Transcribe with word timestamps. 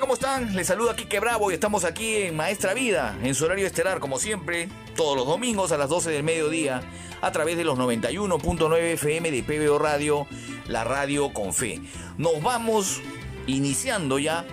¿Cómo 0.00 0.14
están? 0.14 0.56
Les 0.56 0.66
saluda 0.66 0.96
Kike 0.96 1.20
Bravo 1.20 1.50
y 1.50 1.54
estamos 1.54 1.84
aquí 1.84 2.16
en 2.16 2.34
Maestra 2.34 2.72
Vida, 2.72 3.18
en 3.22 3.34
su 3.34 3.44
horario 3.44 3.66
estelar, 3.66 4.00
como 4.00 4.18
siempre, 4.18 4.66
todos 4.96 5.14
los 5.14 5.26
domingos 5.26 5.72
a 5.72 5.76
las 5.76 5.90
12 5.90 6.10
del 6.10 6.22
mediodía, 6.22 6.80
a 7.20 7.30
través 7.32 7.58
de 7.58 7.64
los 7.64 7.78
91.9 7.78 8.78
FM 8.94 9.30
de 9.30 9.42
PBO 9.42 9.78
Radio, 9.78 10.26
la 10.66 10.84
radio 10.84 11.34
con 11.34 11.52
fe. 11.52 11.80
Nos 12.16 12.42
vamos 12.42 13.02
iniciando 13.46 14.18
ya 14.18 14.46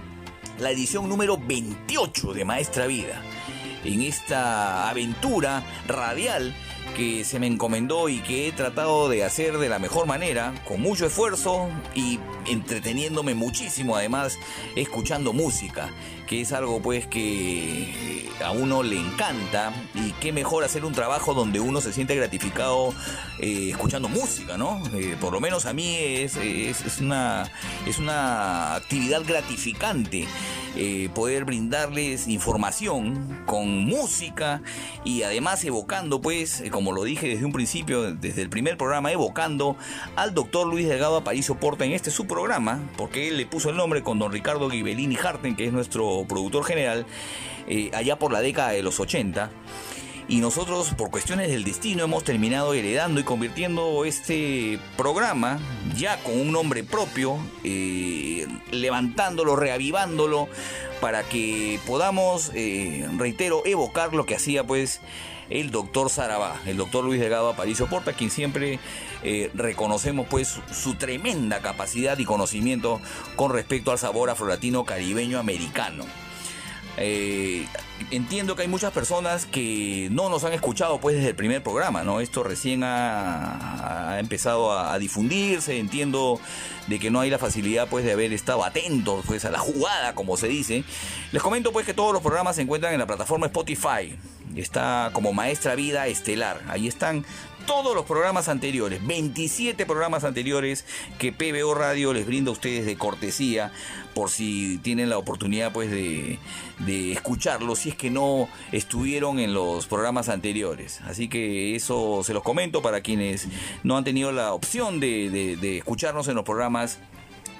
la 0.59 0.69
edición 0.71 1.07
número 1.07 1.37
28 1.37 2.33
de 2.33 2.43
Maestra 2.43 2.85
Vida, 2.85 3.21
en 3.85 4.01
esta 4.01 4.89
aventura 4.89 5.63
radial 5.87 6.53
que 6.97 7.23
se 7.23 7.39
me 7.39 7.45
encomendó 7.45 8.09
y 8.09 8.21
que 8.21 8.47
he 8.47 8.51
tratado 8.51 9.07
de 9.07 9.23
hacer 9.23 9.59
de 9.59 9.69
la 9.69 9.77
mejor 9.77 10.07
manera, 10.07 10.51
con 10.67 10.81
mucho 10.81 11.05
esfuerzo 11.05 11.69
y 11.93 12.19
entreteniéndome 12.47 13.35
muchísimo 13.35 13.95
además, 13.95 14.39
escuchando 14.75 15.31
música, 15.31 15.91
que 16.27 16.41
es 16.41 16.51
algo 16.51 16.81
pues 16.81 17.07
que 17.07 18.27
a 18.43 18.51
uno 18.51 18.83
le 18.83 18.99
encanta 18.99 19.73
y 19.95 20.11
qué 20.19 20.31
mejor 20.31 20.63
hacer 20.63 20.85
un 20.85 20.93
trabajo 20.93 21.33
donde 21.33 21.59
uno 21.59 21.81
se 21.81 21.91
siente 21.91 22.15
gratificado 22.15 22.93
eh, 23.39 23.69
escuchando 23.71 24.09
música, 24.09 24.57
¿no? 24.57 24.83
Eh, 24.93 25.15
por 25.19 25.33
lo 25.33 25.39
menos 25.39 25.65
a 25.65 25.73
mí 25.73 25.95
es, 25.95 26.35
es, 26.35 26.99
una, 26.99 27.49
es 27.85 27.97
una 27.97 28.75
actividad 28.75 29.23
gratificante. 29.25 30.27
eh, 30.77 31.09
poder 31.13 31.43
brindarles 31.45 32.27
información 32.27 33.41
con 33.45 33.67
música 33.85 34.61
y 35.03 35.23
además 35.23 35.63
evocando, 35.63 36.21
pues, 36.21 36.61
eh, 36.61 36.69
como 36.69 36.91
lo 36.91 37.03
dije 37.03 37.27
desde 37.27 37.45
un 37.45 37.51
principio, 37.51 38.13
desde 38.13 38.43
el 38.43 38.49
primer 38.49 38.77
programa, 38.77 39.11
evocando 39.11 39.75
al 40.15 40.33
doctor 40.33 40.67
Luis 40.67 40.87
Delgado 40.87 41.17
Aparicio 41.17 41.55
Porta 41.55 41.85
en 41.85 41.93
este 41.93 42.11
su 42.11 42.27
programa, 42.27 42.79
porque 42.95 43.27
él 43.27 43.37
le 43.37 43.45
puso 43.45 43.69
el 43.69 43.75
nombre 43.77 44.03
con 44.03 44.19
don 44.19 44.31
Ricardo 44.31 44.69
Ghibellini 44.69 45.17
Harten, 45.17 45.55
que 45.55 45.65
es 45.65 45.73
nuestro 45.73 46.16
productor 46.25 46.63
general, 46.63 47.05
eh, 47.67 47.91
allá 47.93 48.17
por 48.17 48.31
la 48.31 48.41
década 48.41 48.69
de 48.69 48.83
los 48.83 48.99
80 48.99 49.51
y 50.29 50.41
nosotros 50.41 50.93
por 50.97 51.09
cuestiones 51.09 51.47
del 51.47 51.63
destino 51.63 52.03
hemos 52.03 52.23
terminado 52.23 52.73
heredando 52.73 53.19
y 53.21 53.23
convirtiendo 53.23 54.03
este 54.03 54.77
programa 54.97 55.59
ya 55.95 56.17
con 56.21 56.37
un 56.39 56.51
nombre 56.51 56.83
propio, 56.83 57.37
eh, 57.63 58.45
levantándolo, 58.71 59.55
reavivándolo 59.55 60.49
para 60.99 61.23
que 61.23 61.79
podamos, 61.87 62.51
eh, 62.55 63.07
reitero, 63.17 63.63
evocar 63.65 64.13
lo 64.13 64.25
que 64.25 64.35
hacía 64.35 64.65
pues 64.65 64.99
el 65.49 65.71
doctor 65.71 66.09
Sarabá, 66.09 66.61
el 66.65 66.77
doctor 66.77 67.03
Luis 67.03 67.19
Delgado 67.19 67.49
Aparicio 67.49 67.87
Porta, 67.87 68.13
quien 68.13 68.31
siempre 68.31 68.79
eh, 69.23 69.51
reconocemos 69.53 70.27
pues 70.29 70.47
su, 70.47 70.61
su 70.73 70.95
tremenda 70.95 71.61
capacidad 71.61 72.17
y 72.17 72.25
conocimiento 72.25 72.99
con 73.35 73.51
respecto 73.51 73.91
al 73.91 73.99
sabor 73.99 74.29
afrolatino 74.29 74.83
caribeño 74.83 75.39
americano. 75.39 76.05
Eh, 76.97 77.67
entiendo 78.09 78.55
que 78.55 78.63
hay 78.63 78.67
muchas 78.67 78.91
personas 78.91 79.45
que 79.45 80.09
no 80.11 80.29
nos 80.29 80.43
han 80.43 80.53
escuchado 80.53 80.99
pues 80.99 81.15
desde 81.15 81.29
el 81.29 81.35
primer 81.35 81.61
programa, 81.61 82.03
¿no? 82.03 82.19
Esto 82.19 82.43
recién 82.43 82.81
ha, 82.83 84.17
empezado 84.19 84.71
a, 84.71 84.93
a, 84.93 84.99
difundirse, 84.99 85.77
entiendo 85.77 86.39
de 86.87 86.99
que 86.99 87.11
no 87.11 87.19
hay 87.19 87.29
la 87.29 87.37
facilidad 87.37 87.87
pues 87.87 88.03
de 88.03 88.13
haber 88.13 88.33
estado 88.33 88.63
atentos 88.63 89.23
pues 89.27 89.45
a 89.45 89.51
la 89.51 89.59
jugada, 89.59 90.15
como 90.15 90.37
se 90.37 90.47
dice. 90.47 90.83
Les 91.31 91.41
comento 91.43 91.71
pues 91.71 91.85
que 91.85 91.93
todos 91.93 92.13
los 92.13 92.21
programas 92.21 92.55
se 92.55 92.63
encuentran 92.63 92.93
en 92.93 92.99
la 92.99 93.07
plataforma 93.07 93.45
Spotify. 93.45 94.17
Está 94.55 95.11
como 95.13 95.33
Maestra 95.33 95.75
Vida 95.75 96.07
Estelar. 96.07 96.61
Ahí 96.67 96.87
están 96.87 97.25
todos 97.67 97.93
los 97.93 98.05
programas 98.05 98.47
anteriores, 98.47 99.05
27 99.05 99.85
programas 99.85 100.23
anteriores 100.23 100.85
que 101.19 101.31
PBO 101.31 101.75
Radio 101.75 102.13
les 102.13 102.25
brinda 102.25 102.49
a 102.49 102.53
ustedes 102.53 102.85
de 102.85 102.97
cortesía, 102.97 103.71
por 104.15 104.31
si 104.31 104.79
tienen 104.79 105.09
la 105.09 105.17
oportunidad 105.17 105.73
pues 105.73 105.91
de, 105.91 106.39
escucharlos, 107.11 107.79
si 107.79 107.89
es 107.89 107.95
que 107.95 108.09
no 108.09 108.47
estuvieron 108.71 109.37
en 109.37 109.53
los 109.53 109.85
programas 109.85 110.29
anteriores. 110.29 111.01
Así 111.01 111.27
que 111.27 111.75
eso 111.75 112.23
se 112.23 112.33
los 112.33 112.41
comento 112.41 112.81
para 112.81 113.01
quienes 113.01 113.47
no 113.83 113.97
han 113.97 114.05
tenido 114.05 114.31
la 114.31 114.53
opción 114.53 114.99
de 114.99 115.77
escucharnos 115.77 116.27
en 116.29 116.35
los 116.35 116.45
programas 116.45 116.99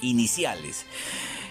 iniciales. 0.02 0.86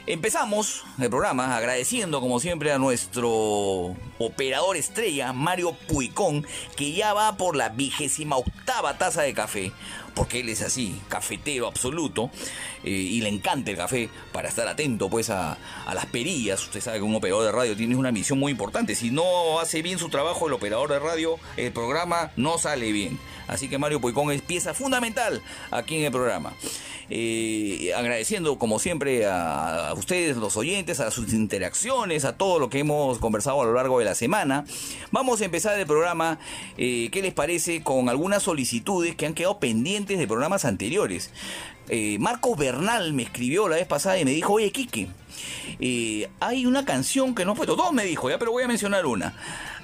Empezamos 0.08 0.84
el 1.00 1.10
programa 1.10 1.56
agradeciendo 1.56 2.20
como 2.20 2.38
siempre 2.38 2.70
a 2.70 2.78
nuestro 2.78 3.96
operador 4.20 4.76
estrella 4.76 5.32
Mario 5.32 5.72
Puicón 5.88 6.46
que 6.76 6.92
ya 6.92 7.12
va 7.12 7.36
por 7.36 7.56
la 7.56 7.70
vigésima 7.70 8.36
octava 8.36 8.98
taza 8.98 9.22
de 9.22 9.34
café 9.34 9.72
porque 10.14 10.40
él 10.40 10.48
es 10.48 10.62
así, 10.62 11.00
cafetero 11.08 11.66
absoluto 11.66 12.30
eh, 12.84 12.90
y 12.90 13.20
le 13.20 13.30
encanta 13.30 13.72
el 13.72 13.76
café 13.76 14.08
para 14.32 14.48
estar 14.48 14.68
atento 14.68 15.10
pues 15.10 15.28
a, 15.28 15.58
a, 15.86 15.94
las 15.94 16.06
perillas. 16.06 16.62
Usted 16.62 16.80
sabe 16.80 16.98
que 16.98 17.04
un 17.04 17.16
operador 17.16 17.44
de 17.44 17.52
radio 17.52 17.76
tiene 17.76 17.96
una 17.96 18.12
misión 18.12 18.38
muy 18.38 18.52
importante. 18.52 18.94
Si 18.94 19.10
no 19.10 19.58
hace 19.60 19.82
bien 19.82 19.98
su 19.98 20.08
trabajo 20.08 20.46
el 20.46 20.54
operador 20.54 20.88
de 20.88 21.00
radio, 21.00 21.38
el 21.56 21.72
programa 21.72 22.30
no 22.36 22.58
sale 22.58 22.92
bien. 22.92 23.18
Así 23.48 23.68
que 23.68 23.78
Mario 23.78 24.00
Puicón 24.00 24.32
es 24.32 24.42
pieza 24.42 24.74
fundamental 24.74 25.42
aquí 25.70 25.96
en 25.96 26.04
el 26.04 26.12
programa. 26.12 26.54
Eh, 27.08 27.92
agradeciendo 27.96 28.58
como 28.58 28.80
siempre 28.80 29.26
a, 29.26 29.94
ustedes, 29.96 30.36
los 30.36 30.56
oyentes, 30.56 30.98
a 30.98 31.10
sus 31.10 31.32
interacciones, 31.32 32.24
a 32.24 32.36
todo 32.36 32.58
lo 32.58 32.68
que 32.68 32.80
hemos 32.80 33.18
conversado 33.18 33.62
a 33.62 33.64
lo 33.64 33.74
largo 33.74 34.00
de 34.00 34.04
la 34.04 34.14
semana. 34.14 34.64
Vamos 35.12 35.40
a 35.40 35.44
empezar 35.44 35.78
el 35.78 35.86
programa, 35.86 36.38
eh, 36.76 37.08
¿qué 37.12 37.22
les 37.22 37.32
parece? 37.32 37.82
Con 37.82 38.08
algunas 38.08 38.42
solicitudes 38.42 39.14
que 39.14 39.26
han 39.26 39.34
quedado 39.34 39.60
pendientes 39.60 40.18
de 40.18 40.26
programas 40.26 40.64
anteriores. 40.64 41.30
Eh, 41.88 42.18
Marco 42.18 42.56
Bernal 42.56 43.12
me 43.12 43.22
escribió 43.22 43.68
la 43.68 43.76
vez 43.76 43.86
pasada 43.86 44.18
y 44.18 44.24
me 44.24 44.32
dijo, 44.32 44.54
oye, 44.54 44.72
Quique, 44.72 45.06
eh, 45.78 46.28
hay 46.40 46.66
una 46.66 46.84
canción 46.84 47.34
que 47.34 47.44
no 47.44 47.54
puesto, 47.54 47.76
dos 47.76 47.92
me 47.92 48.04
dijo, 48.04 48.28
ya, 48.28 48.38
pero 48.38 48.50
voy 48.50 48.64
a 48.64 48.68
mencionar 48.68 49.06
una. 49.06 49.34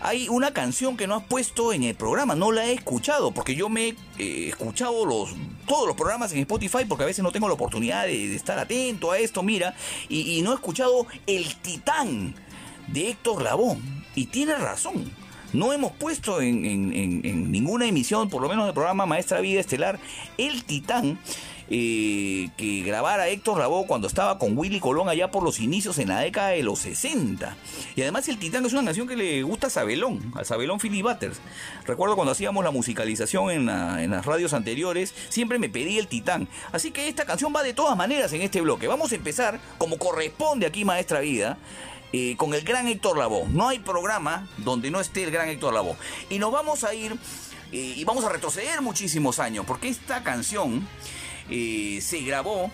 Hay 0.04 0.28
una 0.28 0.52
canción 0.52 0.96
que 0.96 1.06
no 1.06 1.14
has 1.14 1.22
puesto 1.22 1.72
en 1.72 1.84
el 1.84 1.94
programa, 1.94 2.34
no 2.34 2.50
la 2.50 2.66
he 2.66 2.72
escuchado, 2.72 3.30
porque 3.30 3.54
yo 3.54 3.68
me 3.68 3.88
he 3.88 3.96
eh, 4.18 4.48
escuchado 4.48 5.06
los, 5.06 5.30
todos 5.66 5.86
los 5.86 5.96
programas 5.96 6.32
en 6.32 6.40
Spotify, 6.40 6.84
porque 6.88 7.04
a 7.04 7.06
veces 7.06 7.22
no 7.22 7.30
tengo 7.30 7.46
la 7.46 7.54
oportunidad 7.54 8.06
de, 8.06 8.34
estar 8.34 8.58
atento 8.58 9.12
a 9.12 9.18
esto, 9.18 9.44
mira, 9.44 9.76
y, 10.08 10.42
no 10.42 10.50
he 10.50 10.54
escuchado 10.54 11.06
El 11.26 11.54
Titán 11.56 12.34
de 12.88 13.10
Héctor 13.10 13.42
Labón. 13.42 13.80
Y 14.16 14.26
tiene 14.26 14.56
razón. 14.56 15.10
No 15.52 15.72
hemos 15.72 15.92
puesto 15.92 16.40
en, 16.40 16.64
en 16.64 17.52
ninguna 17.52 17.86
emisión, 17.86 18.28
por 18.28 18.42
lo 18.42 18.48
menos 18.48 18.64
del 18.64 18.74
programa 18.74 19.06
Maestra 19.06 19.40
Vida 19.40 19.60
Estelar, 19.60 20.00
El 20.36 20.64
Titán 20.64 21.18
que 21.76 22.82
grabara 22.84 23.28
Héctor 23.28 23.58
Lavoe 23.58 23.86
cuando 23.86 24.06
estaba 24.06 24.38
con 24.38 24.58
Willy 24.58 24.78
Colón 24.78 25.08
allá 25.08 25.30
por 25.30 25.42
los 25.42 25.58
inicios 25.58 25.98
en 25.98 26.08
la 26.08 26.20
década 26.20 26.48
de 26.48 26.62
los 26.62 26.80
60. 26.80 27.56
Y 27.96 28.02
además 28.02 28.28
El 28.28 28.38
Titán 28.38 28.66
es 28.66 28.74
una 28.74 28.84
canción 28.84 29.08
que 29.08 29.16
le 29.16 29.42
gusta 29.42 29.68
a 29.68 29.70
Sabelón, 29.70 30.32
a 30.36 30.44
Sabelón 30.44 30.78
Philly 30.80 31.00
Butters. 31.00 31.40
Recuerdo 31.86 32.14
cuando 32.14 32.32
hacíamos 32.32 32.62
la 32.62 32.70
musicalización 32.70 33.50
en, 33.50 33.66
la- 33.66 34.02
en 34.02 34.10
las 34.10 34.26
radios 34.26 34.52
anteriores, 34.52 35.14
siempre 35.30 35.58
me 35.58 35.70
pedí 35.70 35.98
El 35.98 36.08
Titán. 36.08 36.46
Así 36.72 36.90
que 36.90 37.08
esta 37.08 37.24
canción 37.24 37.52
va 37.56 37.62
de 37.62 37.72
todas 37.72 37.96
maneras 37.96 38.32
en 38.34 38.42
este 38.42 38.60
bloque. 38.60 38.86
Vamos 38.86 39.12
a 39.12 39.14
empezar, 39.14 39.58
como 39.78 39.96
corresponde 39.96 40.66
aquí 40.66 40.84
Maestra 40.84 41.20
Vida, 41.20 41.56
eh, 42.12 42.36
con 42.36 42.52
el 42.52 42.62
gran 42.64 42.86
Héctor 42.86 43.16
Lavoe. 43.16 43.48
No 43.48 43.68
hay 43.70 43.78
programa 43.78 44.46
donde 44.58 44.90
no 44.90 45.00
esté 45.00 45.24
el 45.24 45.30
gran 45.30 45.48
Héctor 45.48 45.72
Lavoe. 45.72 45.96
Y 46.28 46.38
nos 46.38 46.52
vamos 46.52 46.84
a 46.84 46.92
ir 46.92 47.12
eh, 47.72 47.94
y 47.96 48.04
vamos 48.04 48.22
a 48.26 48.28
retroceder 48.28 48.82
muchísimos 48.82 49.38
años, 49.38 49.64
porque 49.66 49.88
esta 49.88 50.22
canción 50.22 50.86
se 51.48 52.20
grabó, 52.22 52.70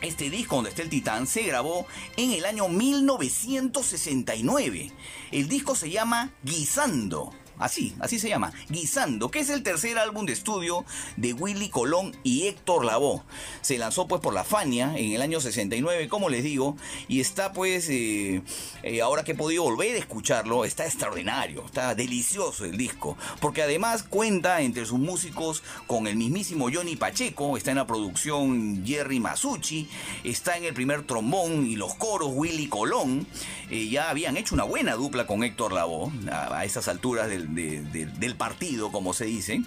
este 0.00 0.30
disco 0.30 0.56
donde 0.56 0.70
está 0.70 0.82
el 0.82 0.88
Titán, 0.88 1.26
se 1.26 1.42
grabó 1.42 1.86
en 2.16 2.32
el 2.32 2.44
año 2.44 2.68
1969. 2.68 4.90
El 5.32 5.48
disco 5.48 5.74
se 5.74 5.90
llama 5.90 6.30
Guisando. 6.42 7.32
Así, 7.58 7.94
así 8.00 8.18
se 8.18 8.28
llama, 8.28 8.52
Guisando, 8.68 9.30
que 9.30 9.38
es 9.38 9.48
el 9.48 9.62
tercer 9.62 9.96
álbum 9.98 10.26
de 10.26 10.34
estudio 10.34 10.84
de 11.16 11.32
Willy 11.32 11.70
Colón 11.70 12.14
y 12.22 12.48
Héctor 12.48 12.84
Lavoe. 12.84 13.22
Se 13.62 13.78
lanzó 13.78 14.06
pues 14.06 14.20
por 14.20 14.34
la 14.34 14.44
Fania 14.44 14.92
en 14.96 15.12
el 15.12 15.22
año 15.22 15.40
69, 15.40 16.08
como 16.08 16.28
les 16.28 16.44
digo, 16.44 16.76
y 17.08 17.20
está 17.20 17.54
pues, 17.54 17.88
eh, 17.88 18.42
eh, 18.82 19.00
ahora 19.00 19.24
que 19.24 19.32
he 19.32 19.34
podido 19.34 19.62
volver 19.62 19.96
a 19.96 19.98
escucharlo, 19.98 20.66
está 20.66 20.84
extraordinario, 20.84 21.64
está 21.64 21.94
delicioso 21.94 22.66
el 22.66 22.76
disco, 22.76 23.16
porque 23.40 23.62
además 23.62 24.02
cuenta 24.02 24.60
entre 24.60 24.84
sus 24.84 24.98
músicos 24.98 25.62
con 25.86 26.06
el 26.06 26.16
mismísimo 26.16 26.68
Johnny 26.70 26.96
Pacheco, 26.96 27.56
está 27.56 27.70
en 27.70 27.78
la 27.78 27.86
producción 27.86 28.84
Jerry 28.84 29.18
Masucci, 29.18 29.88
está 30.24 30.58
en 30.58 30.64
el 30.64 30.74
primer 30.74 31.04
trombón 31.06 31.66
y 31.66 31.76
los 31.76 31.94
coros 31.94 32.30
Willy 32.34 32.68
Colón, 32.68 33.26
eh, 33.70 33.88
ya 33.88 34.10
habían 34.10 34.36
hecho 34.36 34.54
una 34.54 34.64
buena 34.64 34.94
dupla 34.94 35.26
con 35.26 35.42
Héctor 35.42 35.72
Lavoe 35.72 36.12
a, 36.30 36.58
a 36.58 36.64
esas 36.66 36.88
alturas 36.88 37.28
del, 37.28 37.45
de- 37.48 37.82
de- 37.82 38.06
del 38.06 38.36
partido, 38.36 38.90
como 38.92 39.12
se 39.14 39.24
dice. 39.26 39.62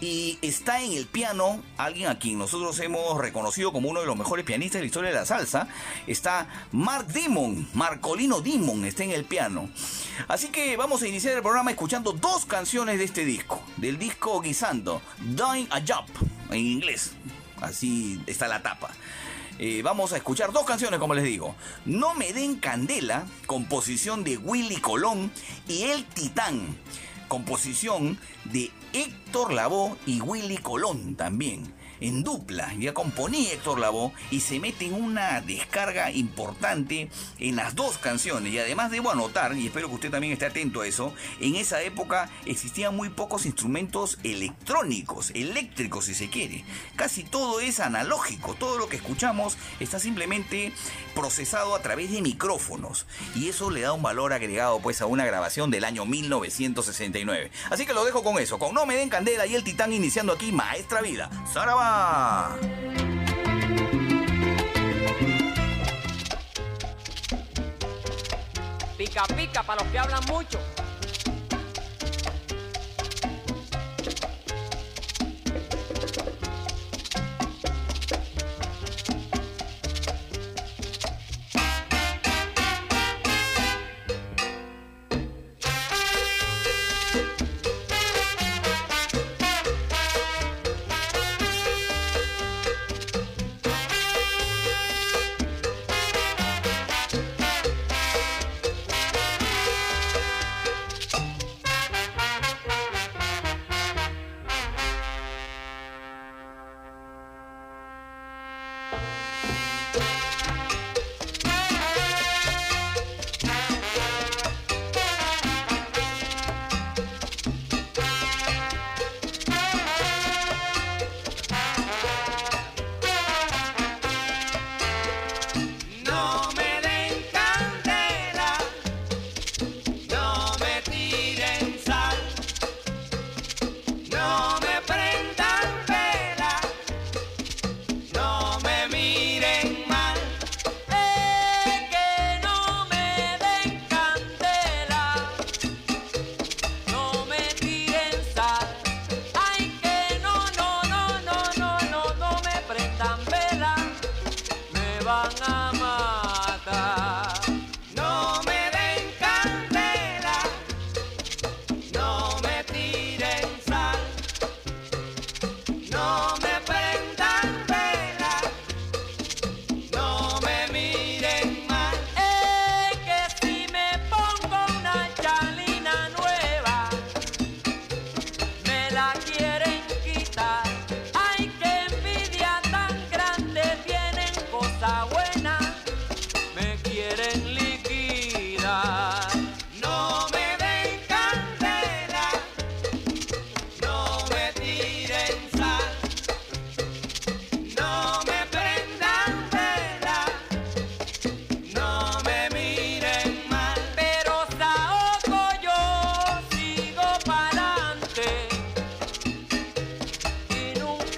Y 0.00 0.38
está 0.42 0.82
en 0.82 0.92
el 0.94 1.06
piano 1.06 1.62
alguien 1.76 2.08
a 2.08 2.18
quien 2.18 2.36
nosotros 2.36 2.78
hemos 2.80 3.16
reconocido 3.18 3.72
como 3.72 3.88
uno 3.88 4.00
de 4.00 4.06
los 4.06 4.16
mejores 4.16 4.44
pianistas 4.44 4.78
de 4.78 4.82
la 4.82 4.86
historia 4.86 5.10
de 5.10 5.16
la 5.16 5.26
salsa. 5.26 5.68
Está 6.08 6.48
Mark 6.72 7.06
Dimon, 7.06 7.68
Marcolino 7.74 8.40
Dimon 8.40 8.84
está 8.84 9.04
en 9.04 9.12
el 9.12 9.24
piano. 9.24 9.70
Así 10.26 10.48
que 10.48 10.76
vamos 10.76 11.02
a 11.02 11.08
iniciar 11.08 11.34
el 11.36 11.42
programa 11.42 11.70
escuchando 11.70 12.12
dos 12.12 12.46
canciones 12.46 12.98
de 12.98 13.04
este 13.04 13.24
disco, 13.24 13.62
del 13.76 13.96
disco 13.98 14.40
Guisando, 14.40 15.00
Doing 15.20 15.68
a 15.70 15.80
Job, 15.86 16.04
en 16.50 16.58
inglés. 16.66 17.12
Así 17.60 18.20
está 18.26 18.48
la 18.48 18.60
tapa. 18.60 18.90
Eh, 19.60 19.82
vamos 19.84 20.12
a 20.12 20.16
escuchar 20.16 20.50
dos 20.50 20.64
canciones, 20.64 20.98
como 20.98 21.14
les 21.14 21.22
digo. 21.22 21.54
No 21.84 22.14
me 22.14 22.32
den 22.32 22.56
candela, 22.56 23.24
composición 23.46 24.24
de 24.24 24.36
Willy 24.36 24.78
Colón 24.78 25.30
y 25.68 25.82
El 25.84 26.04
Titán, 26.06 26.76
composición 27.32 28.18
de 28.44 28.70
Héctor 28.92 29.54
Lavoe 29.54 29.96
y 30.04 30.20
Willy 30.20 30.58
Colón 30.58 31.14
también. 31.14 31.72
En 32.02 32.24
dupla, 32.24 32.74
ya 32.80 32.92
componía 32.92 33.52
Héctor 33.52 33.78
Lavoe 33.78 34.10
y 34.32 34.40
se 34.40 34.58
mete 34.58 34.86
en 34.86 34.94
una 34.94 35.40
descarga 35.40 36.10
importante 36.10 37.08
en 37.38 37.54
las 37.54 37.76
dos 37.76 37.96
canciones. 37.96 38.52
Y 38.52 38.58
además 38.58 38.90
debo 38.90 39.12
anotar, 39.12 39.56
y 39.56 39.66
espero 39.66 39.86
que 39.86 39.94
usted 39.94 40.10
también 40.10 40.32
esté 40.32 40.46
atento 40.46 40.80
a 40.80 40.86
eso, 40.88 41.14
en 41.38 41.54
esa 41.54 41.80
época 41.82 42.28
existían 42.44 42.96
muy 42.96 43.08
pocos 43.08 43.46
instrumentos 43.46 44.18
electrónicos, 44.24 45.30
eléctricos 45.30 46.06
si 46.06 46.14
se 46.14 46.28
quiere. 46.28 46.64
Casi 46.96 47.22
todo 47.22 47.60
es 47.60 47.78
analógico, 47.78 48.54
todo 48.54 48.78
lo 48.78 48.88
que 48.88 48.96
escuchamos 48.96 49.56
está 49.78 50.00
simplemente 50.00 50.72
procesado 51.14 51.76
a 51.76 51.82
través 51.82 52.10
de 52.10 52.20
micrófonos. 52.20 53.06
Y 53.36 53.48
eso 53.48 53.70
le 53.70 53.82
da 53.82 53.92
un 53.92 54.02
valor 54.02 54.32
agregado 54.32 54.80
pues 54.80 55.00
a 55.02 55.06
una 55.06 55.24
grabación 55.24 55.70
del 55.70 55.84
año 55.84 56.04
1969. 56.04 57.52
Así 57.70 57.86
que 57.86 57.92
lo 57.92 58.04
dejo 58.04 58.24
con 58.24 58.40
eso, 58.40 58.58
con 58.58 58.74
No 58.74 58.86
me 58.86 58.96
den 58.96 59.08
candela 59.08 59.46
y 59.46 59.54
el 59.54 59.62
titán 59.62 59.92
iniciando 59.92 60.32
aquí 60.32 60.50
Maestra 60.50 61.00
Vida. 61.00 61.30
Pica 68.96 69.24
pica 69.36 69.62
para 69.62 69.82
los 69.82 69.92
que 69.92 69.98
hablan 69.98 70.24
mucho. 70.26 70.58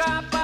Y 0.06 0.43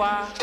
quoi. 0.00 0.39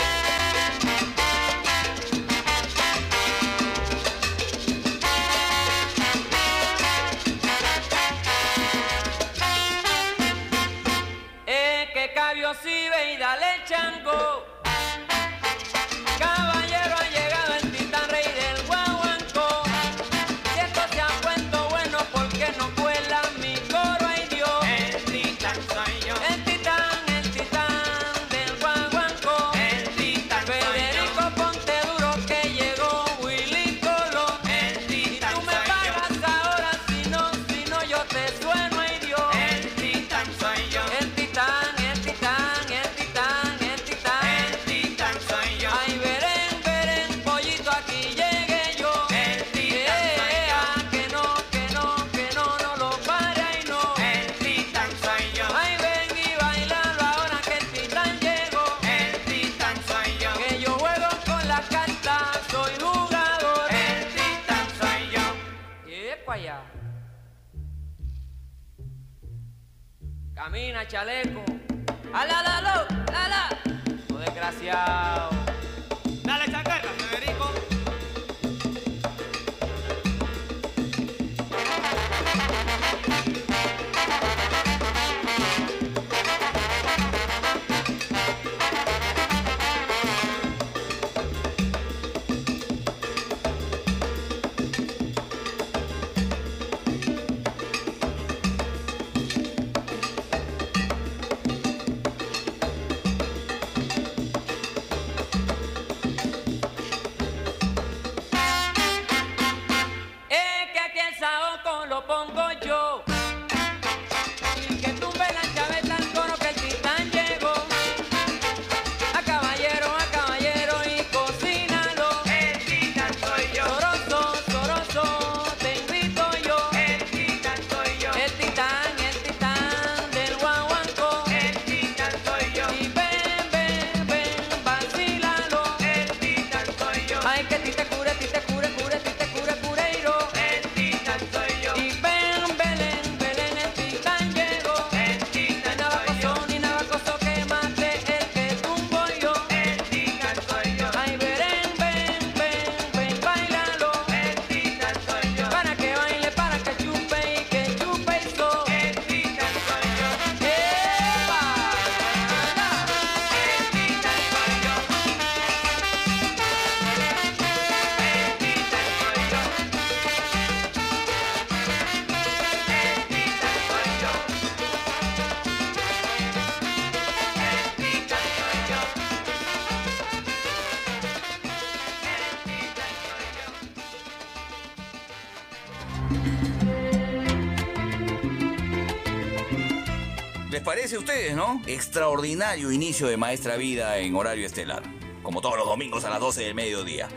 ¿Les 190.57 190.65
parece 190.65 190.95
a 190.95 190.99
ustedes, 190.99 191.35
no? 191.35 191.61
Extraordinario 191.67 192.71
inicio 192.71 193.05
de 193.05 193.15
Maestra 193.15 193.57
Vida 193.57 193.99
en 193.99 194.15
horario 194.15 194.47
estelar. 194.47 194.81
Como 195.21 195.39
todos 195.39 195.55
los 195.55 195.67
domingos 195.67 196.03
a 196.03 196.09
las 196.09 196.19
12 196.19 196.45
del 196.45 196.55
mediodía. 196.55 197.07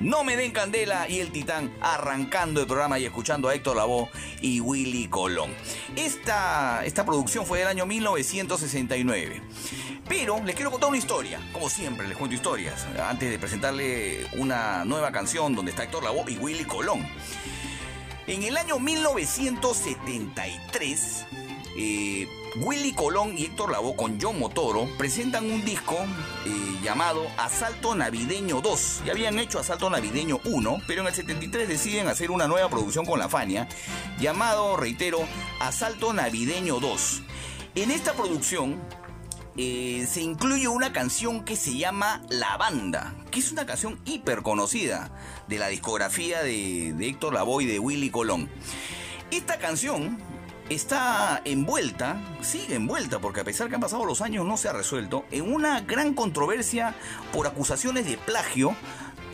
No 0.00 0.24
me 0.24 0.34
den 0.34 0.50
candela 0.50 1.06
y 1.06 1.20
el 1.20 1.30
titán 1.30 1.70
arrancando 1.82 2.62
el 2.62 2.66
programa 2.66 2.98
y 2.98 3.04
escuchando 3.04 3.50
a 3.50 3.54
Héctor 3.54 3.76
Lavoe 3.76 4.08
y 4.40 4.60
Willy 4.60 5.08
Colón. 5.08 5.50
Esta, 5.94 6.82
esta 6.86 7.04
producción 7.04 7.44
fue 7.44 7.58
del 7.58 7.68
año 7.68 7.84
1969. 7.84 9.42
Pero 10.08 10.42
les 10.42 10.54
quiero 10.54 10.70
contar 10.70 10.88
una 10.88 10.96
historia. 10.96 11.38
Como 11.52 11.68
siempre, 11.68 12.08
les 12.08 12.16
cuento 12.16 12.34
historias. 12.34 12.86
Antes 12.98 13.28
de 13.28 13.38
presentarle 13.38 14.26
una 14.38 14.86
nueva 14.86 15.12
canción 15.12 15.54
donde 15.54 15.72
está 15.72 15.84
Héctor 15.84 16.02
Lavoe 16.02 16.32
y 16.32 16.38
Willy 16.38 16.64
Colón. 16.64 17.06
En 18.26 18.42
el 18.42 18.56
año 18.56 18.78
1973, 18.78 21.26
eh, 21.76 22.28
Willy 22.56 22.92
Colón 22.92 23.38
y 23.38 23.44
Héctor 23.44 23.70
Lavoe 23.70 23.94
con 23.94 24.20
John 24.20 24.38
Motoro 24.38 24.88
presentan 24.98 25.50
un 25.50 25.64
disco 25.64 25.96
eh, 26.44 26.78
llamado 26.82 27.26
Asalto 27.38 27.94
Navideño 27.94 28.60
2. 28.60 29.02
Ya 29.06 29.12
habían 29.12 29.38
hecho 29.38 29.60
Asalto 29.60 29.88
Navideño 29.88 30.40
1, 30.44 30.82
pero 30.86 31.02
en 31.02 31.08
el 31.08 31.14
73 31.14 31.68
deciden 31.68 32.08
hacer 32.08 32.30
una 32.30 32.48
nueva 32.48 32.68
producción 32.68 33.06
con 33.06 33.18
la 33.18 33.28
Fania 33.28 33.68
llamado, 34.18 34.76
reitero, 34.76 35.20
Asalto 35.60 36.12
Navideño 36.12 36.80
2. 36.80 37.22
En 37.76 37.92
esta 37.92 38.14
producción 38.14 38.80
eh, 39.56 40.06
se 40.10 40.20
incluye 40.20 40.66
una 40.66 40.92
canción 40.92 41.44
que 41.44 41.54
se 41.54 41.76
llama 41.76 42.22
La 42.30 42.56
Banda, 42.56 43.14
que 43.30 43.38
es 43.38 43.52
una 43.52 43.64
canción 43.64 44.00
hiper 44.04 44.42
conocida 44.42 45.12
de 45.46 45.58
la 45.58 45.68
discografía 45.68 46.42
de, 46.42 46.94
de 46.96 47.08
Héctor 47.08 47.34
Lavoe 47.34 47.62
y 47.62 47.66
de 47.66 47.78
Willy 47.78 48.10
Colón. 48.10 48.50
Esta 49.30 49.58
canción 49.58 50.18
está 50.70 51.42
envuelta, 51.44 52.20
sigue 52.40 52.76
envuelta, 52.76 53.18
porque 53.18 53.40
a 53.40 53.44
pesar 53.44 53.68
que 53.68 53.74
han 53.74 53.80
pasado 53.80 54.04
los 54.04 54.22
años 54.22 54.46
no 54.46 54.56
se 54.56 54.68
ha 54.68 54.72
resuelto, 54.72 55.24
en 55.30 55.52
una 55.52 55.80
gran 55.80 56.14
controversia 56.14 56.94
por 57.32 57.46
acusaciones 57.46 58.06
de 58.06 58.16
plagio, 58.16 58.74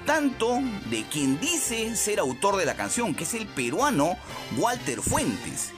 tanto 0.07 0.59
de 0.91 1.05
quien 1.05 1.39
dice 1.39 1.95
ser 1.95 2.19
autor 2.19 2.57
de 2.57 2.65
la 2.65 2.75
canción, 2.75 3.15
que 3.15 3.25
es 3.25 3.35
el 3.35 3.47
peruano 3.47 4.17
Walter 4.57 5.01
Fuentes. 5.03 5.73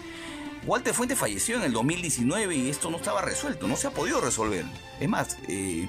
Walter 0.64 0.94
Fuentes 0.94 1.18
falleció 1.18 1.56
en 1.56 1.62
el 1.64 1.72
2019 1.72 2.54
y 2.54 2.68
esto 2.68 2.90
no 2.90 2.98
estaba 2.98 3.20
resuelto, 3.20 3.66
no 3.66 3.76
se 3.76 3.88
ha 3.88 3.90
podido 3.90 4.20
resolver. 4.20 4.64
Es 5.00 5.08
más, 5.08 5.38
eh, 5.48 5.88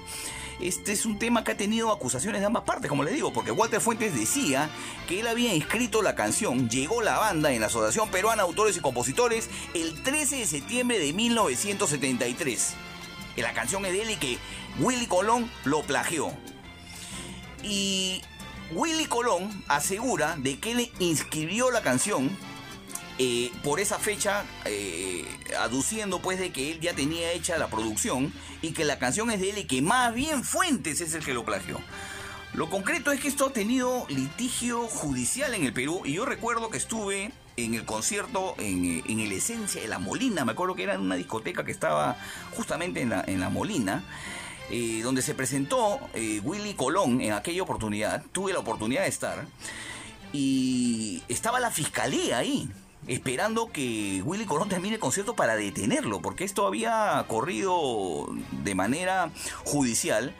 este 0.62 0.92
es 0.92 1.06
un 1.06 1.18
tema 1.18 1.44
que 1.44 1.52
ha 1.52 1.58
tenido 1.58 1.92
acusaciones 1.92 2.42
de 2.42 2.48
ambas 2.48 2.64
partes, 2.64 2.90
como 2.90 3.04
les 3.04 3.14
digo, 3.14 3.32
porque 3.32 3.52
Walter 3.52 3.80
Fuentes 3.80 4.14
decía 4.14 4.70
que 5.08 5.22
él 5.22 5.28
había 5.28 5.54
inscrito 5.54 6.02
la 6.02 6.16
canción 6.16 6.70
Llegó 6.70 7.02
la 7.02 7.18
banda 7.18 7.52
en 7.52 7.62
la 7.62 7.68
Asociación 7.68 8.10
Peruana 8.10 8.44
de 8.44 8.50
Autores 8.50 8.76
y 8.78 8.82
Compositores 8.82 9.50
el 9.74 10.04
13 10.04 10.38
de 10.38 10.46
septiembre 10.46 11.00
de 11.00 11.14
1973. 11.14 12.74
Que 13.36 13.42
la 13.42 13.54
canción 13.54 13.86
es 13.86 13.94
de 13.94 14.02
él 14.02 14.12
y 14.12 14.16
que 14.18 14.38
Willy 14.80 15.08
Colón 15.08 15.50
lo 15.64 15.82
plagió. 15.84 16.32
Y 17.64 18.22
Willy 18.72 19.06
Colón 19.06 19.64
asegura 19.68 20.36
de 20.38 20.60
que 20.60 20.72
él 20.72 20.92
inscribió 21.00 21.72
la 21.72 21.82
canción 21.82 22.30
eh, 23.22 23.52
por 23.66 23.82
esa 23.82 24.00
fecha, 24.00 24.46
eh, 24.64 25.26
aduciendo 25.60 26.22
pues 26.22 26.40
de 26.40 26.54
que 26.54 26.72
él 26.72 26.80
ya 26.80 26.94
tenía 26.94 27.34
hecha 27.34 27.58
la 27.58 27.68
producción 27.68 28.32
y 28.62 28.72
que 28.72 28.86
la 28.86 28.98
canción 28.98 29.30
es 29.30 29.42
de 29.42 29.50
él 29.50 29.58
y 29.58 29.66
que 29.66 29.82
más 29.82 30.14
bien 30.14 30.46
Fuentes 30.46 31.02
es 31.02 31.14
el 31.14 31.26
que 31.26 31.34
lo 31.34 31.44
plagió. 31.44 31.82
Lo 32.54 32.70
concreto 32.70 33.12
es 33.12 33.20
que 33.20 33.28
esto 33.28 33.48
ha 33.48 33.52
tenido 33.52 34.06
litigio 34.08 34.88
judicial 34.88 35.54
en 35.54 35.66
el 35.66 35.74
Perú 35.74 36.02
y 36.06 36.14
yo 36.14 36.26
recuerdo 36.26 36.70
que 36.70 36.78
estuve 36.78 37.34
en 37.58 37.74
el 37.74 37.84
concierto 37.84 38.56
en, 38.58 38.86
eh, 38.86 39.04
el 39.06 39.32
Esencia 39.34 39.82
de 39.82 39.90
La 39.90 40.00
Molina, 40.00 40.46
me 40.46 40.54
acuerdo 40.54 40.76
que 40.76 40.84
era 40.84 40.94
en 40.94 41.02
una 41.02 41.16
discoteca 41.16 41.66
que 41.66 41.74
estaba 41.74 42.16
justamente 42.56 43.02
en 43.02 43.10
La, 43.10 43.26
en 43.28 43.42
la 43.42 43.50
Molina, 43.50 44.02
eh, 44.70 45.02
donde 45.04 45.22
se 45.22 45.34
presentó 45.34 46.00
Willy 46.16 46.74
Colón 46.74 47.20
en 47.20 47.34
aquella 47.34 47.64
oportunidad, 47.64 48.24
tuve 48.32 48.54
la 48.54 48.60
oportunidad 48.60 49.02
de 49.02 49.10
estar, 49.10 49.46
y 50.32 51.22
estaba 51.28 51.60
la 51.60 51.70
fiscalía 51.70 52.38
ahí, 52.38 52.70
esperando 53.10 53.72
que 53.72 54.22
Willy 54.24 54.46
Colón 54.46 54.70
termine 54.70 54.96
el 54.96 55.00
concierto 55.00 55.36
para 55.36 55.56
detenerlo, 55.56 56.22
porque 56.22 56.44
esto 56.44 56.68
había 56.68 57.26
corrido 57.28 58.28
de 58.64 58.76
manera 58.76 59.32
judicial. 59.66 60.36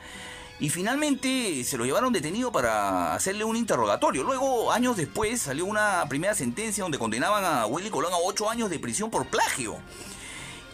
Y 0.60 0.68
finalmente 0.68 1.64
se 1.64 1.78
lo 1.78 1.84
llevaron 1.86 2.12
detenido 2.12 2.52
para 2.52 3.14
hacerle 3.14 3.44
un 3.44 3.56
interrogatorio. 3.56 4.22
Luego, 4.22 4.70
años 4.72 4.96
después, 4.96 5.40
salió 5.40 5.64
una 5.64 6.04
primera 6.08 6.34
sentencia 6.34 6.84
donde 6.84 6.98
condenaban 6.98 7.44
a 7.44 7.66
Willy 7.66 7.90
Colón 7.90 8.12
a 8.12 8.18
ocho 8.18 8.48
años 8.48 8.70
de 8.70 8.78
prisión 8.78 9.10
por 9.10 9.26
plagio. 9.26 9.78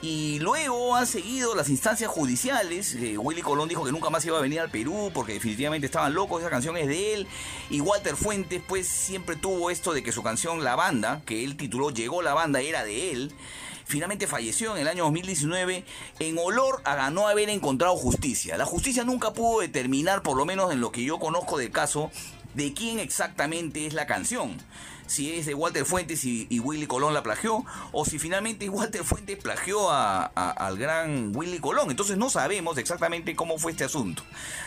Y 0.08 0.38
luego 0.38 0.94
han 0.94 1.04
seguido 1.04 1.56
las 1.56 1.68
instancias 1.68 2.08
judiciales. 2.08 2.94
Eh, 2.94 3.18
Willy 3.18 3.42
Colón 3.42 3.68
dijo 3.68 3.84
que 3.84 3.90
nunca 3.90 4.08
más 4.08 4.24
iba 4.24 4.38
a 4.38 4.40
venir 4.40 4.60
al 4.60 4.70
Perú 4.70 5.10
porque 5.12 5.32
definitivamente 5.32 5.86
estaban 5.86 6.14
locos. 6.14 6.42
Esa 6.42 6.48
canción 6.48 6.76
es 6.76 6.86
de 6.86 7.14
él. 7.14 7.26
Y 7.70 7.80
Walter 7.80 8.14
Fuentes, 8.14 8.62
pues 8.68 8.86
siempre 8.86 9.34
tuvo 9.34 9.68
esto 9.68 9.92
de 9.92 10.04
que 10.04 10.12
su 10.12 10.22
canción 10.22 10.62
La 10.62 10.76
Banda, 10.76 11.22
que 11.26 11.42
él 11.42 11.56
tituló 11.56 11.90
Llegó 11.90 12.22
la 12.22 12.34
Banda, 12.34 12.60
era 12.60 12.84
de 12.84 13.10
él. 13.10 13.34
Finalmente 13.84 14.28
falleció 14.28 14.76
en 14.76 14.82
el 14.82 14.86
año 14.86 15.02
2019 15.02 15.84
en 16.20 16.38
olor 16.38 16.82
a 16.84 17.10
no 17.10 17.26
haber 17.26 17.48
encontrado 17.48 17.96
justicia. 17.96 18.56
La 18.56 18.64
justicia 18.64 19.02
nunca 19.02 19.32
pudo 19.32 19.58
determinar, 19.58 20.22
por 20.22 20.36
lo 20.36 20.44
menos 20.44 20.70
en 20.70 20.80
lo 20.80 20.92
que 20.92 21.02
yo 21.02 21.18
conozco 21.18 21.58
del 21.58 21.72
caso, 21.72 22.12
de 22.54 22.72
quién 22.72 23.00
exactamente 23.00 23.86
es 23.86 23.92
la 23.92 24.06
canción 24.06 24.56
si 25.06 25.32
es 25.34 25.46
de 25.46 25.54
Walter 25.54 25.84
Fuentes 25.84 26.24
y, 26.24 26.46
y 26.50 26.60
Willy 26.60 26.86
Colón 26.86 27.14
la 27.14 27.22
plagió, 27.22 27.64
o 27.92 28.04
si 28.04 28.18
finalmente 28.18 28.68
Walter 28.70 29.04
Fuentes 29.04 29.38
plagió 29.38 29.90
a- 29.90 30.24
al 30.26 30.76
gran 30.78 31.32
Willy 31.34 31.58
Colón. 31.58 31.90
Entonces 31.90 32.16
no 32.16 32.30
sabemos 32.30 32.78
exactamente 32.78 33.34
cómo 33.36 33.58
fue 33.58 33.72
este 33.72 33.84
asunto. 33.84 34.22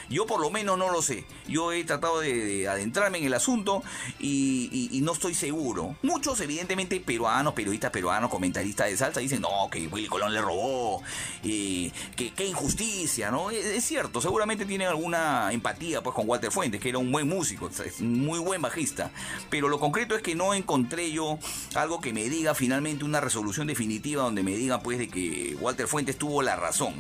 Yo 0.10 0.25
por 0.25 0.41
lo 0.41 0.49
menos 0.49 0.78
no 0.78 0.91
lo 0.91 1.02
sé. 1.02 1.25
Yo 1.47 1.71
he 1.71 1.84
tratado 1.84 2.19
de, 2.19 2.34
de 2.34 2.67
adentrarme 2.67 3.19
en 3.19 3.25
el 3.25 3.34
asunto 3.34 3.84
y, 4.19 4.99
no 5.04 5.13
estoy 5.13 5.34
seguro. 5.34 5.95
Muchos, 6.02 6.39
evidentemente, 6.41 6.99
peruanos, 6.99 7.54
periodistas 7.54 7.91
peruanos, 7.91 8.30
comentaristas 8.30 8.88
de 8.89 8.97
salsa, 8.97 9.19
dicen, 9.19 9.41
no, 9.41 9.69
que 9.71 9.88
Willy 9.88 10.08
Colón 10.08 10.34
le 10.34 10.41
robó, 10.41 11.02
eh, 11.43 11.91
que 12.15 12.45
injusticia, 12.45 13.32
¿no? 13.32 13.49
Es, 13.52 13.84
cierto, 13.86 14.21
seguramente 14.21 14.65
tienen 14.65 14.88
alguna 14.88 15.52
empatía 15.52 16.02
pues 16.04 16.15
con 16.15 16.28
Walter 16.28 16.52
Fuentes, 16.52 16.82
que 16.82 16.89
era 16.89 16.97
un 16.97 17.12
buen 17.12 17.28
músico, 17.28 17.69
es 17.69 18.02
muy 18.02 18.39
buen 18.39 18.62
bajista. 18.62 19.12
Pero 19.49 19.69
lo 19.69 19.80
concreto 19.80 20.15
es 20.15 20.21
que 20.21 20.29
no 20.36 20.54
encontré 20.54 21.12
yo 21.12 21.39
algo 21.76 22.02
que 22.02 22.13
me 22.13 22.30
diga 22.30 22.56
finalmente 22.56 23.06
una 23.06 23.22
resolución 23.22 23.68
definitiva 23.68 24.24
donde 24.24 24.44
me 24.44 24.56
diga 24.56 24.82
pues 24.82 24.98
de 24.98 25.08
que 25.08 25.58
Walter 25.60 25.88
Fuentes 25.88 26.18
tuvo 26.18 26.42
la 26.42 26.56
razón. 26.56 26.94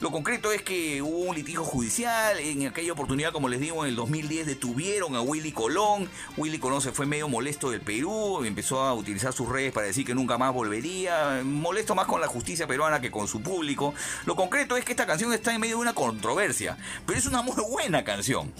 Lo 0.00 0.10
concreto 0.10 0.52
es 0.52 0.62
que 0.62 1.00
hubo 1.02 1.18
un 1.18 1.34
litigio 1.34 1.64
judicial, 1.64 2.38
en 2.38 2.66
aquella 2.66 2.92
oportunidad, 2.92 3.32
como 3.32 3.48
les 3.48 3.60
digo, 3.60 3.84
en 3.84 3.90
el 3.90 3.96
2010 3.96 4.46
detuvieron 4.46 5.14
a 5.14 5.20
Willy 5.20 5.52
Colón, 5.52 6.08
Willy 6.36 6.58
Colón 6.58 6.80
se 6.80 6.92
fue 6.92 7.06
medio 7.06 7.28
molesto 7.28 7.70
del 7.70 7.80
Perú, 7.80 8.44
empezó 8.44 8.80
a 8.80 8.94
utilizar 8.94 9.32
sus 9.32 9.48
redes 9.48 9.72
para 9.72 9.86
decir 9.86 10.04
que 10.04 10.14
nunca 10.14 10.38
más 10.38 10.52
volvería, 10.52 11.42
molesto 11.44 11.94
más 11.94 12.06
con 12.06 12.20
la 12.20 12.26
justicia 12.26 12.66
peruana 12.66 13.00
que 13.00 13.10
con 13.10 13.28
su 13.28 13.40
público. 13.40 13.94
Lo 14.26 14.36
concreto 14.36 14.76
es 14.76 14.84
que 14.84 14.92
esta 14.92 15.06
canción 15.06 15.32
está 15.32 15.54
en 15.54 15.60
medio 15.60 15.76
de 15.76 15.82
una 15.82 15.94
controversia, 15.94 16.76
pero 17.06 17.18
es 17.18 17.26
una 17.26 17.42
muy 17.42 17.56
buena 17.68 18.04
canción. 18.04 18.52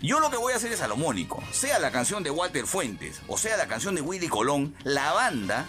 Yo 0.00 0.20
lo 0.20 0.30
que 0.30 0.36
voy 0.36 0.52
a 0.52 0.56
hacer 0.56 0.70
es 0.70 0.78
salomónico, 0.78 1.42
sea 1.50 1.80
la 1.80 1.90
canción 1.90 2.22
de 2.22 2.30
Walter 2.30 2.66
Fuentes 2.66 3.20
o 3.26 3.36
sea 3.36 3.56
la 3.56 3.66
canción 3.66 3.96
de 3.96 4.00
Willy 4.00 4.28
Colón, 4.28 4.74
la 4.84 5.12
banda 5.12 5.66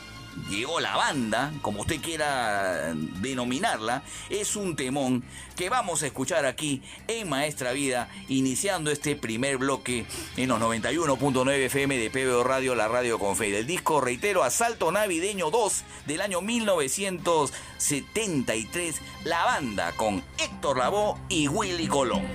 llegó 0.49 0.80
la 0.80 0.95
banda, 0.95 1.52
como 1.62 1.82
usted 1.82 2.02
quiera 2.02 2.93
denominarla, 2.93 4.02
es 4.30 4.56
un 4.56 4.75
temón 4.75 5.23
que 5.56 5.69
vamos 5.69 6.02
a 6.04 6.08
escuchar 6.08 6.45
aquí 6.45 6.82
en 7.08 7.30
Maestra 7.30 7.71
Vida, 7.73 8.10
iniciando 8.28 8.91
este 8.91 9.15
primer 9.15 9.58
bloque 9.58 10.06
en 10.38 10.49
los 10.49 10.60
91.9 10.62 11.65
FM 11.65 11.97
de 11.97 12.10
PBO 12.10 12.43
Radio, 12.43 12.73
la 12.75 12.88
radio 12.88 13.19
con 13.19 13.36
fe. 13.36 13.52
Del 13.52 13.67
disco, 13.67 14.02
reitero, 14.02 14.43
Asalto 14.43 14.91
Navideño 14.91 15.52
2 15.52 15.84
del 16.08 16.21
año 16.21 16.41
1973, 16.41 19.02
la 19.25 19.43
banda 19.43 19.91
con 19.93 20.23
Héctor 20.38 20.78
Lavoe 20.78 21.17
y 21.30 21.47
Willy 21.47 21.88
Colón. 21.88 22.28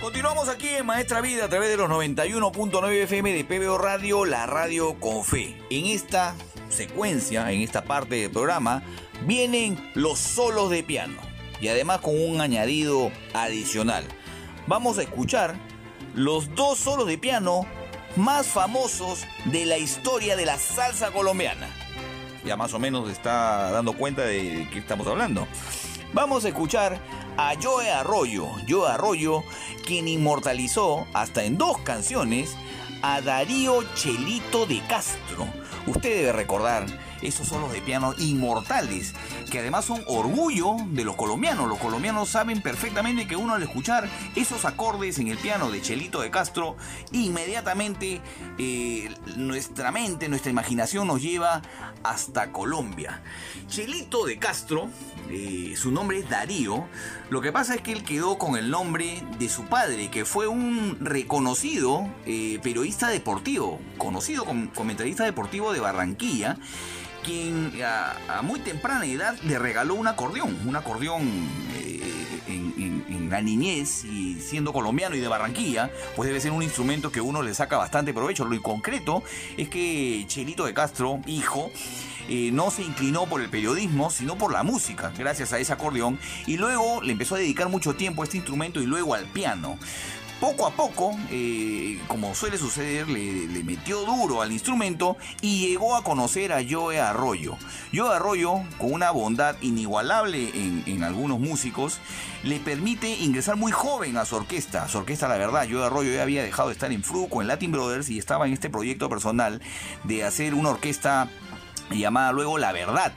Continuamos 0.00 0.48
aquí 0.48 0.68
en 0.68 0.86
Maestra 0.86 1.20
Vida 1.20 1.46
a 1.46 1.48
través 1.48 1.70
de 1.70 1.76
los 1.76 1.90
91.9 1.90 2.92
FM 3.02 3.32
de 3.32 3.44
PBO 3.44 3.78
Radio, 3.78 4.24
la 4.24 4.46
radio 4.46 4.98
con 5.00 5.24
fe. 5.24 5.60
En 5.70 5.86
esta 5.86 6.34
secuencia, 6.68 7.50
en 7.50 7.62
esta 7.62 7.84
parte 7.84 8.14
del 8.16 8.30
programa, 8.30 8.82
vienen 9.26 9.90
los 9.94 10.18
solos 10.18 10.70
de 10.70 10.82
piano 10.82 11.20
y 11.60 11.68
además 11.68 12.00
con 12.00 12.14
un 12.20 12.40
añadido 12.40 13.10
adicional. 13.34 14.04
Vamos 14.66 14.98
a 14.98 15.02
escuchar 15.02 15.56
los 16.14 16.54
dos 16.54 16.78
solos 16.78 17.06
de 17.06 17.18
piano 17.18 17.66
más 18.16 18.48
famosos 18.48 19.26
de 19.46 19.64
la 19.64 19.78
historia 19.78 19.97
de 20.18 20.44
la 20.44 20.58
salsa 20.58 21.12
colombiana. 21.12 21.68
Ya 22.44 22.56
más 22.56 22.74
o 22.74 22.80
menos 22.80 23.08
está 23.08 23.70
dando 23.70 23.92
cuenta 23.92 24.22
de 24.22 24.68
qué 24.72 24.80
estamos 24.80 25.06
hablando. 25.06 25.46
Vamos 26.12 26.44
a 26.44 26.48
escuchar 26.48 26.98
a 27.36 27.52
Joe 27.62 27.88
Arroyo, 27.88 28.48
Joe 28.68 28.90
Arroyo, 28.90 29.44
quien 29.86 30.08
inmortalizó 30.08 31.06
hasta 31.14 31.44
en 31.44 31.56
dos 31.56 31.78
canciones 31.78 32.56
a 33.00 33.20
Darío 33.20 33.84
Chelito 33.94 34.66
de 34.66 34.80
Castro. 34.88 35.46
Usted 35.86 36.16
debe 36.16 36.32
recordar 36.32 36.86
esos 37.22 37.46
solos 37.46 37.72
de 37.72 37.80
piano 37.80 38.12
inmortales, 38.18 39.14
que 39.48 39.60
además 39.60 39.84
son 39.84 40.02
orgullo 40.06 40.76
de 40.90 41.04
los 41.04 41.16
colombianos. 41.16 41.68
Los 41.68 41.78
colombianos 41.78 42.28
saben 42.28 42.62
perfectamente 42.62 43.26
que 43.26 43.36
uno 43.36 43.54
al 43.54 43.62
escuchar 43.62 44.08
esos 44.36 44.64
acordes 44.64 45.18
en 45.18 45.28
el 45.28 45.38
piano 45.38 45.70
de 45.70 45.80
Chelito 45.80 46.20
de 46.20 46.30
Castro, 46.30 46.76
inmediatamente 47.12 48.20
eh, 48.58 49.14
nuestra 49.36 49.90
mente, 49.90 50.28
nuestra 50.28 50.50
imaginación 50.50 51.06
nos 51.06 51.22
lleva 51.22 51.62
hasta 52.02 52.52
Colombia. 52.52 53.22
Chelito 53.68 54.24
de 54.24 54.38
Castro, 54.38 54.88
eh, 55.30 55.74
su 55.76 55.90
nombre 55.90 56.18
es 56.18 56.28
Darío, 56.28 56.86
lo 57.30 57.40
que 57.40 57.52
pasa 57.52 57.74
es 57.74 57.82
que 57.82 57.92
él 57.92 58.04
quedó 58.04 58.38
con 58.38 58.56
el 58.56 58.70
nombre 58.70 59.22
de 59.38 59.48
su 59.48 59.64
padre, 59.64 60.10
que 60.10 60.24
fue 60.24 60.46
un 60.46 60.98
reconocido 61.00 62.08
eh, 62.26 62.58
periodista 62.62 63.08
deportivo, 63.08 63.80
conocido 63.98 64.44
como 64.44 64.72
comentarista 64.72 65.24
deportivo 65.24 65.72
de 65.72 65.80
Barranquilla, 65.80 66.56
quien 67.28 67.72
a, 67.84 68.40
muy 68.42 68.58
temprana 68.60 69.04
edad 69.04 69.36
le 69.44 69.58
regaló 69.58 69.94
un 69.94 70.06
acordeón, 70.06 70.56
un 70.66 70.76
acordeón 70.76 71.28
eh, 71.74 72.00
en 72.46 73.28
la 73.28 73.42
niñez 73.42 74.04
y 74.04 74.40
siendo 74.40 74.72
colombiano 74.72 75.14
y 75.14 75.20
de 75.20 75.28
Barranquilla, 75.28 75.90
pues 76.16 76.26
debe 76.26 76.40
ser 76.40 76.52
un 76.52 76.62
instrumento 76.62 77.12
que 77.12 77.20
uno 77.20 77.42
le 77.42 77.52
saca 77.52 77.76
bastante 77.76 78.14
provecho. 78.14 78.46
Lo 78.46 78.62
concreto 78.62 79.22
es 79.58 79.68
que 79.68 80.24
Chelito 80.26 80.64
de 80.64 80.72
Castro, 80.72 81.20
hijo, 81.26 81.70
eh, 82.30 82.50
no 82.52 82.70
se 82.70 82.82
inclinó 82.82 83.26
por 83.26 83.40
el 83.40 83.48
periodismo, 83.48 84.10
sino 84.10 84.36
por 84.36 84.52
la 84.52 84.62
música, 84.62 85.12
gracias 85.16 85.52
a 85.52 85.58
ese 85.58 85.72
acordeón, 85.72 86.18
y 86.46 86.56
luego 86.56 87.02
le 87.02 87.12
empezó 87.12 87.34
a 87.34 87.38
dedicar 87.38 87.68
mucho 87.68 87.94
tiempo 87.94 88.22
a 88.22 88.24
este 88.24 88.36
instrumento 88.38 88.80
y 88.80 88.86
luego 88.86 89.14
al 89.14 89.26
piano. 89.26 89.78
Poco 90.40 90.68
a 90.68 90.70
poco, 90.70 91.18
eh, 91.30 92.00
como 92.06 92.32
suele 92.32 92.58
suceder, 92.58 93.08
le, 93.08 93.64
metió 93.64 94.02
duro 94.02 94.40
al 94.40 94.52
instrumento 94.52 95.16
y 95.40 95.66
llegó 95.66 95.96
a 95.96 96.04
conocer 96.04 96.52
a 96.52 96.60
Joe 96.68 97.00
Arroyo. 97.00 97.56
Joe 97.92 98.14
Arroyo, 98.14 98.60
con 98.78 98.92
una 98.92 99.10
bondad 99.10 99.56
inigualable 99.62 100.52
en, 100.86 101.02
algunos 101.02 101.40
músicos, 101.40 101.98
le 102.44 102.60
permite 102.60 103.08
ingresar 103.08 103.56
muy 103.56 103.72
joven 103.72 104.16
a 104.16 104.24
su 104.24 104.36
orquesta. 104.36 104.88
Su 104.88 104.98
orquesta, 104.98 105.26
la 105.26 105.38
verdad, 105.38 105.66
Joe 105.68 105.84
Arroyo 105.84 106.12
ya 106.12 106.22
había 106.22 106.44
dejado 106.44 106.68
de 106.68 106.74
estar 106.74 106.92
en 106.92 107.02
Fruco, 107.02 107.42
en 107.42 107.48
Latin 107.48 107.72
Brothers, 107.72 108.08
y 108.08 108.18
estaba 108.18 108.46
en 108.46 108.52
este 108.52 108.70
proyecto 108.70 109.08
personal 109.08 109.60
de 110.04 110.22
hacer 110.22 110.54
una 110.54 110.70
orquesta 110.70 111.28
llamada 111.90 112.30
luego 112.30 112.58
La 112.58 112.70
Verdad. 112.70 113.12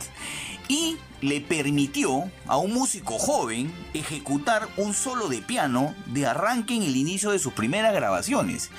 Y 0.67 0.97
le 1.21 1.39
permitió 1.39 2.29
a 2.47 2.57
un 2.57 2.73
músico 2.73 3.17
joven 3.17 3.73
ejecutar 3.93 4.67
un 4.77 4.93
solo 4.93 5.29
de 5.29 5.41
piano 5.41 5.95
de 6.07 6.25
arranque 6.25 6.75
en 6.75 6.83
el 6.83 6.95
inicio 6.95 7.31
de 7.31 7.39
sus 7.39 7.53
primeras 7.53 7.93
grabaciones. 7.93 8.69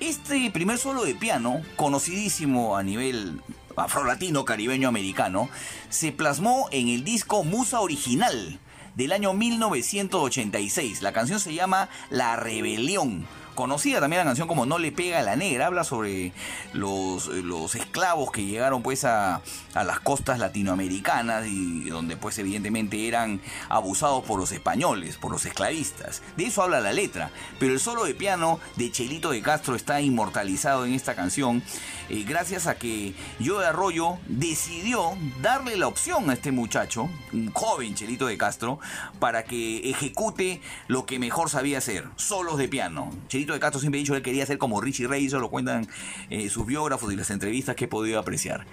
Este 0.00 0.50
primer 0.50 0.78
solo 0.78 1.04
de 1.04 1.14
piano, 1.14 1.62
conocidísimo 1.76 2.76
a 2.76 2.82
nivel 2.82 3.40
afrolatino, 3.76 4.44
caribeño, 4.44 4.88
americano, 4.88 5.48
se 5.90 6.12
plasmó 6.12 6.68
en 6.72 6.88
el 6.88 7.04
disco 7.04 7.44
Musa 7.44 7.80
Original 7.80 8.58
del 8.96 9.12
año 9.12 9.32
1986. 9.32 11.02
La 11.02 11.12
canción 11.12 11.40
se 11.40 11.54
llama 11.54 11.88
La 12.10 12.36
Rebelión. 12.36 13.26
Conocida 13.54 14.00
también 14.00 14.20
la 14.20 14.24
canción 14.24 14.48
como 14.48 14.66
No 14.66 14.78
le 14.78 14.92
pega 14.92 15.18
a 15.18 15.22
la 15.22 15.36
negra, 15.36 15.66
habla 15.66 15.84
sobre 15.84 16.32
los, 16.72 17.28
los 17.28 17.74
esclavos 17.74 18.30
que 18.32 18.44
llegaron 18.44 18.82
pues 18.82 19.04
a, 19.04 19.42
a 19.74 19.84
las 19.84 20.00
costas 20.00 20.38
latinoamericanas 20.38 21.46
y 21.46 21.88
donde 21.90 22.16
pues 22.16 22.38
evidentemente 22.38 23.06
eran 23.06 23.40
abusados 23.68 24.24
por 24.24 24.38
los 24.38 24.52
españoles, 24.52 25.16
por 25.18 25.32
los 25.32 25.44
esclavistas. 25.44 26.22
De 26.36 26.46
eso 26.46 26.62
habla 26.62 26.80
la 26.80 26.92
letra, 26.92 27.30
pero 27.58 27.72
el 27.72 27.80
solo 27.80 28.04
de 28.04 28.14
piano 28.14 28.60
de 28.76 28.90
Chelito 28.90 29.30
de 29.30 29.42
Castro 29.42 29.76
está 29.76 30.00
inmortalizado 30.00 30.86
en 30.86 30.94
esta 30.94 31.14
canción 31.14 31.62
eh, 32.08 32.24
gracias 32.28 32.66
a 32.66 32.74
que 32.74 33.14
Joe 33.42 33.64
Arroyo 33.64 34.18
decidió 34.28 35.16
darle 35.40 35.76
la 35.76 35.88
opción 35.88 36.28
a 36.28 36.34
este 36.34 36.52
muchacho, 36.52 37.08
un 37.32 37.50
joven 37.52 37.94
Chelito 37.94 38.26
de 38.26 38.36
Castro, 38.36 38.78
para 39.18 39.44
que 39.44 39.88
ejecute 39.88 40.60
lo 40.88 41.06
que 41.06 41.18
mejor 41.18 41.48
sabía 41.48 41.78
hacer, 41.78 42.06
solos 42.16 42.58
de 42.58 42.68
piano. 42.68 43.10
De 43.46 43.60
Castro 43.60 43.80
siempre 43.80 43.98
ha 43.98 44.02
dicho 44.02 44.12
que 44.12 44.18
él 44.18 44.22
quería 44.22 44.46
ser 44.46 44.58
como 44.58 44.80
Richie 44.80 45.06
Ray, 45.06 45.26
eso 45.26 45.38
lo 45.38 45.50
cuentan 45.50 45.88
eh, 46.30 46.48
sus 46.48 46.66
biógrafos 46.66 47.12
y 47.12 47.16
las 47.16 47.30
entrevistas 47.30 47.76
que 47.76 47.84
he 47.84 47.88
podido 47.88 48.18
apreciar. 48.18 48.66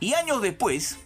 Y 0.00 0.14
años 0.14 0.42
después, 0.42 0.98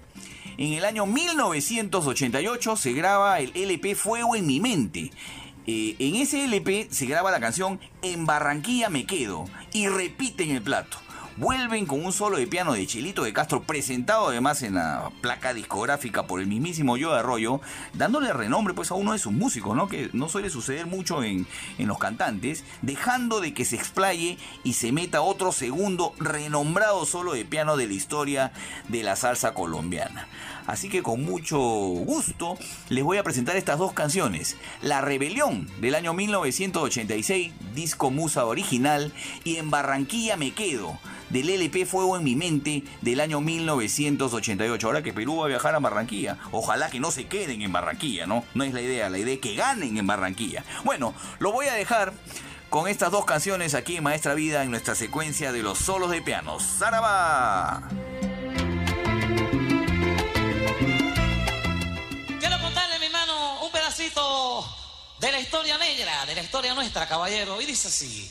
en 0.57 0.75
el 0.75 0.85
año 0.85 1.07
1988 1.07 2.77
se 2.77 2.93
graba 2.93 3.41
el 3.41 3.53
LP 3.55 3.95
Fuego 3.95 4.37
en 4.37 4.47
mi 4.47 4.61
mente. 4.61 5.11
Eh, 5.67 5.97
en 5.99 6.17
ese 6.17 6.45
LP 6.45 6.89
se 6.91 7.07
graba 7.07 7.31
la 7.31 7.39
canción 7.39 7.79
En 8.03 8.27
Barranquilla 8.27 8.89
me 8.89 9.07
quedo 9.07 9.45
y 9.73 9.89
repiten 9.89 10.51
el 10.51 10.63
plato. 10.63 10.99
Vuelven 11.41 11.87
con 11.87 12.05
un 12.05 12.13
solo 12.13 12.37
de 12.37 12.47
piano 12.47 12.75
de 12.75 12.87
Chilito 12.87 13.25
de 13.25 13.33
Castro, 13.33 13.63
presentado 13.63 14.29
además 14.29 14.63
en 14.63 14.75
la 14.75 15.11
placa 15.23 15.55
discográfica 15.55 16.27
por 16.27 16.39
el 16.39 16.47
mismísimo 16.47 16.99
Yo 16.99 17.15
Arroyo, 17.15 17.63
dándole 17.95 18.35
renombre 18.35 18.75
pues 18.75 18.91
a 18.91 18.95
uno 18.95 19.15
de 19.15 19.19
sus 19.19 19.33
músicos, 19.33 19.75
¿no? 19.75 19.89
Que 19.89 20.11
no 20.13 20.29
suele 20.29 20.51
suceder 20.51 20.85
mucho 20.85 21.23
en, 21.23 21.47
en 21.79 21.89
los 21.89 21.97
cantantes, 21.97 22.63
dejando 22.83 23.41
de 23.41 23.55
que 23.55 23.65
se 23.65 23.77
explaye 23.77 24.37
y 24.65 24.75
se 24.75 24.93
meta 24.93 25.23
otro 25.23 25.51
segundo 25.51 26.13
renombrado 26.19 27.07
solo 27.07 27.33
de 27.33 27.47
piano 27.47 27.79
de 27.79 27.87
la 27.87 27.95
historia 27.95 28.53
de 28.89 29.03
la 29.03 29.17
salsa 29.17 29.55
colombiana. 29.55 30.29
Así 30.71 30.89
que 30.89 31.03
con 31.03 31.25
mucho 31.25 31.59
gusto 31.59 32.57
les 32.91 33.03
voy 33.03 33.19
a 33.19 33.25
presentar 33.25 33.57
estas 33.57 33.77
dos 33.77 33.93
canciones. 33.93 34.57
La 34.83 35.01
Rebelión 35.01 35.69
del 35.81 35.97
año 35.97 36.15
1986, 36.15 37.53
disco 37.75 38.13
Musa 38.13 38.47
original, 38.47 39.13
y 39.43 39.57
En 39.57 39.71
Barranquilla 39.71 40.37
me 40.37 40.53
quedo 40.53 40.97
del 41.31 41.51
LP 41.51 41.87
Fuego 41.87 42.17
en 42.17 42.23
mi 42.23 42.37
mente 42.37 42.85
del 43.01 43.19
año 43.19 43.41
1988. 43.41 44.87
Ahora 44.87 45.03
que 45.03 45.13
Perú 45.13 45.39
va 45.39 45.47
a 45.47 45.49
viajar 45.49 45.75
a 45.75 45.81
Barranquilla, 45.81 46.39
ojalá 46.53 46.89
que 46.89 47.01
no 47.01 47.11
se 47.11 47.27
queden 47.27 47.63
en 47.63 47.73
Barranquilla, 47.73 48.29
¿no? 48.29 48.45
No 48.55 48.63
es 48.63 48.73
la 48.73 48.81
idea, 48.81 49.11
la 49.11 49.19
idea 49.19 49.35
es 49.35 49.41
que 49.41 49.57
ganen 49.57 49.97
en 49.97 50.07
Barranquilla. 50.07 50.65
Bueno, 50.85 51.15
lo 51.41 51.51
voy 51.51 51.67
a 51.67 51.75
dejar 51.75 52.13
con 52.69 52.87
estas 52.87 53.11
dos 53.11 53.25
canciones 53.25 53.75
aquí 53.75 53.97
en 53.97 54.05
Maestra 54.05 54.35
Vida 54.35 54.63
en 54.63 54.71
nuestra 54.71 54.95
secuencia 54.95 55.51
de 55.51 55.65
los 55.65 55.79
solos 55.79 56.13
de 56.13 56.23
piano. 56.23 56.61
¡Zaraba! 56.61 57.89
De 65.21 65.33
la 65.33 65.39
historia 65.39 65.77
negra, 65.77 66.25
de 66.27 66.35
la 66.35 66.43
historia 66.43 66.75
nuestra, 66.75 67.07
caballero. 67.07 67.61
Y 67.61 67.67
dice 67.67 67.89
así. 67.89 68.31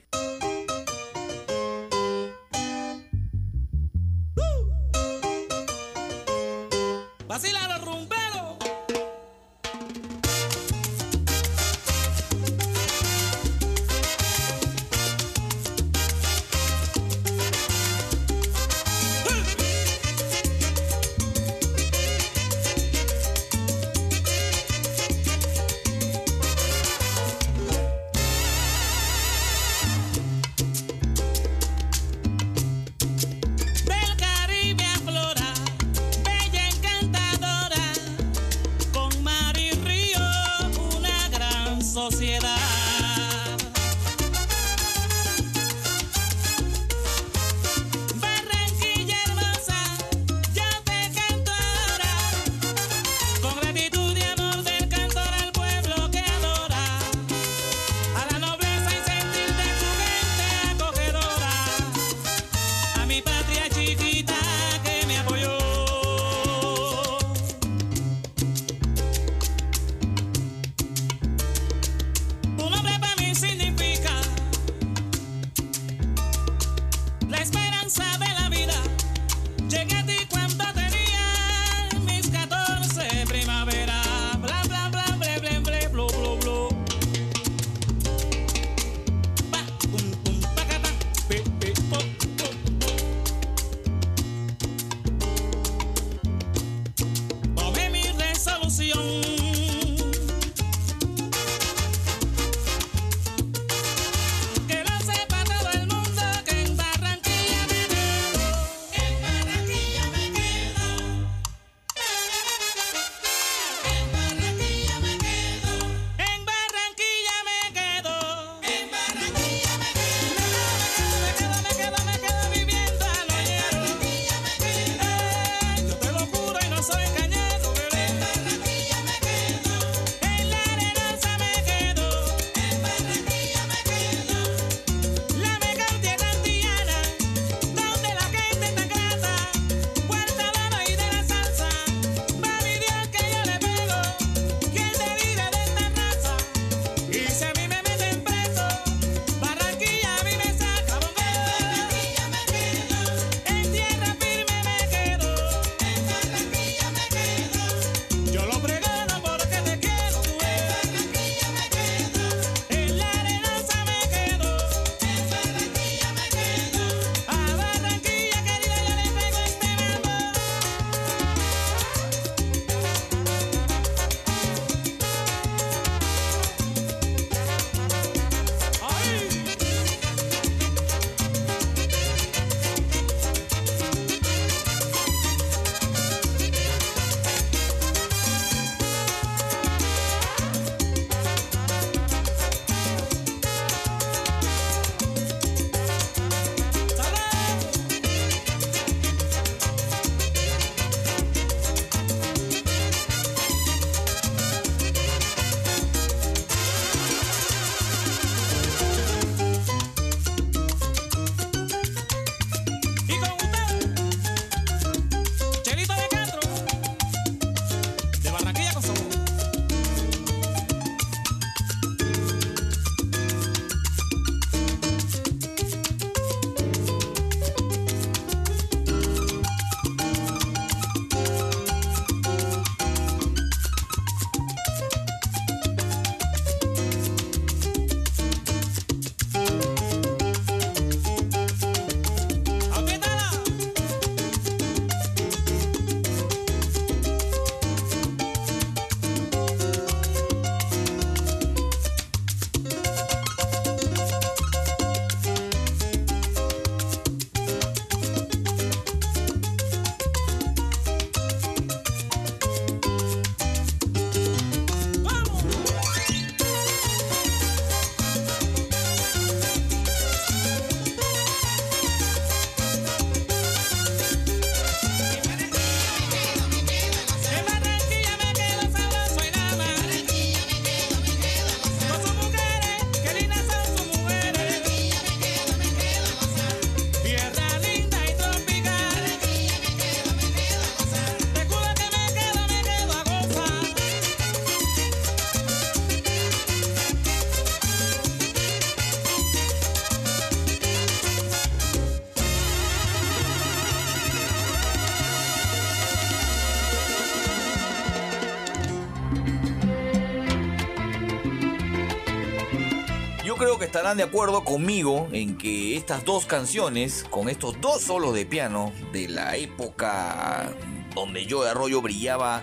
Estarán 313.71 313.95
de 313.95 314.03
acuerdo 314.03 314.43
conmigo 314.43 315.07
en 315.13 315.37
que 315.37 315.77
estas 315.77 316.03
dos 316.03 316.25
canciones, 316.25 317.05
con 317.09 317.29
estos 317.29 317.61
dos 317.61 317.81
solos 317.81 318.13
de 318.13 318.25
piano 318.25 318.73
de 318.91 319.07
la 319.07 319.37
época 319.37 320.51
donde 320.93 321.25
Joe 321.29 321.49
Arroyo 321.49 321.81
brillaba 321.81 322.41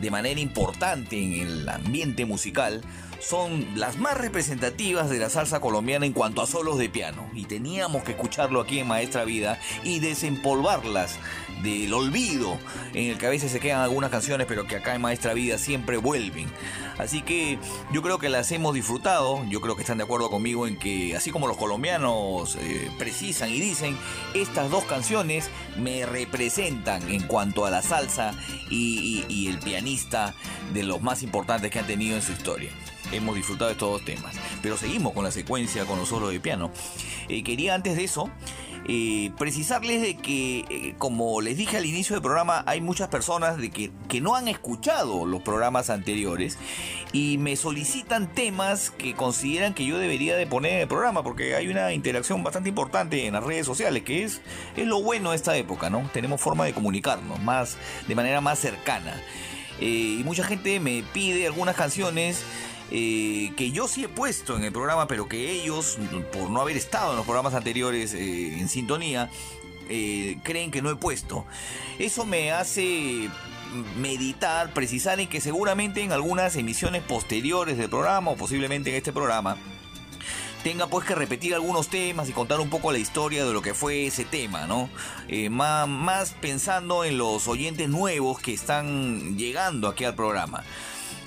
de 0.00 0.10
manera 0.10 0.40
importante 0.40 1.22
en 1.22 1.34
el 1.34 1.68
ambiente 1.68 2.24
musical, 2.24 2.80
son 3.18 3.66
las 3.78 3.98
más 3.98 4.16
representativas 4.16 5.10
de 5.10 5.18
la 5.18 5.28
salsa 5.28 5.60
colombiana 5.60 6.06
en 6.06 6.14
cuanto 6.14 6.40
a 6.40 6.46
solos 6.46 6.78
de 6.78 6.88
piano. 6.88 7.28
Y 7.34 7.44
teníamos 7.44 8.02
que 8.02 8.12
escucharlo 8.12 8.58
aquí 8.58 8.78
en 8.78 8.88
Maestra 8.88 9.24
Vida 9.24 9.58
y 9.84 10.00
desempolvarlas 10.00 11.18
del 11.62 11.92
olvido 11.92 12.58
en 12.94 13.10
el 13.10 13.18
que 13.18 13.26
a 13.26 13.30
veces 13.30 13.52
se 13.52 13.60
quedan 13.60 13.82
algunas 13.82 14.10
canciones, 14.10 14.46
pero 14.46 14.66
que 14.66 14.76
acá 14.76 14.94
en 14.94 15.02
Maestra 15.02 15.34
Vida 15.34 15.58
siempre 15.58 15.98
vuelven. 15.98 16.49
Así 17.00 17.22
que 17.22 17.58
yo 17.92 18.02
creo 18.02 18.18
que 18.18 18.28
las 18.28 18.52
hemos 18.52 18.74
disfrutado, 18.74 19.42
yo 19.48 19.60
creo 19.60 19.74
que 19.74 19.80
están 19.82 19.98
de 19.98 20.04
acuerdo 20.04 20.30
conmigo 20.30 20.66
en 20.66 20.78
que 20.78 21.16
así 21.16 21.30
como 21.30 21.46
los 21.48 21.56
colombianos 21.56 22.56
eh, 22.60 22.90
precisan 22.98 23.50
y 23.50 23.58
dicen, 23.58 23.96
estas 24.34 24.70
dos 24.70 24.84
canciones 24.84 25.48
me 25.78 26.04
representan 26.04 27.08
en 27.10 27.22
cuanto 27.26 27.64
a 27.64 27.70
la 27.70 27.82
salsa 27.82 28.34
y, 28.68 29.24
y- 29.28 29.48
el 29.48 29.58
pianista 29.58 30.34
de 30.74 30.82
los 30.84 31.00
más 31.02 31.22
importantes 31.22 31.70
que 31.70 31.78
han 31.78 31.86
tenido 31.86 32.16
en 32.16 32.22
su 32.22 32.32
historia. 32.32 32.70
Hemos 33.12 33.34
disfrutado 33.34 33.66
de 33.68 33.72
estos 33.72 33.90
dos 33.90 34.04
temas, 34.04 34.36
pero 34.62 34.76
seguimos 34.76 35.12
con 35.12 35.24
la 35.24 35.32
secuencia, 35.32 35.84
con 35.86 35.98
los 35.98 36.08
solos 36.08 36.30
de 36.30 36.38
piano. 36.38 36.70
Eh, 37.28 37.42
quería 37.42 37.74
antes 37.74 37.96
de 37.96 38.04
eso 38.04 38.30
eh, 38.86 39.30
precisarles 39.38 40.02
de 40.02 40.16
que, 40.16 40.60
eh, 40.68 40.94
como 40.98 41.40
les 41.40 41.56
dije 41.56 41.76
al 41.76 41.86
inicio 41.86 42.14
del 42.16 42.22
programa, 42.22 42.64
hay 42.66 42.80
muchas 42.80 43.08
personas 43.08 43.58
de 43.58 43.70
que, 43.70 43.90
que 44.08 44.20
no 44.20 44.34
han 44.34 44.48
escuchado 44.48 45.26
los 45.26 45.42
programas 45.42 45.90
anteriores 45.90 46.58
y 47.12 47.38
me 47.38 47.56
solicitan 47.56 48.32
temas 48.32 48.90
que 48.90 49.14
consideran 49.14 49.74
que 49.74 49.84
yo 49.84 49.98
debería 49.98 50.36
de 50.36 50.46
poner 50.46 50.72
en 50.72 50.80
el 50.80 50.88
programa 50.88 51.22
porque 51.22 51.54
hay 51.54 51.68
una 51.68 51.92
interacción 51.92 52.42
bastante 52.42 52.68
importante 52.68 53.26
en 53.26 53.34
las 53.34 53.44
redes 53.44 53.66
sociales 53.66 54.02
que 54.02 54.24
es, 54.24 54.40
es 54.76 54.86
lo 54.86 55.02
bueno 55.02 55.30
de 55.30 55.36
esta 55.36 55.56
época, 55.56 55.90
¿no? 55.90 56.08
Tenemos 56.12 56.40
forma 56.40 56.64
de 56.64 56.72
comunicarnos 56.72 57.40
más, 57.42 57.76
de 58.08 58.14
manera 58.14 58.40
más 58.40 58.58
cercana. 58.58 59.20
Eh, 59.80 60.18
y 60.20 60.24
mucha 60.24 60.44
gente 60.44 60.78
me 60.78 61.02
pide 61.14 61.46
algunas 61.46 61.74
canciones 61.74 62.42
eh, 62.92 63.52
que 63.56 63.70
yo 63.70 63.86
sí 63.86 64.04
he 64.04 64.08
puesto 64.08 64.56
en 64.56 64.64
el 64.64 64.72
programa, 64.72 65.06
pero 65.06 65.28
que 65.28 65.50
ellos, 65.52 65.98
por 66.32 66.50
no 66.50 66.60
haber 66.60 66.76
estado 66.76 67.12
en 67.12 67.16
los 67.18 67.24
programas 67.24 67.54
anteriores 67.54 68.14
eh, 68.14 68.58
en 68.58 68.68
sintonía, 68.68 69.30
eh, 69.88 70.38
creen 70.42 70.72
que 70.72 70.82
no 70.82 70.90
he 70.90 70.96
puesto. 70.96 71.46
Eso 71.98 72.24
me 72.24 72.50
hace 72.50 73.30
meditar, 73.96 74.72
precisar 74.72 75.20
en 75.20 75.28
que 75.28 75.40
seguramente 75.40 76.02
en 76.02 76.10
algunas 76.10 76.56
emisiones 76.56 77.02
posteriores 77.02 77.78
del 77.78 77.88
programa 77.88 78.32
o 78.32 78.36
posiblemente 78.36 78.90
en 78.90 78.96
este 78.96 79.12
programa 79.12 79.56
tenga 80.64 80.88
pues 80.88 81.06
que 81.06 81.14
repetir 81.14 81.54
algunos 81.54 81.88
temas 81.88 82.28
y 82.28 82.32
contar 82.32 82.58
un 82.58 82.68
poco 82.68 82.90
la 82.90 82.98
historia 82.98 83.44
de 83.46 83.52
lo 83.52 83.62
que 83.62 83.72
fue 83.72 84.06
ese 84.06 84.24
tema, 84.24 84.66
¿no? 84.66 84.90
Más 85.48 86.32
pensando 86.40 87.04
en 87.04 87.16
los 87.16 87.46
oyentes 87.46 87.88
nuevos 87.88 88.40
que 88.40 88.52
están 88.52 89.38
llegando 89.38 89.88
aquí 89.88 90.04
al 90.04 90.16
programa. 90.16 90.64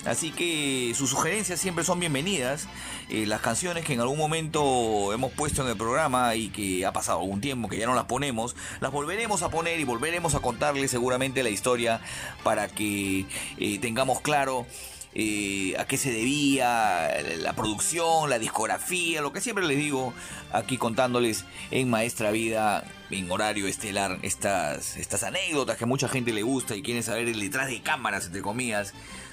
Así 0.06 0.32
que 0.32 0.92
sus 0.94 1.10
sugerencias 1.10 1.58
siempre 1.60 1.82
son 1.82 1.98
bienvenidas. 1.98 2.68
Eh, 3.08 3.26
las 3.26 3.40
canciones 3.40 3.84
que 3.84 3.94
en 3.94 4.00
algún 4.00 4.18
momento 4.18 5.12
hemos 5.12 5.32
puesto 5.32 5.62
en 5.62 5.68
el 5.68 5.76
programa 5.76 6.34
y 6.34 6.48
que 6.48 6.84
ha 6.84 6.92
pasado 6.92 7.20
algún 7.20 7.40
tiempo 7.40 7.68
que 7.68 7.78
ya 7.78 7.86
no 7.86 7.94
las 7.94 8.04
ponemos, 8.04 8.54
las 8.80 8.92
volveremos 8.92 9.42
a 9.42 9.48
poner 9.48 9.80
y 9.80 9.84
volveremos 9.84 10.34
a 10.34 10.40
contarles 10.40 10.90
seguramente 10.90 11.42
la 11.42 11.48
historia 11.48 12.00
para 12.42 12.68
que 12.68 13.26
eh, 13.58 13.78
tengamos 13.78 14.20
claro 14.20 14.66
eh, 15.14 15.74
a 15.78 15.86
qué 15.86 15.96
se 15.96 16.10
debía 16.10 17.08
la 17.38 17.52
producción, 17.52 18.28
la 18.28 18.38
discografía, 18.38 19.20
lo 19.20 19.32
que 19.32 19.40
siempre 19.40 19.64
les 19.64 19.78
digo 19.78 20.12
aquí 20.52 20.76
contándoles 20.76 21.44
en 21.70 21.88
Maestra 21.88 22.30
Vida, 22.30 22.84
en 23.10 23.30
horario 23.30 23.68
estelar, 23.68 24.18
estas, 24.22 24.96
estas 24.96 25.22
anécdotas 25.22 25.76
que 25.76 25.84
a 25.84 25.86
mucha 25.86 26.08
gente 26.08 26.32
le 26.32 26.42
gusta 26.42 26.74
y 26.74 26.82
quieren 26.82 27.02
saber 27.02 27.28
el 27.28 27.38
detrás 27.38 27.68
de 27.68 27.80
cámaras, 27.80 28.26
entre 28.26 28.42
comillas, 28.42 28.92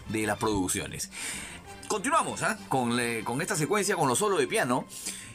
de 0.09 0.27
las 0.27 0.38
producciones. 0.38 1.09
Continuamos 1.88 2.43
¿ah? 2.43 2.57
con, 2.69 2.97
con 3.23 3.41
esta 3.41 3.55
secuencia, 3.55 3.95
con 3.95 4.07
los 4.07 4.19
solos 4.19 4.39
de 4.39 4.47
piano. 4.47 4.86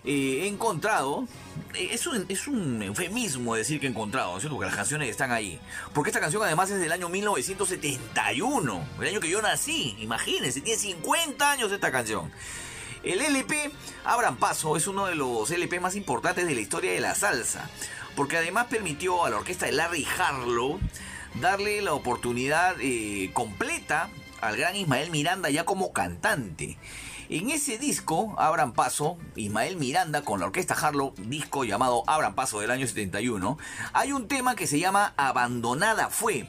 Eh, 0.06 0.42
he 0.44 0.46
encontrado, 0.46 1.26
eh, 1.74 1.88
es 1.90 2.06
un, 2.06 2.26
es 2.28 2.46
un 2.46 2.80
eufemismo 2.80 3.56
decir 3.56 3.80
que 3.80 3.86
he 3.86 3.90
encontrado, 3.90 4.30
¿no 4.30 4.36
es 4.36 4.42
cierto? 4.42 4.54
Porque 4.54 4.68
las 4.68 4.76
canciones 4.76 5.10
están 5.10 5.32
ahí. 5.32 5.58
Porque 5.92 6.10
esta 6.10 6.20
canción 6.20 6.42
además 6.44 6.70
es 6.70 6.78
del 6.78 6.92
año 6.92 7.08
1971, 7.08 8.88
el 9.00 9.08
año 9.08 9.20
que 9.20 9.28
yo 9.28 9.42
nací, 9.42 9.96
imagínense, 9.98 10.60
tiene 10.60 10.78
50 10.78 11.50
años 11.50 11.72
esta 11.72 11.90
canción. 11.90 12.30
El 13.02 13.20
LP 13.20 13.70
Abran 14.04 14.36
Paso 14.36 14.76
es 14.76 14.86
uno 14.86 15.06
de 15.06 15.16
los 15.16 15.50
LP 15.50 15.80
más 15.80 15.96
importantes 15.96 16.46
de 16.46 16.54
la 16.54 16.60
historia 16.60 16.92
de 16.92 17.00
la 17.00 17.14
salsa, 17.16 17.68
porque 18.14 18.36
además 18.36 18.66
permitió 18.66 19.24
a 19.24 19.30
la 19.30 19.38
orquesta 19.38 19.66
de 19.66 19.72
Larry 19.72 20.06
Harlow 20.18 20.78
darle 21.40 21.82
la 21.82 21.94
oportunidad 21.94 22.76
eh, 22.80 23.30
completa 23.32 24.08
al 24.40 24.56
gran 24.56 24.76
Ismael 24.76 25.10
Miranda 25.10 25.50
ya 25.50 25.64
como 25.64 25.92
cantante. 25.92 26.78
En 27.28 27.50
ese 27.50 27.76
disco, 27.76 28.36
Abran 28.38 28.72
Paso, 28.72 29.18
Ismael 29.34 29.76
Miranda 29.76 30.22
con 30.22 30.38
la 30.38 30.46
orquesta 30.46 30.74
Harlow, 30.74 31.12
disco 31.18 31.64
llamado 31.64 32.04
Abran 32.06 32.36
Paso 32.36 32.60
del 32.60 32.70
año 32.70 32.86
71, 32.86 33.58
hay 33.92 34.12
un 34.12 34.28
tema 34.28 34.54
que 34.54 34.68
se 34.68 34.78
llama 34.78 35.12
Abandonada 35.16 36.08
Fue, 36.08 36.48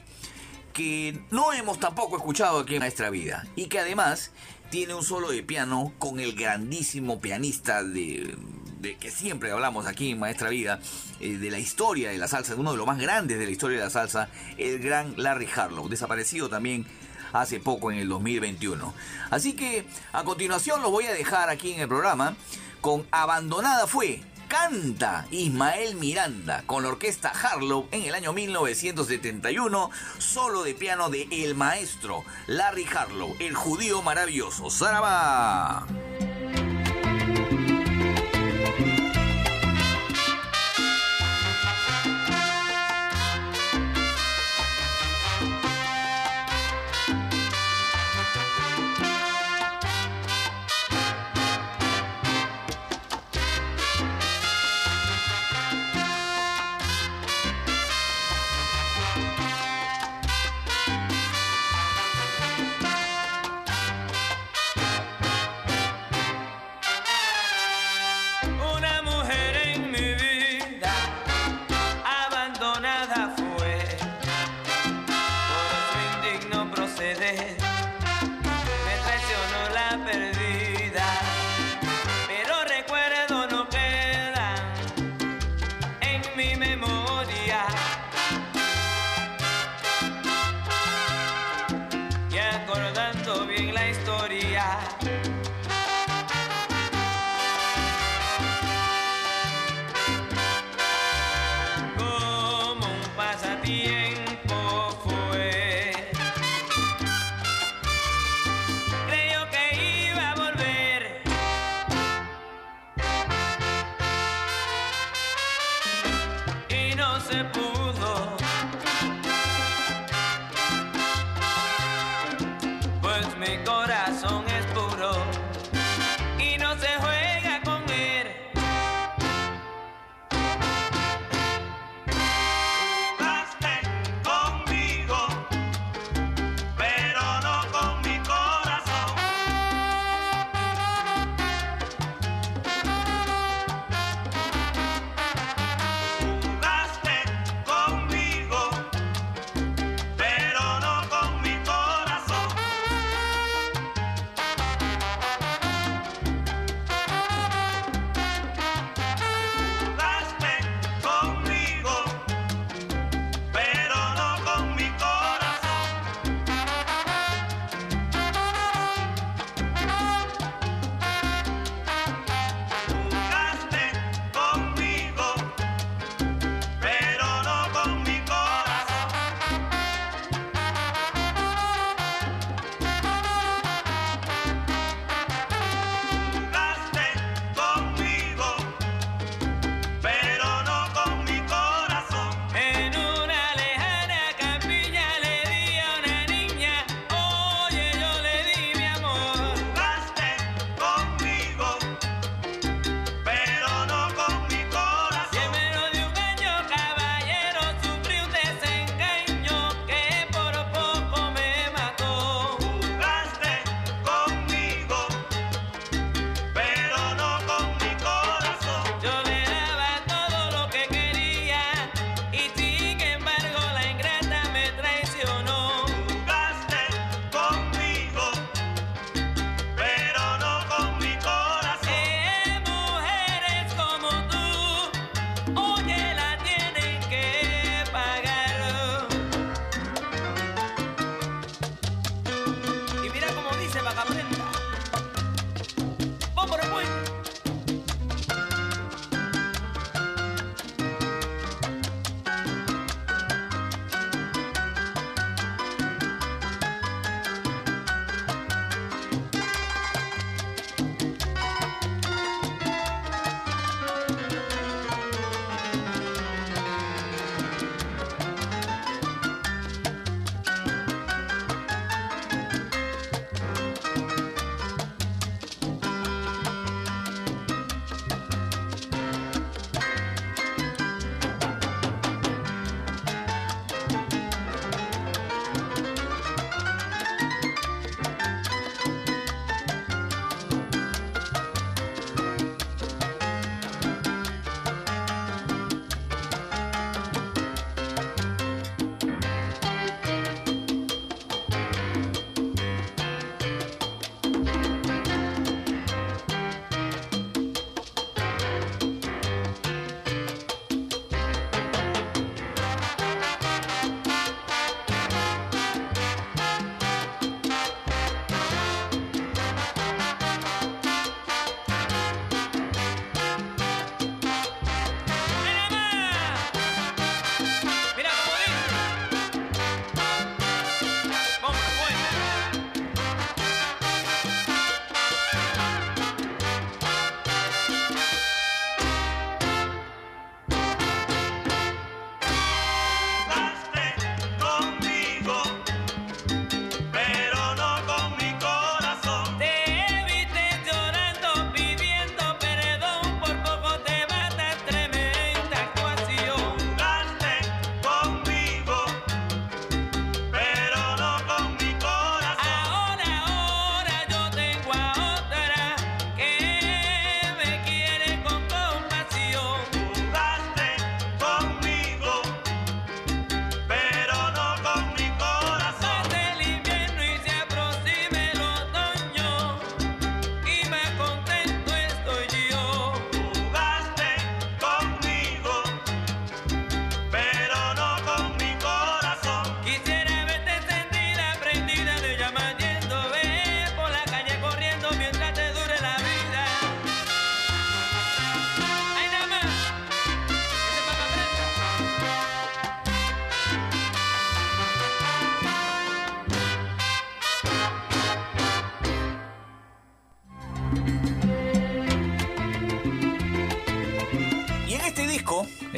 que 0.72 1.20
no 1.32 1.52
hemos 1.52 1.80
tampoco 1.80 2.16
escuchado 2.16 2.60
aquí 2.60 2.74
en 2.74 2.80
Maestra 2.80 3.10
Vida 3.10 3.44
y 3.56 3.66
que 3.66 3.80
además 3.80 4.30
tiene 4.70 4.94
un 4.94 5.02
solo 5.02 5.30
de 5.30 5.42
piano 5.42 5.92
con 5.98 6.20
el 6.20 6.34
grandísimo 6.34 7.20
pianista 7.20 7.82
de, 7.82 8.36
de 8.80 8.96
que 8.96 9.10
siempre 9.10 9.50
hablamos 9.50 9.86
aquí 9.86 10.12
en 10.12 10.20
Maestra 10.20 10.50
Vida, 10.50 10.78
eh, 11.18 11.38
de 11.38 11.50
la 11.50 11.58
historia 11.58 12.10
de 12.10 12.18
la 12.18 12.28
salsa, 12.28 12.54
uno 12.54 12.70
de 12.70 12.76
los 12.76 12.86
más 12.86 12.98
grandes 12.98 13.40
de 13.40 13.46
la 13.46 13.50
historia 13.50 13.78
de 13.78 13.84
la 13.84 13.90
salsa, 13.90 14.28
el 14.56 14.78
gran 14.78 15.14
Larry 15.16 15.48
Harlow, 15.52 15.88
desaparecido 15.88 16.48
también 16.48 16.86
hace 17.32 17.60
poco 17.60 17.90
en 17.90 17.98
el 17.98 18.08
2021. 18.08 18.94
Así 19.30 19.54
que 19.54 19.86
a 20.12 20.24
continuación 20.24 20.82
los 20.82 20.90
voy 20.90 21.06
a 21.06 21.12
dejar 21.12 21.50
aquí 21.50 21.72
en 21.72 21.80
el 21.80 21.88
programa 21.88 22.36
con 22.80 23.06
Abandonada 23.10 23.86
fue. 23.86 24.22
Canta 24.48 25.26
Ismael 25.30 25.96
Miranda 25.96 26.62
con 26.64 26.82
la 26.82 26.88
orquesta 26.88 27.28
Harlow 27.28 27.86
en 27.90 28.04
el 28.04 28.14
año 28.14 28.32
1971, 28.32 29.90
solo 30.16 30.62
de 30.62 30.74
piano 30.74 31.10
de 31.10 31.28
el 31.30 31.54
maestro 31.54 32.24
Larry 32.46 32.86
Harlow, 32.86 33.36
el 33.40 33.54
judío 33.54 34.00
maravilloso. 34.00 34.70
¡Zaraba! 34.70 35.86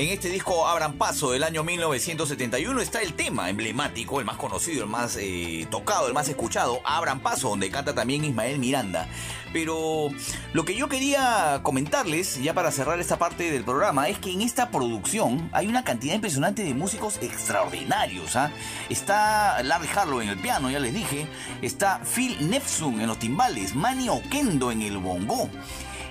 En 0.00 0.08
este 0.08 0.30
disco 0.30 0.66
Abran 0.66 0.94
Paso 0.94 1.32
del 1.32 1.44
año 1.44 1.62
1971 1.62 2.80
está 2.80 3.02
el 3.02 3.12
tema 3.12 3.50
emblemático, 3.50 4.18
el 4.18 4.24
más 4.24 4.38
conocido, 4.38 4.84
el 4.84 4.88
más 4.88 5.18
eh, 5.20 5.66
tocado, 5.70 6.08
el 6.08 6.14
más 6.14 6.26
escuchado, 6.26 6.80
Abran 6.86 7.20
Paso, 7.20 7.50
donde 7.50 7.70
canta 7.70 7.94
también 7.94 8.24
Ismael 8.24 8.58
Miranda. 8.58 9.10
Pero 9.52 10.08
lo 10.54 10.64
que 10.64 10.74
yo 10.74 10.88
quería 10.88 11.60
comentarles, 11.62 12.42
ya 12.42 12.54
para 12.54 12.72
cerrar 12.72 12.98
esta 12.98 13.18
parte 13.18 13.50
del 13.52 13.62
programa, 13.62 14.08
es 14.08 14.18
que 14.18 14.32
en 14.32 14.40
esta 14.40 14.70
producción 14.70 15.50
hay 15.52 15.66
una 15.66 15.84
cantidad 15.84 16.14
impresionante 16.14 16.64
de 16.64 16.72
músicos 16.72 17.18
extraordinarios. 17.20 18.36
¿ah? 18.36 18.50
Está 18.88 19.62
Larry 19.62 19.88
Harlow 19.94 20.22
en 20.22 20.30
el 20.30 20.38
piano, 20.38 20.70
ya 20.70 20.78
les 20.78 20.94
dije. 20.94 21.26
Está 21.60 22.00
Phil 22.06 22.48
Nefsun 22.48 23.02
en 23.02 23.06
los 23.06 23.18
timbales, 23.18 23.74
Manny 23.74 24.08
Oquendo 24.08 24.72
en 24.72 24.80
el 24.80 24.96
bongo. 24.96 25.50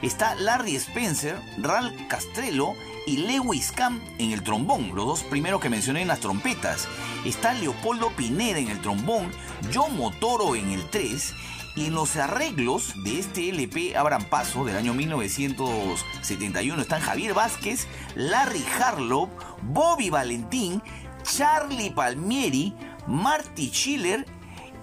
Está 0.04 0.36
Larry 0.36 0.76
Spencer, 0.76 1.38
Ral 1.58 2.06
Castrello 2.08 2.76
y 3.10 3.18
Lewis 3.18 3.72
Camp 3.72 4.03
en 4.20 4.32
el 4.34 4.43
trombón, 4.43 4.91
los 4.93 5.07
dos 5.07 5.24
primeros 5.24 5.60
que 5.60 5.70
mencioné 5.70 6.03
en 6.03 6.07
las 6.07 6.20
trompetas. 6.20 6.88
Está 7.26 7.53
Leopoldo 7.53 8.12
Pineda 8.12 8.60
en 8.60 8.68
el 8.68 8.80
trombón, 8.82 9.32
John 9.74 9.97
Motoro 9.97 10.55
en 10.55 10.70
el 10.70 10.88
3 10.91 11.34
y 11.76 11.86
en 11.88 11.95
los 11.95 12.18
arreglos 12.18 12.93
de 13.03 13.18
este 13.18 13.49
LP 13.49 13.97
Abran 13.97 14.26
Paso 14.26 14.64
del 14.64 14.78
año 14.78 14.93
1971 14.93 16.80
están 16.80 17.01
Javier 17.01 17.34
Vázquez, 17.34 17.88
Larry 18.16 18.64
Harlow, 18.80 19.28
Bobby 19.64 20.12
Valentín, 20.12 20.84
Charlie 21.24 21.89
Palmieri, 21.89 22.76
Marty 23.07 23.72
Schiller 23.72 24.24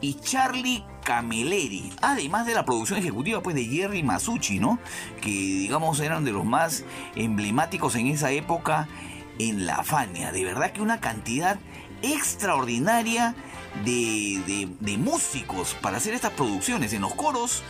y 0.00 0.14
Charlie 0.14 0.84
Camilleri, 1.06 1.92
además 2.02 2.46
de 2.46 2.54
la 2.54 2.64
producción 2.64 2.98
ejecutiva 2.98 3.40
pues 3.40 3.54
de 3.54 3.64
Jerry 3.64 4.02
Masucci, 4.02 4.58
¿no? 4.58 4.80
Que 5.22 5.30
digamos 5.30 6.00
eran 6.00 6.24
de 6.24 6.32
los 6.32 6.44
más 6.44 6.82
emblemáticos 7.14 7.94
en 7.94 8.08
esa 8.08 8.32
época 8.32 8.88
en 9.38 9.66
la 9.66 9.84
Fania. 9.84 10.32
De 10.32 10.44
verdad 10.44 10.72
que 10.72 10.82
una 10.82 10.98
cantidad 10.98 11.60
extraordinaria 12.02 13.36
de, 13.84 14.68
de- 14.80 14.98
músicos 14.98 15.76
para 15.80 15.98
hacer 15.98 16.12
estas 16.12 16.32
producciones 16.32 16.92
en 16.92 17.02
los 17.02 17.14
coros. 17.14 17.62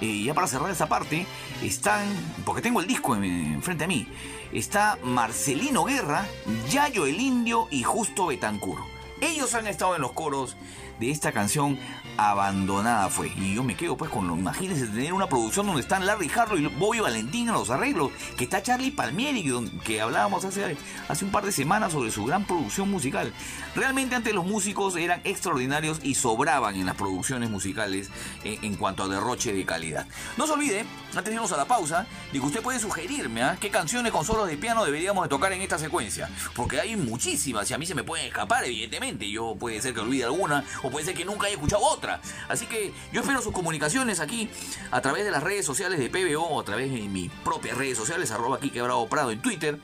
eh, 0.00 0.22
ya 0.24 0.32
para 0.32 0.46
cerrar 0.46 0.70
esta 0.70 0.88
parte, 0.88 1.26
están, 1.62 2.06
porque 2.46 2.62
tengo 2.62 2.80
el 2.80 2.86
disco 2.86 3.14
en- 3.14 3.24
enfrente 3.24 3.84
a 3.84 3.86
mí, 3.86 4.08
está 4.52 4.98
Marcelino 5.04 5.84
Guerra, 5.84 6.24
Yayo 6.70 7.04
el 7.06 7.20
Indio 7.20 7.68
y 7.70 7.82
Justo 7.82 8.26
Betancur. 8.28 8.78
Ellos 9.20 9.52
han 9.54 9.66
estado 9.66 9.94
en 9.96 10.00
los 10.00 10.12
coros 10.12 10.56
de 10.98 11.10
esta 11.10 11.32
canción 11.32 11.78
abandonada 12.16 13.08
fue. 13.08 13.32
Y 13.36 13.54
yo 13.54 13.62
me 13.62 13.76
quedo 13.76 13.96
pues 13.96 14.10
con 14.10 14.26
lo, 14.26 14.36
imagínense 14.36 14.86
tener 14.86 15.12
una 15.12 15.28
producción 15.28 15.66
donde 15.66 15.82
están 15.82 16.06
Larry 16.06 16.30
Harlow 16.34 16.58
y 16.58 16.66
Bobby 16.66 17.00
Valentín 17.00 17.48
en 17.48 17.54
los 17.54 17.70
arreglos, 17.70 18.12
que 18.36 18.44
está 18.44 18.62
Charlie 18.62 18.90
Palmieri, 18.90 19.50
que, 19.84 20.00
hablábamos 20.00 20.44
hace, 20.44 20.76
hace 21.08 21.24
un 21.24 21.30
par 21.30 21.44
de 21.44 21.52
semanas 21.52 21.92
sobre 21.92 22.10
su 22.10 22.24
gran 22.24 22.44
producción 22.44 22.90
musical. 22.90 23.32
Realmente 23.74 24.16
antes 24.16 24.34
los 24.34 24.46
músicos 24.46 24.96
eran 24.96 25.20
extraordinarios 25.24 26.00
y 26.02 26.14
sobraban 26.14 26.76
en 26.76 26.86
las 26.86 26.96
producciones 26.96 27.50
musicales 27.50 28.10
en, 28.44 28.64
en 28.64 28.74
cuanto 28.76 29.04
a 29.04 29.08
derroche 29.08 29.52
de 29.52 29.64
calidad. 29.64 30.06
No 30.36 30.46
se 30.46 30.52
olvide, 30.52 30.84
antes 31.10 31.24
de 31.24 31.34
irnos 31.34 31.52
a 31.52 31.56
la 31.56 31.66
pausa, 31.66 32.06
de 32.32 32.38
que 32.38 32.46
usted 32.46 32.62
puede 32.62 32.78
sugerirme 32.78 33.42
¿ah? 33.42 33.56
qué 33.60 33.70
canciones 33.70 34.12
con 34.12 34.24
solos 34.24 34.48
de 34.48 34.56
piano 34.56 34.84
deberíamos 34.84 35.24
de 35.24 35.28
tocar 35.28 35.52
en 35.52 35.60
esta 35.62 35.78
secuencia. 35.78 36.28
Porque 36.54 36.80
hay 36.80 36.96
muchísimas 36.96 37.70
y 37.70 37.74
a 37.74 37.78
mí 37.78 37.86
se 37.86 37.94
me 37.94 38.04
pueden 38.04 38.26
escapar, 38.26 38.64
evidentemente. 38.64 39.30
Yo 39.30 39.56
puede 39.58 39.80
ser 39.80 39.94
que 39.94 40.00
olvide 40.00 40.24
alguna 40.24 40.64
o 40.82 40.90
puede 40.90 41.06
ser 41.06 41.14
que 41.14 41.24
nunca 41.24 41.46
haya 41.46 41.54
escuchado 41.54 41.82
otra. 41.82 42.09
Así 42.48 42.66
que 42.66 42.92
yo 43.12 43.20
espero 43.20 43.42
sus 43.42 43.52
comunicaciones 43.52 44.20
aquí 44.20 44.48
a 44.90 45.00
través 45.00 45.24
de 45.24 45.30
las 45.30 45.42
redes 45.42 45.66
sociales 45.66 45.98
de 45.98 46.08
PBO 46.08 46.60
a 46.60 46.64
través 46.64 46.90
de 46.90 47.00
mis 47.02 47.30
propias 47.44 47.76
redes 47.76 47.96
sociales, 47.96 48.30
arroba 48.30 48.58
Quique 48.58 48.82
Bravo 48.82 49.08
Prado 49.08 49.30
en 49.30 49.40
Twitter. 49.40 49.78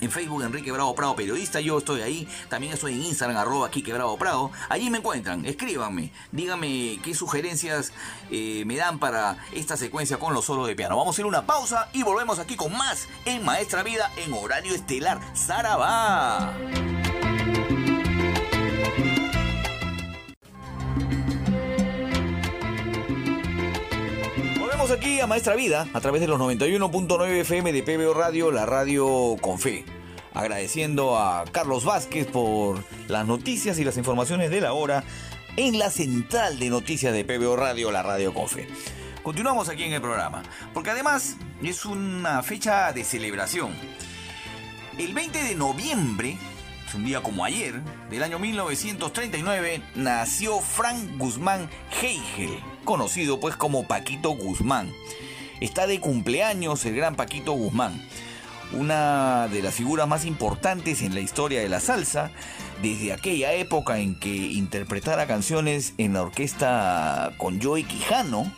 En 0.00 0.12
Facebook, 0.12 0.42
Enrique 0.42 0.70
Bravo 0.70 0.94
Prado, 0.94 1.16
periodista, 1.16 1.60
yo 1.60 1.78
estoy 1.78 2.02
ahí. 2.02 2.28
También 2.48 2.72
estoy 2.72 2.94
en 2.94 3.02
Instagram, 3.02 3.36
arroba 3.36 3.68
Quique 3.70 3.92
Bravo 3.92 4.16
Prado. 4.16 4.52
Allí 4.68 4.90
me 4.90 4.98
encuentran, 4.98 5.44
escríbanme, 5.44 6.12
díganme 6.30 7.00
qué 7.02 7.14
sugerencias 7.14 7.92
eh, 8.30 8.62
me 8.64 8.76
dan 8.76 9.00
para 9.00 9.38
esta 9.52 9.76
secuencia 9.76 10.18
con 10.18 10.34
los 10.34 10.44
solos 10.44 10.68
de 10.68 10.76
piano. 10.76 10.96
Vamos 10.96 11.14
a 11.14 11.16
hacer 11.16 11.26
una 11.26 11.46
pausa 11.46 11.88
y 11.92 12.04
volvemos 12.04 12.38
aquí 12.38 12.54
con 12.54 12.76
más 12.76 13.08
en 13.24 13.44
Maestra 13.44 13.82
Vida 13.82 14.12
en 14.16 14.32
horario 14.32 14.72
estelar. 14.72 15.20
¡Sarabá! 15.34 16.54
Aquí 24.90 25.20
a 25.20 25.26
Maestra 25.26 25.54
Vida 25.54 25.86
a 25.92 26.00
través 26.00 26.22
de 26.22 26.26
los 26.26 26.40
91.9 26.40 27.40
FM 27.40 27.72
de 27.72 27.82
PBO 27.82 28.14
Radio, 28.14 28.50
la 28.50 28.64
radio 28.64 29.36
con 29.38 29.58
fe. 29.58 29.84
Agradeciendo 30.32 31.18
a 31.18 31.44
Carlos 31.52 31.84
Vázquez 31.84 32.26
por 32.26 32.82
las 33.06 33.26
noticias 33.26 33.78
y 33.78 33.84
las 33.84 33.98
informaciones 33.98 34.50
de 34.50 34.62
la 34.62 34.72
hora 34.72 35.04
en 35.58 35.78
la 35.78 35.90
central 35.90 36.58
de 36.58 36.70
noticias 36.70 37.12
de 37.12 37.22
PBO 37.22 37.54
Radio, 37.54 37.92
la 37.92 38.02
radio 38.02 38.32
con 38.32 38.48
fe. 38.48 38.66
Continuamos 39.22 39.68
aquí 39.68 39.84
en 39.84 39.92
el 39.92 40.00
programa, 40.00 40.42
porque 40.72 40.90
además 40.90 41.36
es 41.62 41.84
una 41.84 42.42
fecha 42.42 42.90
de 42.92 43.04
celebración. 43.04 43.74
El 44.96 45.12
20 45.12 45.42
de 45.42 45.54
noviembre, 45.54 46.38
es 46.86 46.94
un 46.94 47.04
día 47.04 47.22
como 47.22 47.44
ayer, 47.44 47.82
del 48.08 48.22
año 48.22 48.38
1939, 48.38 49.82
nació 49.96 50.60
Frank 50.60 51.18
Guzmán 51.18 51.68
Heigel, 52.00 52.58
conocido 52.88 53.38
pues 53.38 53.54
como 53.54 53.86
Paquito 53.86 54.30
Guzmán. 54.30 54.94
Está 55.60 55.86
de 55.86 56.00
cumpleaños 56.00 56.86
el 56.86 56.96
gran 56.96 57.16
Paquito 57.16 57.52
Guzmán, 57.52 58.02
una 58.72 59.46
de 59.48 59.60
las 59.60 59.74
figuras 59.74 60.08
más 60.08 60.24
importantes 60.24 61.02
en 61.02 61.12
la 61.12 61.20
historia 61.20 61.60
de 61.60 61.68
la 61.68 61.80
salsa, 61.80 62.30
desde 62.80 63.12
aquella 63.12 63.52
época 63.52 63.98
en 63.98 64.18
que 64.18 64.34
interpretara 64.34 65.26
canciones 65.26 65.92
en 65.98 66.14
la 66.14 66.22
orquesta 66.22 67.34
con 67.36 67.60
Joey 67.60 67.84
Quijano, 67.84 68.50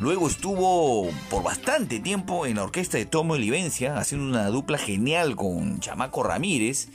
Luego 0.00 0.26
estuvo 0.26 1.10
por 1.30 1.44
bastante 1.44 2.00
tiempo 2.00 2.46
en 2.46 2.56
la 2.56 2.64
orquesta 2.64 2.98
de 2.98 3.04
Tomo 3.04 3.34
Olivencia, 3.34 3.98
haciendo 3.98 4.26
una 4.26 4.48
dupla 4.48 4.76
genial 4.76 5.36
con 5.36 5.78
Chamaco 5.78 6.24
Ramírez. 6.24 6.88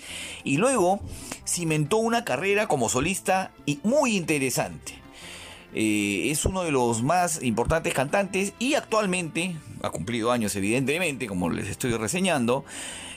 Y 0.44 0.58
luego 0.58 1.00
cimentó 1.48 1.98
una 1.98 2.26
carrera 2.26 2.68
como 2.68 2.90
solista 2.90 3.52
y 3.66 3.80
muy 3.84 4.18
interesante. 4.18 5.07
Eh, 5.74 6.30
es 6.32 6.46
uno 6.46 6.64
de 6.64 6.72
los 6.72 7.04
más 7.04 7.44
importantes 7.44 7.94
cantantes 7.94 8.54
y 8.58 8.76
actualmente, 8.76 9.56
ha 9.84 9.90
cumplido 9.90 10.32
años 10.32 10.56
evidentemente, 10.56 11.28
como 11.28 11.50
les 11.50 11.68
estoy 11.68 11.94
reseñando, 11.96 12.66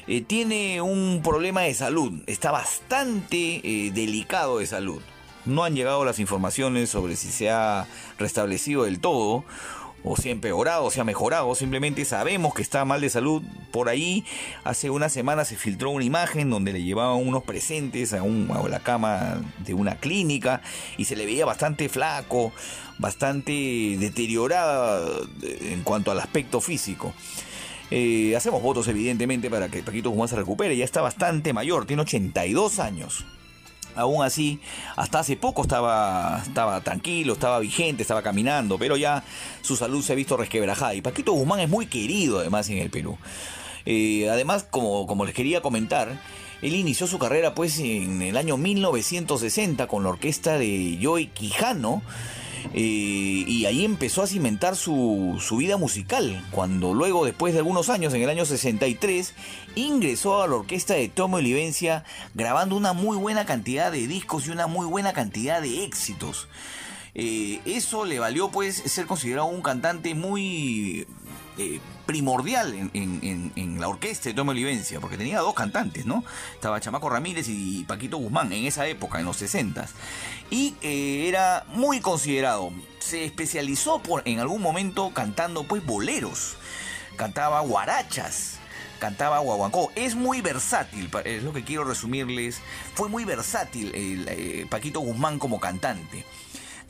eh, 0.07 0.23
tiene 0.23 0.81
un 0.81 1.21
problema 1.23 1.63
de 1.63 1.75
salud. 1.75 2.13
Está 2.27 2.51
bastante 2.51 3.61
eh, 3.63 3.93
delicado 3.93 4.59
de 4.59 4.67
salud. 4.67 5.01
No 5.47 5.65
han 5.65 5.75
llegado 5.75 6.05
las 6.05 6.19
informaciones 6.19 6.91
sobre 6.91 7.17
si 7.17 7.29
se 7.29 7.51
ha 7.51 7.87
restablecido 8.19 8.85
del 8.85 9.01
todo 9.01 9.45
o 10.05 10.17
si 10.17 10.29
ha 10.29 10.33
empeorado, 10.33 10.85
o 10.85 10.91
si 10.91 11.01
ha 11.01 11.05
mejorado. 11.05 11.55
Simplemente 11.55 12.05
sabemos 12.05 12.55
que 12.55 12.63
está 12.63 12.85
mal 12.85 13.01
de 13.01 13.11
salud. 13.11 13.43
Por 13.71 13.89
ahí, 13.89 14.25
hace 14.65 14.91
una 14.91 15.09
semana 15.09 15.45
se 15.45 15.57
filtró 15.57 15.91
una 15.91 16.05
imagen 16.05 16.51
donde 16.51 16.73
le 16.73 16.83
llevaban 16.83 17.27
unos 17.27 17.43
presentes 17.45 18.13
a, 18.13 18.23
un- 18.23 18.51
a 18.51 18.67
la 18.69 18.81
cama 18.81 19.41
de 19.65 19.75
una 19.75 19.97
clínica 19.97 20.63
y 20.97 21.05
se 21.05 21.17
le 21.17 21.27
veía 21.27 21.45
bastante 21.45 21.89
flaco, 21.89 22.53
bastante 22.99 23.97
deteriorada 23.99 25.01
en 25.43 25.83
cuanto 25.83 26.11
al 26.11 26.21
aspecto 26.21 26.61
físico. 26.61 27.13
Eh, 27.93 28.35
hacemos 28.37 28.63
votos 28.63 28.87
evidentemente 28.89 29.51
para 29.51 29.69
que 29.69 29.83
Paquito 29.83 30.11
Guzmán 30.11 30.29
se 30.29 30.37
recupere. 30.37 30.77
Ya 30.77 30.85
está 30.85 31.01
bastante 31.01 31.53
mayor, 31.53 31.87
tiene 31.87 32.03
82 32.03 32.79
años. 32.79 33.25
Aún 33.97 34.23
así, 34.25 34.61
hasta 34.97 35.21
hace 35.21 35.37
poco 35.37 35.63
estaba, 35.63 36.43
estaba 36.47 36.81
tranquilo, 36.81 37.33
estaba 37.33 37.59
vigente, 37.59 38.03
estaba 38.03 38.23
caminando, 38.23 38.79
pero 38.79 38.97
ya 38.97 39.25
su 39.63 39.77
salud 39.77 40.03
se 40.03 40.13
ha 40.13 40.17
visto 40.17 40.37
resquebrajada. 40.37 40.95
Y 40.95 41.03
Paquito 41.03 41.33
Guzmán 41.33 41.61
es 41.61 41.69
muy 41.69 41.87
querido 41.87 42.41
además 42.41 42.69
en 42.71 42.79
el 42.79 42.91
Perú. 42.91 43.19
Eh, 43.87 44.29
además, 44.31 44.67
como, 44.71 45.07
como 45.07 45.25
les 45.25 45.35
quería 45.35 45.63
comentar, 45.63 46.21
él 46.63 46.75
inició 46.75 47.07
su 47.07 47.19
carrera 47.19 47.55
pues 47.55 47.79
en 47.79 48.21
el 48.23 48.37
año 48.37 48.57
1960 48.57 49.87
con 49.87 50.03
la 50.03 50.11
orquesta 50.11 50.59
de 50.59 50.99
Joey 51.03 51.29
Quijano. 51.29 52.03
Eh, 52.73 53.45
y 53.47 53.65
ahí 53.67 53.85
empezó 53.85 54.23
a 54.23 54.27
cimentar 54.27 54.77
su, 54.77 55.39
su 55.41 55.57
vida 55.57 55.77
musical, 55.77 56.45
cuando 56.51 56.95
luego, 56.95 57.25
después 57.25 57.53
de 57.53 57.61
algunos 57.61 57.89
años, 57.89 58.15
en 58.15 58.23
el 58.23 58.31
año 58.31 58.45
63, 58.45 59.35
ingresó 59.75 60.43
a 60.43 60.49
la 60.49 60.57
orquesta 60.57 60.95
de 60.95 61.09
Tomo 61.09 61.37
Olivencia, 61.39 62.05
grabando 62.35 62.77
una 62.77 62.93
muy 62.93 63.17
buena 63.17 63.45
cantidad 63.45 63.91
de 63.91 64.07
discos 64.07 64.47
y 64.47 64.51
una 64.51 64.67
muy 64.67 64.87
buena 64.87 65.13
cantidad 65.13 65.61
de 65.61 65.85
éxitos. 65.85 66.49
Eh, 67.15 67.61
eso 67.65 68.05
le 68.05 68.19
valió 68.19 68.51
pues 68.51 68.77
ser 68.77 69.07
considerado 69.07 69.49
un 69.49 69.63
cantante 69.63 70.15
muy 70.15 71.07
eh, 71.59 71.81
primordial 72.07 72.91
en, 72.93 73.81
la 73.81 73.89
orquesta 73.89 74.29
de 74.29 74.35
Tomo 74.35 74.51
Olivencia, 74.51 75.01
porque 75.01 75.17
tenía 75.17 75.39
dos 75.39 75.55
cantantes, 75.55 76.07
¿no? 76.07 76.25
Estaba 76.55 76.81
Chamaco 76.81 77.09
Ramírez 77.09 77.49
y 77.49 77.85
Paquito 77.85 78.19
Guzmán 78.19 78.53
en 78.53 78.67
esa 78.67 78.87
época, 78.87 79.21
en 79.21 79.27
los 79.27 79.37
60 79.37 79.87
Y 80.51 80.75
eh, 80.83 81.29
era 81.29 81.65
muy 81.69 82.01
considerado. 82.01 82.73
Se 82.99 83.25
especializó 83.25 84.03
por, 84.03 84.23
en 84.27 84.41
algún 84.41 84.61
momento 84.61 85.13
cantando 85.15 85.65
pues 85.65 85.85
boleros, 85.85 86.57
cantaba 87.17 87.61
guarachas, 87.61 88.59
cantaba 88.99 89.39
guaguancó. 89.39 89.91
Es 89.95 90.15
muy 90.15 90.41
versátil, 90.41 91.11
es 91.25 91.43
lo 91.43 91.53
que 91.53 91.65
quiero 91.65 91.85
resumirles. 91.85 92.61
Fue 92.95 93.09
muy 93.09 93.25
versátil 93.25 93.95
el, 93.95 94.29
eh, 94.29 94.67
Paquito 94.69 95.01
Guzmán 95.01 95.39
como 95.39 95.61
cantante. 95.61 96.25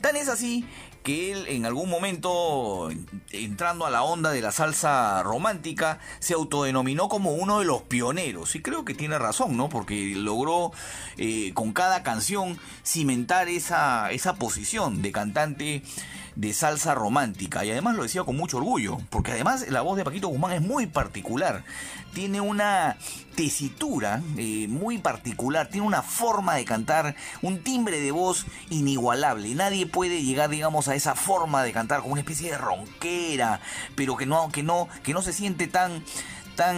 Tan 0.01 0.15
es 0.15 0.29
así 0.29 0.65
que 1.03 1.31
él 1.31 1.45
en 1.47 1.65
algún 1.65 1.89
momento, 1.89 2.89
entrando 3.31 3.85
a 3.85 3.89
la 3.89 4.03
onda 4.03 4.31
de 4.31 4.41
la 4.41 4.51
salsa 4.51 5.23
romántica, 5.23 5.99
se 6.19 6.33
autodenominó 6.33 7.09
como 7.09 7.33
uno 7.33 7.59
de 7.59 7.65
los 7.65 7.81
pioneros. 7.83 8.55
Y 8.55 8.61
creo 8.61 8.85
que 8.85 8.93
tiene 8.93 9.17
razón, 9.17 9.57
¿no? 9.57 9.69
Porque 9.69 10.13
logró 10.15 10.71
eh, 11.17 11.51
con 11.53 11.73
cada 11.73 12.03
canción 12.03 12.57
cimentar 12.85 13.47
esa, 13.49 14.11
esa 14.11 14.35
posición 14.35 15.01
de 15.01 15.11
cantante 15.11 15.83
de 16.35 16.53
salsa 16.53 16.95
romántica. 16.95 17.65
Y 17.65 17.71
además 17.71 17.95
lo 17.95 18.03
decía 18.03 18.23
con 18.23 18.37
mucho 18.37 18.57
orgullo, 18.57 18.97
porque 19.09 19.31
además 19.31 19.65
la 19.69 19.81
voz 19.81 19.97
de 19.97 20.03
Paquito 20.03 20.27
Guzmán 20.27 20.53
es 20.53 20.61
muy 20.61 20.87
particular. 20.87 21.63
Tiene 22.13 22.41
una 22.41 22.97
tesitura 23.35 24.21
eh, 24.37 24.67
muy 24.67 24.97
particular, 24.97 25.69
tiene 25.69 25.87
una 25.87 26.01
forma 26.01 26.55
de 26.55 26.65
cantar, 26.65 27.15
un 27.41 27.63
timbre 27.63 27.99
de 27.99 28.11
voz 28.11 28.45
inigualable. 28.69 29.53
Nadie 29.55 29.85
puede 29.85 30.21
llegar, 30.21 30.49
digamos, 30.49 30.87
a 30.87 30.95
esa 30.95 31.15
forma 31.15 31.63
de 31.63 31.71
cantar 31.71 32.01
como 32.01 32.13
una 32.13 32.21
especie 32.21 32.51
de 32.51 32.57
ronquera, 32.57 33.61
pero 33.95 34.17
que 34.17 34.25
no, 34.25 34.49
que 34.51 34.63
no, 34.63 34.87
que 35.03 35.13
no 35.13 35.21
se 35.21 35.33
siente 35.33 35.67
tan 35.67 36.03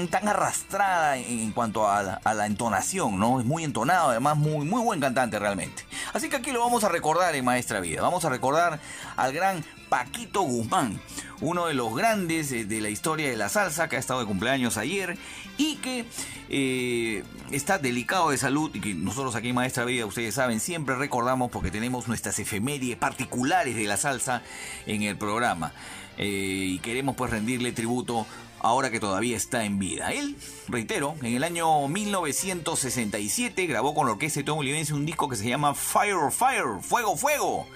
tan, 0.10 0.28
arrastrada 0.28 1.18
en, 1.18 1.52
cuanto 1.52 1.90
a 1.90 2.04
la, 2.04 2.46
entonación, 2.46 3.20
¿no? 3.20 3.40
Es 3.40 3.46
muy 3.46 3.64
entonado, 3.66 4.12
además 4.12 4.38
muy, 4.38 4.66
muy 4.66 4.82
buen 4.82 5.02
cantante 5.02 5.38
realmente. 5.40 5.84
Así 6.14 6.30
que 6.30 6.38
aquí 6.38 6.52
lo 6.52 6.62
vamos 6.62 6.86
a 6.86 6.90
recordar 6.90 7.36
en 7.36 7.44
Maestra 7.44 7.82
Vida. 7.82 8.02
Vamos 8.02 8.24
a 8.24 8.30
recordar 8.30 8.80
al 9.18 9.34
gran 9.34 9.64
Paquito 9.90 10.42
Guzmán, 10.42 11.00
uno 11.42 11.68
de 11.68 11.74
los 11.74 11.94
grandes 11.96 12.50
de 12.50 12.82
la 12.82 12.90
historia 12.90 13.30
de 13.30 13.36
la 13.36 13.50
salsa, 13.50 13.90
que 13.90 13.98
ha 13.98 14.00
estado 14.00 14.22
de 14.22 14.26
cumpleaños 14.26 14.78
ayer 14.78 15.18
y 15.58 15.76
que 15.76 16.06
eh, 16.50 17.24
está 17.52 17.78
delicado 17.78 18.30
de 18.30 18.38
salud 18.38 18.72
y 18.74 18.80
que 18.80 18.94
nosotros 18.94 19.36
aquí 19.36 19.50
en 19.50 19.56
Maestra 19.56 19.86
Vida, 19.86 20.06
ustedes 20.06 20.36
saben, 20.36 20.62
siempre 20.62 20.96
recordamos 20.96 21.52
porque 21.52 21.72
tenemos 21.72 22.08
nuestras 22.08 22.40
efemérides 22.40 22.98
particulares 22.98 23.76
de 23.76 23.84
la 23.84 23.98
salsa 23.98 24.44
en 24.88 25.04
el 25.04 25.18
programa. 25.18 25.74
Eh, 26.18 26.76
y 26.76 26.80
queremos 26.80 27.16
pues 27.16 27.32
rendirle 27.32 27.72
tributo 27.72 28.28
ahora 28.64 28.90
que 28.90 29.00
todavía 29.00 29.38
está 29.38 29.66
en 29.66 29.78
vida. 29.78 30.12
Él, 30.12 30.36
reitero, 30.68 31.16
en 31.22 31.36
el 31.36 31.44
año 31.44 31.88
1967 31.88 33.68
grabó 33.68 33.94
con 33.94 34.08
la 34.08 34.14
orquesta 34.14 34.40
de 34.40 34.46
Tom 34.46 34.58
Olivense 34.58 34.94
un 34.94 35.06
disco 35.06 35.30
que 35.30 35.36
se 35.36 35.48
llama 35.48 35.76
Fire 35.76 36.32
Fire, 36.32 36.82
Fuego 36.82 37.16
Fuego. 37.16 37.68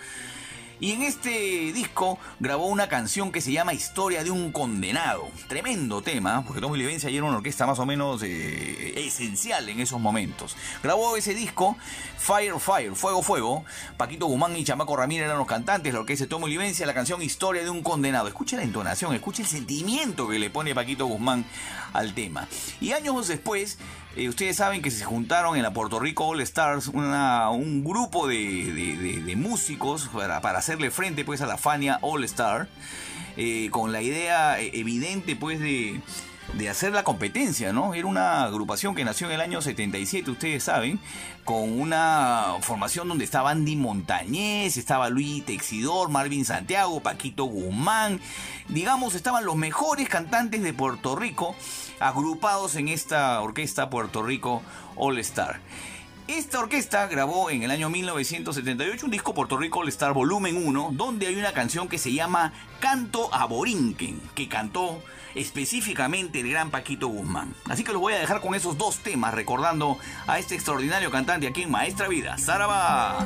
Y 0.80 0.92
en 0.92 1.02
este 1.02 1.30
disco 1.74 2.20
grabó 2.40 2.68
una 2.68 2.88
canción 2.88 3.32
que 3.32 3.42
se 3.42 3.52
llama 3.52 3.74
Historia 3.74 4.24
de 4.24 4.30
un 4.32 4.52
condenado. 4.52 5.28
Tremendo 5.48 6.02
tema, 6.02 6.44
porque 6.46 6.62
Tommy 6.62 6.78
Livencia 6.78 7.10
era 7.10 7.24
una 7.24 7.38
orquesta 7.38 7.66
más 7.66 7.80
o 7.80 7.86
menos 7.86 8.22
eh, 8.24 8.94
esencial 8.96 9.68
en 9.70 9.80
esos 9.80 10.00
momentos. 10.00 10.56
Grabó 10.84 11.18
ese 11.18 11.34
disco, 11.34 11.76
Fire 12.18 12.60
Fire, 12.60 12.96
Fuego 12.96 13.24
Fuego. 13.24 13.66
Paquito 13.98 14.28
Guzmán 14.28 14.56
y 14.56 14.64
Chamaco 14.64 14.96
Ramírez 14.96 15.26
eran 15.26 15.38
los 15.40 15.48
cantantes, 15.48 15.94
la 15.94 16.02
orquesta 16.02 16.26
de 16.26 16.30
Tommy 16.30 16.48
Livencia, 16.50 16.86
la 16.86 16.94
canción 16.94 17.22
Historia 17.24 17.64
de 17.64 17.70
un 17.72 17.82
condenado. 17.82 18.28
Escuche 18.28 18.56
la 18.56 18.64
entonación, 18.64 19.16
escuche 19.16 19.42
el 19.42 19.48
sentimiento 19.48 20.28
que 20.28 20.38
le 20.38 20.50
pone 20.52 20.76
Paquito 20.76 21.08
Guzmán 21.08 21.44
al 21.94 22.14
tema. 22.14 22.48
Y 22.80 22.92
años 22.92 23.28
después, 23.28 23.80
eh, 24.16 24.30
ustedes 24.30 24.58
saben 24.58 24.82
que 24.82 24.92
se 24.92 25.06
juntaron 25.06 25.56
en 25.58 25.64
la 25.64 25.74
Puerto 25.74 26.00
Rico 26.00 26.26
All 26.28 26.42
Stars 26.42 26.88
una- 26.88 27.50
un 27.50 27.84
grupo 27.84 28.28
de 28.28 29.34
músicos 29.38 30.10
para, 30.14 30.42
para 30.42 30.60
hacerle 30.68 30.92
frente 30.92 31.24
pues 31.24 31.40
a 31.40 31.46
la 31.46 31.58
Fania 31.58 31.98
All 32.02 32.26
Star 32.26 32.68
eh, 33.38 33.70
con 33.72 33.94
la 33.94 34.02
idea 34.02 34.60
eh, 34.60 34.72
evidente 34.74 35.38
pues 35.38 35.62
de, 35.62 36.02
de 36.56 36.70
hacer 36.70 36.92
la 36.92 37.06
competencia, 37.06 37.72
¿no? 37.72 37.94
Era 37.94 38.06
una 38.06 38.44
agrupación 38.44 38.94
que 38.94 39.06
nació 39.06 39.28
en 39.28 39.34
el 39.34 39.40
año 39.40 39.62
77, 39.62 40.30
ustedes 40.30 40.64
saben, 40.64 41.00
con 41.46 41.80
una 41.80 42.56
formación 42.60 43.08
donde 43.08 43.24
estaba 43.24 43.52
Andy 43.52 43.78
Montañez, 43.78 44.76
estaba 44.76 45.10
Luis 45.10 45.46
Texidor, 45.46 46.10
Marvin 46.10 46.44
Santiago, 46.44 47.00
Paquito 47.00 47.46
Guzmán, 47.46 48.20
digamos, 48.68 49.16
estaban 49.16 49.46
los 49.46 49.56
mejores 49.56 50.10
cantantes 50.10 50.64
de 50.64 50.74
Puerto 50.74 51.16
Rico 51.16 51.56
agrupados 52.02 52.76
en 52.76 52.90
esta 52.90 53.40
orquesta 53.40 53.90
Puerto 53.90 54.22
Rico 54.22 54.62
All 54.98 55.18
Star. 55.20 55.62
Esta 56.28 56.60
orquesta 56.60 57.08
grabó 57.08 57.50
en 57.50 57.64
el 57.64 57.72
año 57.72 57.90
1978 57.90 59.06
un 59.06 59.12
disco 59.12 59.34
Puerto 59.34 59.56
Rico 59.56 59.80
All 59.80 59.88
Star 59.88 60.14
Volumen 60.14 60.58
1, 60.58 60.90
donde 60.92 61.28
hay 61.28 61.38
una 61.38 61.54
canción 61.54 61.88
que 61.88 61.98
se 61.98 62.12
llama 62.12 62.52
Canto 62.82 63.34
a 63.34 63.46
Borinquen, 63.46 64.20
que 64.36 64.50
cantó 64.50 65.02
específicamente 65.36 66.42
el 66.42 66.50
gran 66.50 66.70
Paquito 66.70 67.08
Guzmán. 67.08 67.56
Así 67.70 67.86
que 67.86 67.94
los 67.94 68.02
voy 68.02 68.14
a 68.14 68.20
dejar 68.20 68.42
con 68.42 68.56
esos 68.56 68.78
dos 68.78 68.98
temas, 68.98 69.34
recordando 69.34 69.98
a 70.28 70.38
este 70.38 70.56
extraordinario 70.56 71.12
cantante 71.12 71.48
aquí 71.48 71.62
en 71.62 71.72
Maestra 71.72 72.10
Vida, 72.10 72.38
Saraba. 72.38 73.26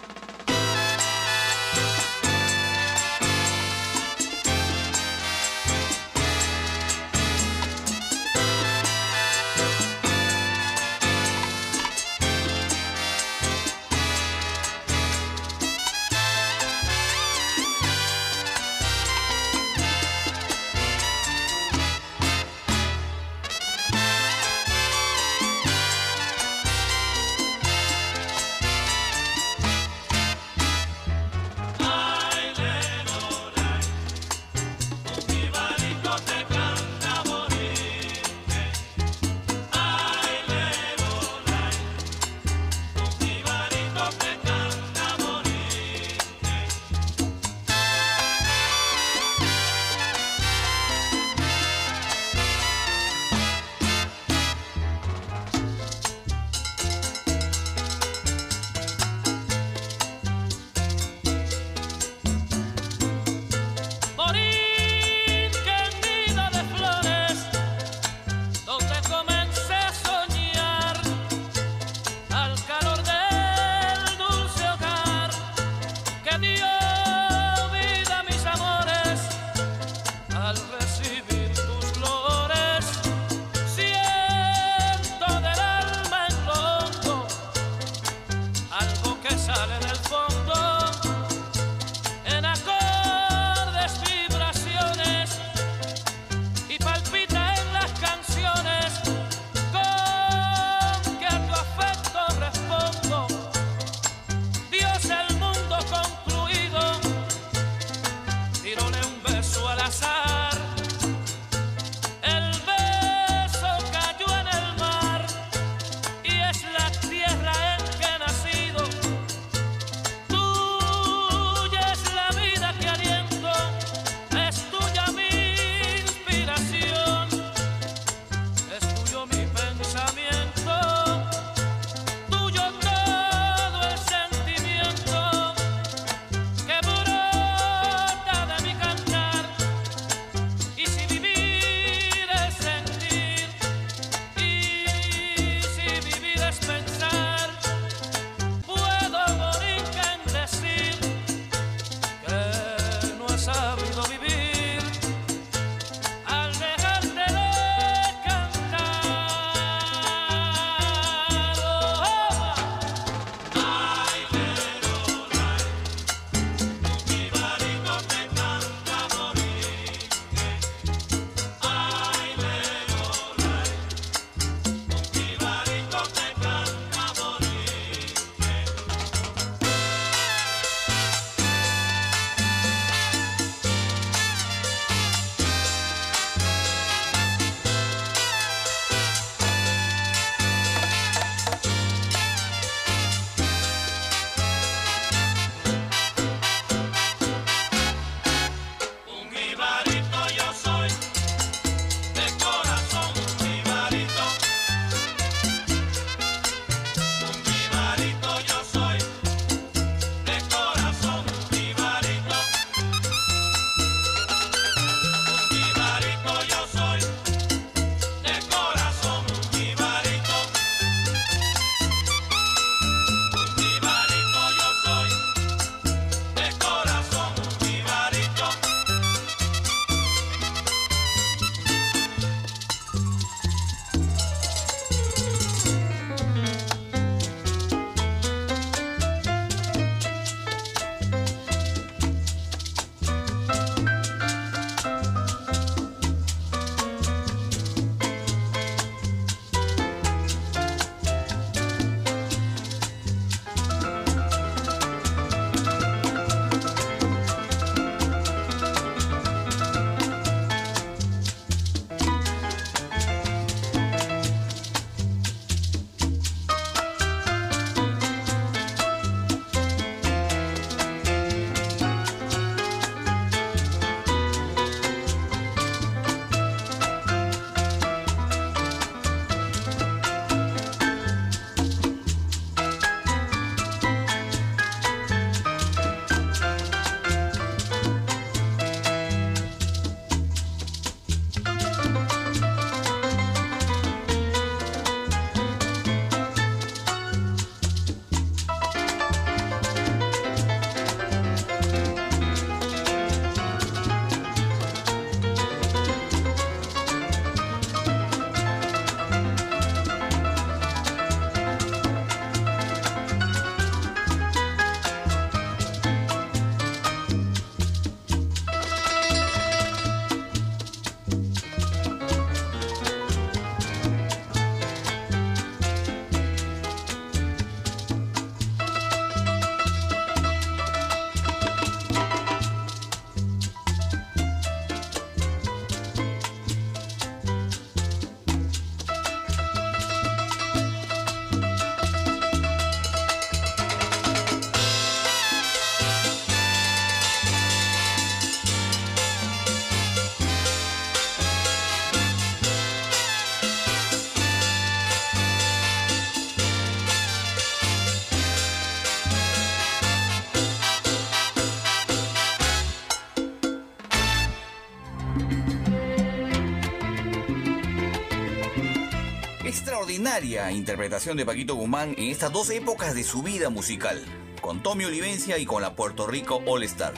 Interpretación 370.51 371.15
de 371.15 371.27
Paquito 371.27 371.53
Guzmán 371.53 371.93
en 371.95 372.09
estas 372.09 372.31
dos 372.31 372.49
épocas 372.49 372.95
de 372.95 373.03
su 373.03 373.21
vida 373.21 373.51
musical, 373.51 374.03
con 374.41 374.63
Tommy 374.63 374.85
Olivencia 374.85 375.37
y 375.37 375.45
con 375.45 375.61
la 375.61 375.75
Puerto 375.75 376.07
Rico 376.07 376.41
All 376.47 376.63
Star. 376.63 376.93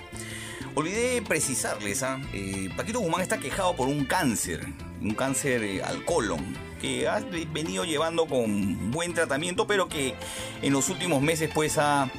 Olvidé 0.73 1.21
precisarles, 1.21 2.01
¿ah? 2.01 2.21
Eh, 2.31 2.69
Paquito 2.77 3.01
Guzmán 3.01 3.19
está 3.19 3.39
quejado 3.39 3.75
por 3.75 3.89
un 3.89 4.05
cáncer, 4.05 4.65
un 5.01 5.15
cáncer 5.15 5.63
eh, 5.63 5.83
al 5.83 6.05
colon, 6.05 6.55
que 6.79 7.09
ha 7.09 7.19
venido 7.51 7.83
llevando 7.83 8.25
con 8.25 8.89
buen 8.91 9.13
tratamiento, 9.13 9.67
pero 9.67 9.89
que 9.89 10.15
en 10.61 10.71
los 10.71 10.87
últimos 10.87 11.21
meses 11.21 11.51
pues 11.53 11.77
ha, 11.77 12.09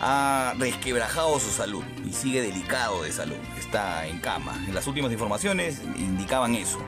ha 0.00 0.54
resquebrajado 0.58 1.38
su 1.38 1.50
salud 1.50 1.84
y 2.04 2.12
sigue 2.12 2.42
delicado 2.42 3.04
de 3.04 3.12
salud. 3.12 3.36
Está 3.58 4.08
en 4.08 4.18
cama. 4.18 4.60
Las 4.72 4.88
últimas 4.88 5.12
informaciones 5.12 5.80
indicaban 5.96 6.56
eso 6.56 6.84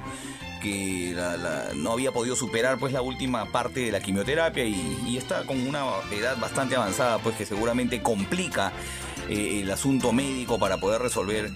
que 0.62 1.14
no 1.74 1.92
había 1.92 2.12
podido 2.12 2.36
superar 2.36 2.78
pues 2.78 2.92
la 2.92 3.02
última 3.02 3.50
parte 3.50 3.80
de 3.80 3.92
la 3.92 4.00
quimioterapia 4.00 4.64
y, 4.64 5.16
está 5.16 5.44
con 5.44 5.66
una 5.66 5.84
edad 6.10 6.38
bastante 6.38 6.74
avanzada 6.74 7.18
pues 7.18 7.36
que 7.36 7.44
seguramente 7.44 8.02
complica 8.02 8.72
eh, 9.28 9.60
el 9.62 9.70
asunto 9.70 10.12
médico 10.12 10.58
para 10.58 10.78
poder 10.78 11.02
resolver 11.02 11.50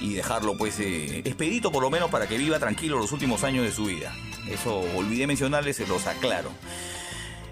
y 0.00 0.14
dejarlo 0.14 0.56
pues 0.56 0.80
eh, 0.80 1.18
expedito 1.18 1.70
por 1.70 1.82
lo 1.82 1.90
menos 1.90 2.10
para 2.10 2.26
que 2.26 2.38
viva 2.38 2.58
tranquilo 2.58 2.98
los 2.98 3.12
últimos 3.12 3.44
años 3.44 3.64
de 3.64 3.72
su 3.72 3.84
vida. 3.84 4.14
Eso 4.48 4.80
olvidé 4.96 5.26
mencionarles, 5.26 5.76
se 5.76 5.86
los 5.86 6.06
aclaro. 6.06 6.50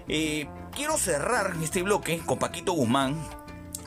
Eh, 0.07 0.47
quiero 0.75 0.97
cerrar 0.97 1.55
este 1.61 1.83
bloque 1.83 2.19
con 2.25 2.39
Paquito 2.39 2.73
Guzmán 2.73 3.21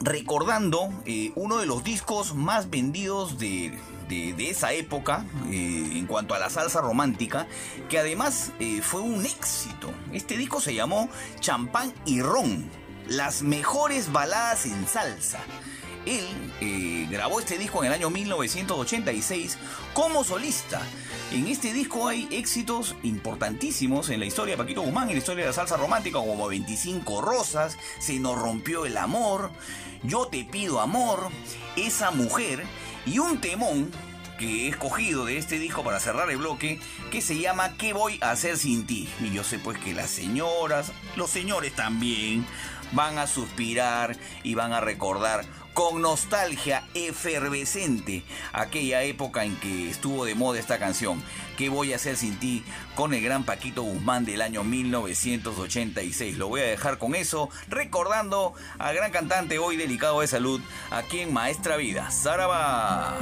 recordando 0.01 0.91
uno 1.35 1.59
de 1.59 1.67
los 1.67 1.83
discos 1.83 2.35
más 2.35 2.69
vendidos 2.69 3.39
de, 3.39 3.79
de- 4.09 4.51
esa 4.51 4.73
época 4.73 5.25
eh, 5.51 5.93
en 5.95 6.07
cuanto 6.07 6.35
a 6.35 6.39
la 6.39 6.51
salsa 6.51 6.81
romántica, 6.81 7.47
que 7.89 7.99
además 7.99 8.53
eh, 8.61 8.81
fue 8.83 9.01
un 9.01 9.25
éxito. 9.27 9.93
Este 10.13 10.37
disco 10.37 10.61
se 10.61 10.75
llamó 10.75 11.09
Champán 11.41 11.93
y 12.05 12.21
Ron, 12.23 12.69
las 13.09 13.43
mejores 13.43 14.13
baladas 14.13 14.67
en 14.67 14.87
salsa. 14.87 15.41
Él 16.07 16.27
eh, 16.61 17.07
grabó 17.11 17.41
este 17.41 17.57
disco 17.57 17.81
en 17.83 17.87
el 17.87 17.95
año 17.95 18.11
1986 18.11 19.57
como 19.95 20.23
solista. 20.25 20.83
En 21.33 21.47
este 21.49 21.73
disco 21.73 22.07
hay 22.09 22.29
éxitos 22.31 22.95
importantísimos 23.03 24.11
en 24.11 24.21
la 24.21 24.27
historia 24.27 24.53
de 24.55 24.59
Paquito 24.63 24.83
Guzmán, 24.83 25.09
en 25.09 25.15
la 25.15 25.19
historia 25.19 25.45
de 25.45 25.49
la 25.51 25.55
salsa 25.55 25.77
romántica, 25.79 26.19
como 26.19 26.47
25 26.47 27.23
rosas, 27.23 27.77
Se 27.99 28.19
nos 28.21 28.37
rompió 28.39 28.85
el 28.87 28.97
amor, 28.99 29.51
Yo 30.03 30.27
te 30.27 30.45
pido 30.45 30.81
amor, 30.81 31.31
Esa 31.77 32.11
mujer 32.11 32.65
y 33.07 33.19
un 33.19 33.41
temón 33.41 33.91
que 34.39 34.67
he 34.67 34.69
escogido 34.69 35.25
de 35.25 35.39
este 35.39 35.59
disco 35.59 35.85
para 35.85 36.01
cerrar 36.01 36.31
el 36.31 36.39
bloque 36.39 36.81
que 37.11 37.21
se 37.21 37.39
llama 37.39 37.77
¿Qué 37.77 37.93
voy 37.93 38.19
a 38.21 38.33
hacer 38.33 38.57
sin 38.57 38.87
ti? 38.87 39.09
Y 39.21 39.31
yo 39.31 39.45
sé 39.45 39.59
pues 39.59 39.79
que 39.79 39.95
las 39.95 40.11
señoras, 40.11 40.93
los 41.17 41.31
señores 41.31 41.75
también 41.75 42.45
van 42.93 43.19
a 43.19 43.27
suspirar 43.27 44.17
y 44.43 44.55
van 44.55 44.73
a 44.73 44.81
recordar 44.81 45.45
con 45.75 46.01
nostalgia 46.01 46.85
efervescente 46.95 48.23
aquella 48.53 49.03
época 49.03 49.45
en 49.45 49.57
que 49.57 49.91
estuvo 49.91 50.25
de 50.25 50.35
moda 50.35 50.61
esta 50.61 50.79
canción. 50.79 51.23
¿Qué 51.59 51.69
voy 51.69 51.93
a 51.93 51.97
hacer 51.97 52.17
sin 52.17 52.39
ti? 52.39 52.65
Con 52.95 53.13
el 53.13 53.23
gran 53.23 53.45
Paquito 53.45 53.83
Guzmán 53.83 54.25
del 54.25 54.41
año 54.41 54.65
1986. 54.65 56.39
Lo 56.39 56.49
voy 56.49 56.63
a 56.63 56.65
dejar 56.65 56.99
con 56.99 57.15
eso, 57.15 57.51
recordando 57.69 58.55
al 58.79 58.95
gran 58.95 59.11
cantante 59.11 59.59
hoy 59.59 59.77
delicado 59.77 60.21
de 60.21 60.29
salud, 60.29 60.61
aquí 60.91 61.21
en 61.21 61.33
Maestra 61.33 61.77
Vida. 61.77 62.11
Saraba. 62.11 63.19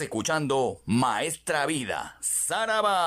Escuchando 0.00 0.80
Maestra 0.86 1.66
Vida, 1.66 2.16
Saraba. 2.20 3.00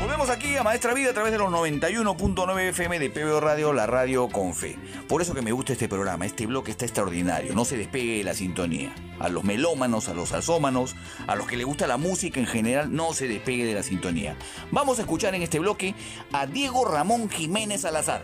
Volvemos 0.00 0.30
aquí 0.30 0.56
a 0.56 0.62
Maestra 0.62 0.94
Vida 0.94 1.10
a 1.10 1.12
través 1.12 1.32
de 1.32 1.38
los 1.38 1.52
91.9 1.52 2.68
FM 2.70 2.98
de 2.98 3.10
PBO 3.10 3.40
Radio, 3.40 3.72
la 3.72 3.86
radio 3.86 4.28
con 4.28 4.54
fe. 4.54 4.78
Por 5.08 5.20
eso 5.20 5.34
que 5.34 5.42
me 5.42 5.52
gusta 5.52 5.74
este 5.74 5.88
programa, 5.88 6.24
este 6.24 6.46
bloque 6.46 6.70
está 6.70 6.86
extraordinario, 6.86 7.54
no 7.54 7.64
se 7.64 7.76
despegue 7.76 8.18
de 8.18 8.24
la 8.24 8.32
sintonía. 8.34 8.94
A 9.18 9.28
los 9.28 9.44
melómanos, 9.44 10.08
a 10.08 10.14
los 10.14 10.32
alzómanos, 10.32 10.96
a 11.26 11.36
los 11.36 11.46
que 11.46 11.56
les 11.56 11.66
gusta 11.66 11.86
la 11.86 11.98
música 11.98 12.40
en 12.40 12.46
general, 12.46 12.94
no 12.94 13.12
se 13.12 13.28
despegue 13.28 13.66
de 13.66 13.74
la 13.74 13.82
sintonía. 13.82 14.36
Vamos 14.70 14.98
a 14.98 15.02
escuchar 15.02 15.34
en 15.34 15.42
este 15.42 15.58
bloque 15.58 15.94
a 16.32 16.46
Diego 16.46 16.84
Ramón 16.84 17.28
Jiménez 17.28 17.82
Salazar. 17.82 18.22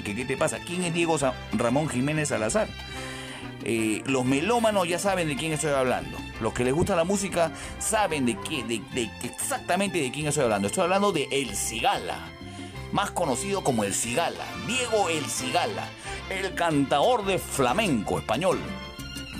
¿Qué 0.00 0.24
te 0.24 0.36
pasa? 0.36 0.58
¿Quién 0.58 0.84
es 0.84 0.94
Diego 0.94 1.18
Ramón 1.52 1.88
Jiménez 1.88 2.28
Salazar? 2.28 2.68
Eh, 3.64 4.02
los 4.06 4.24
melómanos 4.24 4.88
ya 4.88 4.98
saben 4.98 5.28
de 5.28 5.36
quién 5.36 5.52
estoy 5.52 5.70
hablando. 5.70 6.18
Los 6.40 6.52
que 6.52 6.64
les 6.64 6.74
gusta 6.74 6.96
la 6.96 7.04
música 7.04 7.52
saben 7.78 8.26
de, 8.26 8.36
qué, 8.38 8.64
de 8.64 9.10
exactamente 9.22 10.00
de 10.00 10.10
quién 10.10 10.26
estoy 10.26 10.44
hablando. 10.44 10.68
Estoy 10.68 10.84
hablando 10.84 11.12
de 11.12 11.28
El 11.30 11.54
Cigala, 11.54 12.18
más 12.92 13.10
conocido 13.10 13.62
como 13.62 13.84
El 13.84 13.94
Cigala, 13.94 14.44
Diego 14.66 15.08
El 15.08 15.24
Cigala, 15.26 15.86
el 16.30 16.54
cantador 16.54 17.24
de 17.24 17.38
flamenco 17.38 18.18
español, 18.18 18.58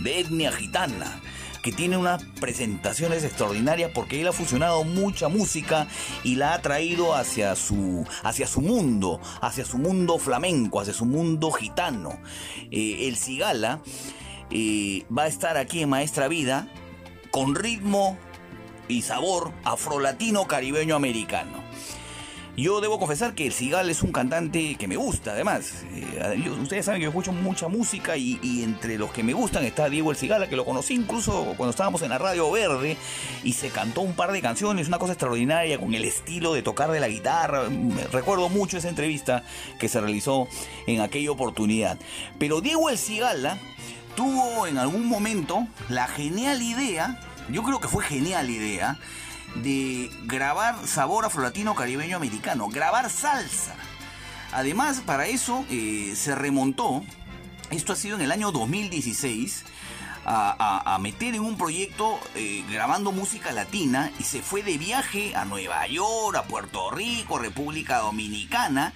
de 0.00 0.20
etnia 0.20 0.52
gitana, 0.52 1.20
que 1.62 1.72
tiene 1.72 1.96
unas 1.96 2.24
presentaciones 2.40 3.24
extraordinarias 3.24 3.92
porque 3.94 4.20
él 4.20 4.28
ha 4.28 4.32
fusionado 4.32 4.84
mucha 4.84 5.28
música 5.28 5.86
y 6.24 6.34
la 6.34 6.54
ha 6.54 6.60
traído 6.60 7.14
hacia 7.14 7.54
su, 7.54 8.04
hacia 8.22 8.46
su 8.46 8.60
mundo, 8.60 9.20
hacia 9.40 9.64
su 9.64 9.78
mundo 9.78 10.18
flamenco, 10.18 10.80
hacia 10.80 10.92
su 10.92 11.06
mundo 11.06 11.52
gitano. 11.52 12.18
Eh, 12.70 13.08
el 13.08 13.16
Cigala 13.16 13.80
eh, 14.50 15.06
va 15.16 15.22
a 15.22 15.28
estar 15.28 15.56
aquí 15.56 15.82
en 15.82 15.88
Maestra 15.88 16.28
Vida 16.28 16.68
con 17.30 17.54
ritmo 17.54 18.18
y 18.88 19.02
sabor 19.02 19.52
afrolatino 19.64 20.46
caribeño 20.46 20.96
americano. 20.96 21.61
Yo 22.54 22.82
debo 22.82 22.98
confesar 22.98 23.34
que 23.34 23.46
el 23.46 23.52
Cigal 23.52 23.88
es 23.88 24.02
un 24.02 24.12
cantante 24.12 24.74
que 24.74 24.86
me 24.86 24.96
gusta, 24.96 25.32
además. 25.32 25.84
Eh, 25.94 26.50
ustedes 26.60 26.84
saben 26.84 27.00
que 27.00 27.04
yo 27.04 27.08
escucho 27.08 27.32
mucha 27.32 27.68
música 27.68 28.18
y, 28.18 28.38
y 28.42 28.62
entre 28.62 28.98
los 28.98 29.10
que 29.10 29.22
me 29.22 29.32
gustan 29.32 29.64
está 29.64 29.88
Diego 29.88 30.10
El 30.10 30.18
Cigala, 30.18 30.50
que 30.50 30.56
lo 30.56 30.66
conocí 30.66 30.92
incluso 30.92 31.54
cuando 31.56 31.70
estábamos 31.70 32.02
en 32.02 32.10
la 32.10 32.18
Radio 32.18 32.50
Verde 32.50 32.98
y 33.42 33.54
se 33.54 33.70
cantó 33.70 34.02
un 34.02 34.12
par 34.12 34.32
de 34.32 34.42
canciones, 34.42 34.86
una 34.86 34.98
cosa 34.98 35.14
extraordinaria 35.14 35.78
con 35.78 35.94
el 35.94 36.04
estilo 36.04 36.52
de 36.52 36.62
tocar 36.62 36.90
de 36.90 37.00
la 37.00 37.08
guitarra. 37.08 37.64
Recuerdo 38.12 38.50
mucho 38.50 38.76
esa 38.76 38.90
entrevista 38.90 39.44
que 39.78 39.88
se 39.88 40.00
realizó 40.00 40.46
en 40.86 41.00
aquella 41.00 41.30
oportunidad. 41.30 41.98
Pero 42.38 42.60
Diego 42.60 42.90
El 42.90 42.98
Cigala 42.98 43.58
tuvo 44.14 44.66
en 44.66 44.76
algún 44.76 45.06
momento 45.06 45.66
la 45.88 46.06
genial 46.06 46.60
idea, 46.60 47.18
yo 47.48 47.62
creo 47.62 47.80
que 47.80 47.88
fue 47.88 48.04
genial 48.04 48.50
idea, 48.50 48.98
de 49.56 50.10
grabar 50.24 50.86
sabor 50.86 51.24
afrolatino 51.24 51.74
caribeño 51.74 52.16
americano, 52.16 52.68
grabar 52.68 53.10
salsa. 53.10 53.74
Además, 54.52 55.00
para 55.04 55.26
eso 55.26 55.64
eh, 55.70 56.14
se 56.16 56.34
remontó, 56.34 57.02
esto 57.70 57.92
ha 57.92 57.96
sido 57.96 58.16
en 58.16 58.22
el 58.22 58.32
año 58.32 58.52
2016, 58.52 59.64
a, 60.24 60.98
meter 61.00 61.34
en 61.34 61.40
un 61.40 61.56
proyecto 61.56 62.18
eh, 62.36 62.64
grabando 62.70 63.10
música 63.12 63.50
latina 63.50 64.12
y 64.20 64.22
se 64.22 64.40
fue 64.40 64.62
de 64.62 64.78
viaje 64.78 65.34
a 65.34 65.44
Nueva 65.44 65.86
York, 65.88 66.36
a 66.36 66.44
Puerto 66.44 66.90
Rico, 66.90 67.38
República 67.38 67.98
Dominicana 67.98 68.92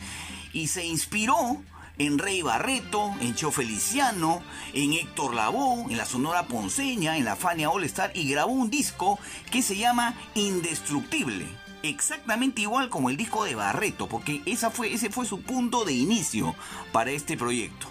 y 0.52 0.68
se 0.68 0.86
inspiró 0.86 1.60
en 1.98 2.18
Rey 2.18 2.42
Barreto, 2.42 3.14
en 3.20 3.34
Cheo 3.34 3.50
Feliciano, 3.50 4.42
en 4.74 4.92
Héctor 4.92 5.34
Lavoe, 5.34 5.90
en 5.90 5.96
la 5.96 6.04
Sonora 6.04 6.46
Ponceña, 6.46 7.16
en 7.16 7.24
la 7.24 7.36
Fania 7.36 7.70
All 7.70 7.84
Star 7.84 8.10
y 8.14 8.28
grabó 8.28 8.52
un 8.52 8.70
disco 8.70 9.18
que 9.50 9.62
se 9.62 9.76
llama 9.76 10.14
Indestructible. 10.34 11.46
Exactamente 11.82 12.62
igual 12.62 12.88
como 12.88 13.10
el 13.10 13.16
disco 13.16 13.44
de 13.44 13.54
Barreto, 13.54 14.08
porque 14.08 14.42
fue, 14.72 14.92
ese 14.92 15.10
fue 15.10 15.24
su 15.24 15.42
punto 15.42 15.84
de 15.84 15.92
inicio 15.92 16.54
para 16.92 17.10
este 17.10 17.36
proyecto. 17.36 17.88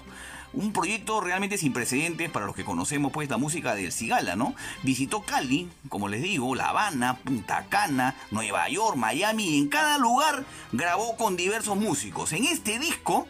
Un 0.54 0.72
proyecto 0.72 1.20
realmente 1.20 1.58
sin 1.58 1.74
precedentes 1.74 2.30
para 2.30 2.46
los 2.46 2.56
que 2.56 2.64
conocemos 2.64 3.12
pues 3.12 3.30
la 3.30 3.38
música 3.38 3.76
del 3.76 3.92
Cigala, 3.92 4.38
¿no? 4.38 4.56
Visitó 4.84 5.22
Cali, 5.22 5.70
como 5.90 6.08
les 6.08 6.22
digo, 6.22 6.56
La 6.56 6.70
Habana, 6.70 7.18
Punta 7.18 7.66
Cana, 7.68 8.16
Nueva 8.32 8.70
York, 8.70 8.96
Miami 8.96 9.50
y 9.50 9.60
en 9.60 9.68
cada 9.68 9.98
lugar 9.98 10.46
grabó 10.72 11.18
con 11.18 11.36
diversos 11.36 11.76
músicos. 11.76 12.32
En 12.32 12.46
este 12.46 12.80
disco 12.80 13.28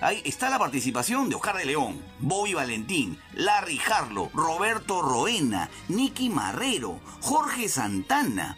ahí 0.00 0.22
está 0.24 0.50
la 0.50 0.58
participación 0.58 1.28
de 1.28 1.36
Oscar 1.36 1.56
de 1.56 1.64
León, 1.66 2.02
Bobby 2.18 2.54
Valentín, 2.54 3.18
Larry 3.34 3.80
Harlow, 3.90 4.30
Roberto 4.34 5.02
Roena, 5.02 5.68
Nicky 5.88 6.28
Marrero, 6.28 7.00
Jorge 7.20 7.68
Santana. 7.68 8.56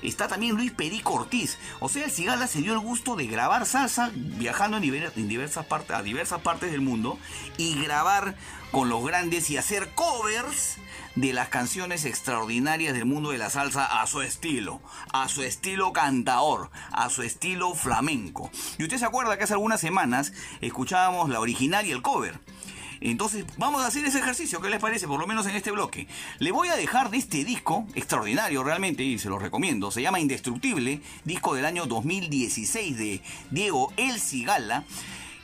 Está 0.00 0.28
también 0.28 0.54
Luis 0.54 0.70
Perico 0.70 1.14
Ortiz. 1.14 1.58
O 1.80 1.88
sea, 1.88 2.04
el 2.04 2.12
Cigala 2.12 2.46
se 2.46 2.60
dio 2.62 2.72
el 2.72 2.78
gusto 2.78 3.16
de 3.16 3.26
grabar 3.26 3.66
salsa 3.66 4.12
viajando 4.14 4.76
en, 4.76 4.84
diver- 4.84 5.12
en 5.16 5.26
diversas 5.26 5.66
partes, 5.66 5.96
a 5.96 6.02
diversas 6.04 6.40
partes 6.40 6.70
del 6.70 6.80
mundo 6.80 7.18
y 7.56 7.74
grabar 7.82 8.36
con 8.70 8.88
los 8.88 9.04
grandes 9.04 9.50
y 9.50 9.56
hacer 9.56 9.90
covers 9.94 10.76
de 11.14 11.32
las 11.32 11.48
canciones 11.48 12.04
extraordinarias 12.04 12.94
del 12.94 13.04
mundo 13.04 13.30
de 13.30 13.38
la 13.38 13.50
salsa 13.50 14.00
a 14.00 14.06
su 14.06 14.22
estilo, 14.22 14.80
a 15.12 15.28
su 15.28 15.42
estilo 15.42 15.92
cantaor, 15.92 16.70
a 16.92 17.10
su 17.10 17.22
estilo 17.22 17.74
flamenco. 17.74 18.50
Y 18.78 18.84
usted 18.84 18.98
se 18.98 19.04
acuerda 19.04 19.36
que 19.36 19.44
hace 19.44 19.54
algunas 19.54 19.80
semanas 19.80 20.32
escuchábamos 20.60 21.28
la 21.28 21.40
original 21.40 21.86
y 21.86 21.92
el 21.92 22.02
cover. 22.02 22.38
Entonces, 23.00 23.44
vamos 23.56 23.82
a 23.82 23.86
hacer 23.86 24.04
ese 24.04 24.18
ejercicio, 24.18 24.60
¿qué 24.60 24.70
les 24.70 24.80
parece? 24.80 25.06
Por 25.06 25.20
lo 25.20 25.26
menos 25.26 25.46
en 25.46 25.54
este 25.54 25.70
bloque. 25.70 26.08
Le 26.40 26.50
voy 26.50 26.68
a 26.68 26.76
dejar 26.76 27.10
de 27.10 27.18
este 27.18 27.44
disco, 27.44 27.86
extraordinario 27.94 28.64
realmente, 28.64 29.04
y 29.04 29.18
se 29.18 29.28
lo 29.28 29.38
recomiendo. 29.38 29.90
Se 29.90 30.02
llama 30.02 30.18
Indestructible, 30.18 31.00
disco 31.24 31.54
del 31.54 31.64
año 31.64 31.86
2016 31.86 32.98
de 32.98 33.22
Diego 33.50 33.92
El 33.96 34.20
Cigala. 34.20 34.84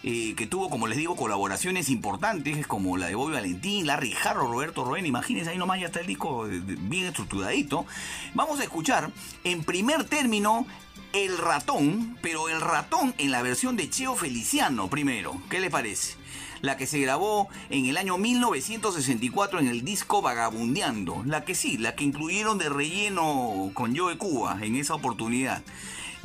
Eh, 0.07 0.35
que 0.37 0.47
tuvo, 0.47 0.69
como 0.69 0.87
les 0.87 0.99
digo, 0.99 1.17
colaboraciones 1.17 1.89
importantes 1.89 2.67
como 2.67 2.99
la 2.99 3.07
de 3.07 3.15
Bobby 3.15 3.33
Valentín, 3.33 3.87
Larry 3.87 4.15
Harrow, 4.23 4.47
Roberto 4.47 4.85
Roen. 4.85 5.07
Imagínense, 5.07 5.51
ahí 5.51 5.57
nomás 5.57 5.81
ya 5.81 5.87
está 5.87 6.01
el 6.01 6.07
disco 6.07 6.47
eh, 6.47 6.61
bien 6.63 7.07
estructuradito. 7.07 7.87
Vamos 8.35 8.61
a 8.61 8.65
escuchar 8.65 9.11
en 9.45 9.65
primer 9.65 10.05
término 10.05 10.67
El 11.15 11.39
Ratón, 11.39 12.19
pero 12.21 12.51
el 12.51 12.61
ratón 12.61 13.15
en 13.17 13.31
la 13.31 13.41
versión 13.41 13.77
de 13.77 13.89
Cheo 13.89 14.15
Feliciano 14.15 14.91
primero. 14.91 15.41
¿Qué 15.49 15.59
le 15.59 15.71
parece? 15.71 16.17
la 16.61 16.79
que 16.79 16.87
se 16.87 16.99
grabó 16.99 17.49
en 17.69 17.85
el 17.87 17.99
año 17.99 18.17
1964 18.17 19.61
en 19.61 19.69
el 19.69 19.85
disco 19.85 20.23
Vagabundeando, 20.23 21.23
la 21.27 21.45
que 21.45 21.55
sí, 21.55 21.77
la 21.77 21.95
que 21.95 22.05
incluyeron 22.05 22.57
de 22.57 22.71
relleno 22.71 23.71
con 23.75 23.95
Joe 23.95 24.17
Cuba 24.17 24.59
en 24.63 24.77
esa 24.77 24.95
oportunidad. 24.95 25.63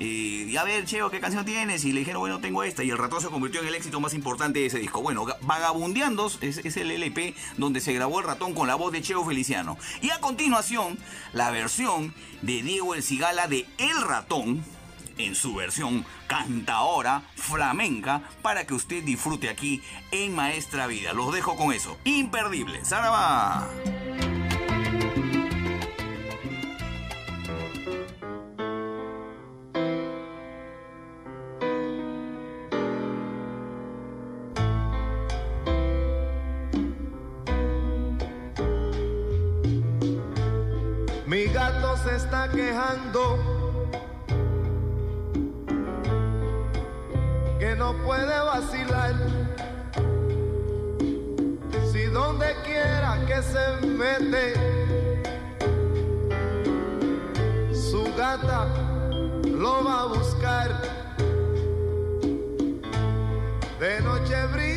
Y 0.02 0.56
a 0.56 0.64
ver, 0.64 0.86
Cheo, 0.86 1.12
¿qué 1.12 1.20
canción 1.20 1.44
tienes? 1.44 1.84
Y 1.84 1.92
le 1.92 2.00
dijeron, 2.00 2.22
bueno, 2.22 2.40
tengo 2.40 2.64
esta. 2.64 2.84
Y 2.84 2.90
el 2.90 2.98
ratón 2.98 3.20
se 3.22 3.28
convirtió 3.28 3.60
en 3.62 3.68
el 3.68 3.76
éxito 3.76 4.00
más 4.00 4.14
importante 4.14 4.60
de 4.60 4.68
ese 4.68 4.80
disco. 4.80 5.02
Bueno, 5.02 5.26
Ga- 5.26 5.38
Vagabundeando 5.42 6.32
es, 6.42 6.58
es 6.60 6.78
el 6.78 6.90
LP 6.92 7.36
donde 7.58 7.82
se 7.82 7.92
grabó 7.94 8.20
el 8.22 8.26
ratón 8.26 8.54
con 8.54 8.68
la 8.68 8.76
voz 8.76 8.94
de 8.94 9.02
Cheo 9.02 9.26
Feliciano. 9.26 9.78
Y 10.02 10.10
a 10.12 10.20
continuación, 10.22 10.98
la 11.34 11.52
versión 11.52 12.14
de 12.42 12.62
Diego 12.64 12.96
El 12.96 13.04
Cigala 13.04 13.48
de 13.48 13.66
El 13.78 14.02
Ratón, 14.02 14.64
en 15.18 15.36
su 15.36 15.54
versión 15.56 16.06
cantaora 16.28 17.24
flamenca 17.36 18.22
para 18.42 18.66
que 18.66 18.74
usted 18.74 19.04
disfrute 19.04 19.50
aquí 19.50 19.82
en 20.12 20.34
Maestra 20.34 20.88
Vida. 20.88 21.12
Los 21.12 21.34
dejo 21.34 21.58
con 21.58 21.74
eso. 21.74 21.98
Imperdible. 22.06 22.86
¡Saraba! 22.86 23.68
Mi 41.30 41.46
gato 41.46 41.96
se 41.98 42.16
está 42.16 42.50
quejando 42.50 43.38
que 47.60 47.76
no 47.76 47.94
puede 48.04 48.40
vacilar. 48.46 49.14
Si 51.92 52.06
donde 52.06 52.56
quiera 52.66 53.24
que 53.28 53.44
se 53.44 53.86
mete, 53.86 54.54
su 57.76 58.04
gata 58.18 58.66
lo 59.46 59.84
va 59.84 60.02
a 60.02 60.06
buscar. 60.08 60.82
De 63.80 64.02
noche 64.02 64.48
brinca 64.52 64.69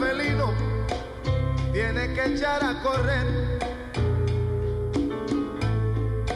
felino 0.00 0.52
tiene 1.72 2.12
que 2.14 2.24
echar 2.34 2.64
a 2.64 2.80
correr. 2.82 3.26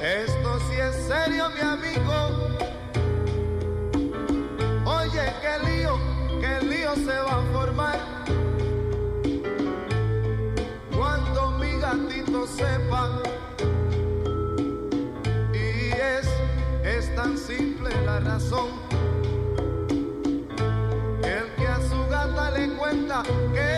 Esto 0.03 0.61
sí 0.69 0.75
es 0.75 0.97
serio, 1.07 1.51
mi 1.51 1.61
amigo. 1.61 2.13
Oye, 4.85 5.33
qué 5.43 5.69
lío, 5.69 5.99
qué 6.41 6.67
lío 6.67 6.95
se 6.95 7.19
va 7.27 7.39
a 7.39 7.53
formar. 7.53 7.99
Cuando 10.97 11.51
mi 11.53 11.73
gatito 11.79 12.47
sepa. 12.47 13.23
Y 15.53 15.91
es, 15.93 16.29
es 16.85 17.15
tan 17.15 17.37
simple 17.37 17.91
la 18.05 18.21
razón 18.21 18.78
cuenta 22.89 23.23
que 23.53 23.78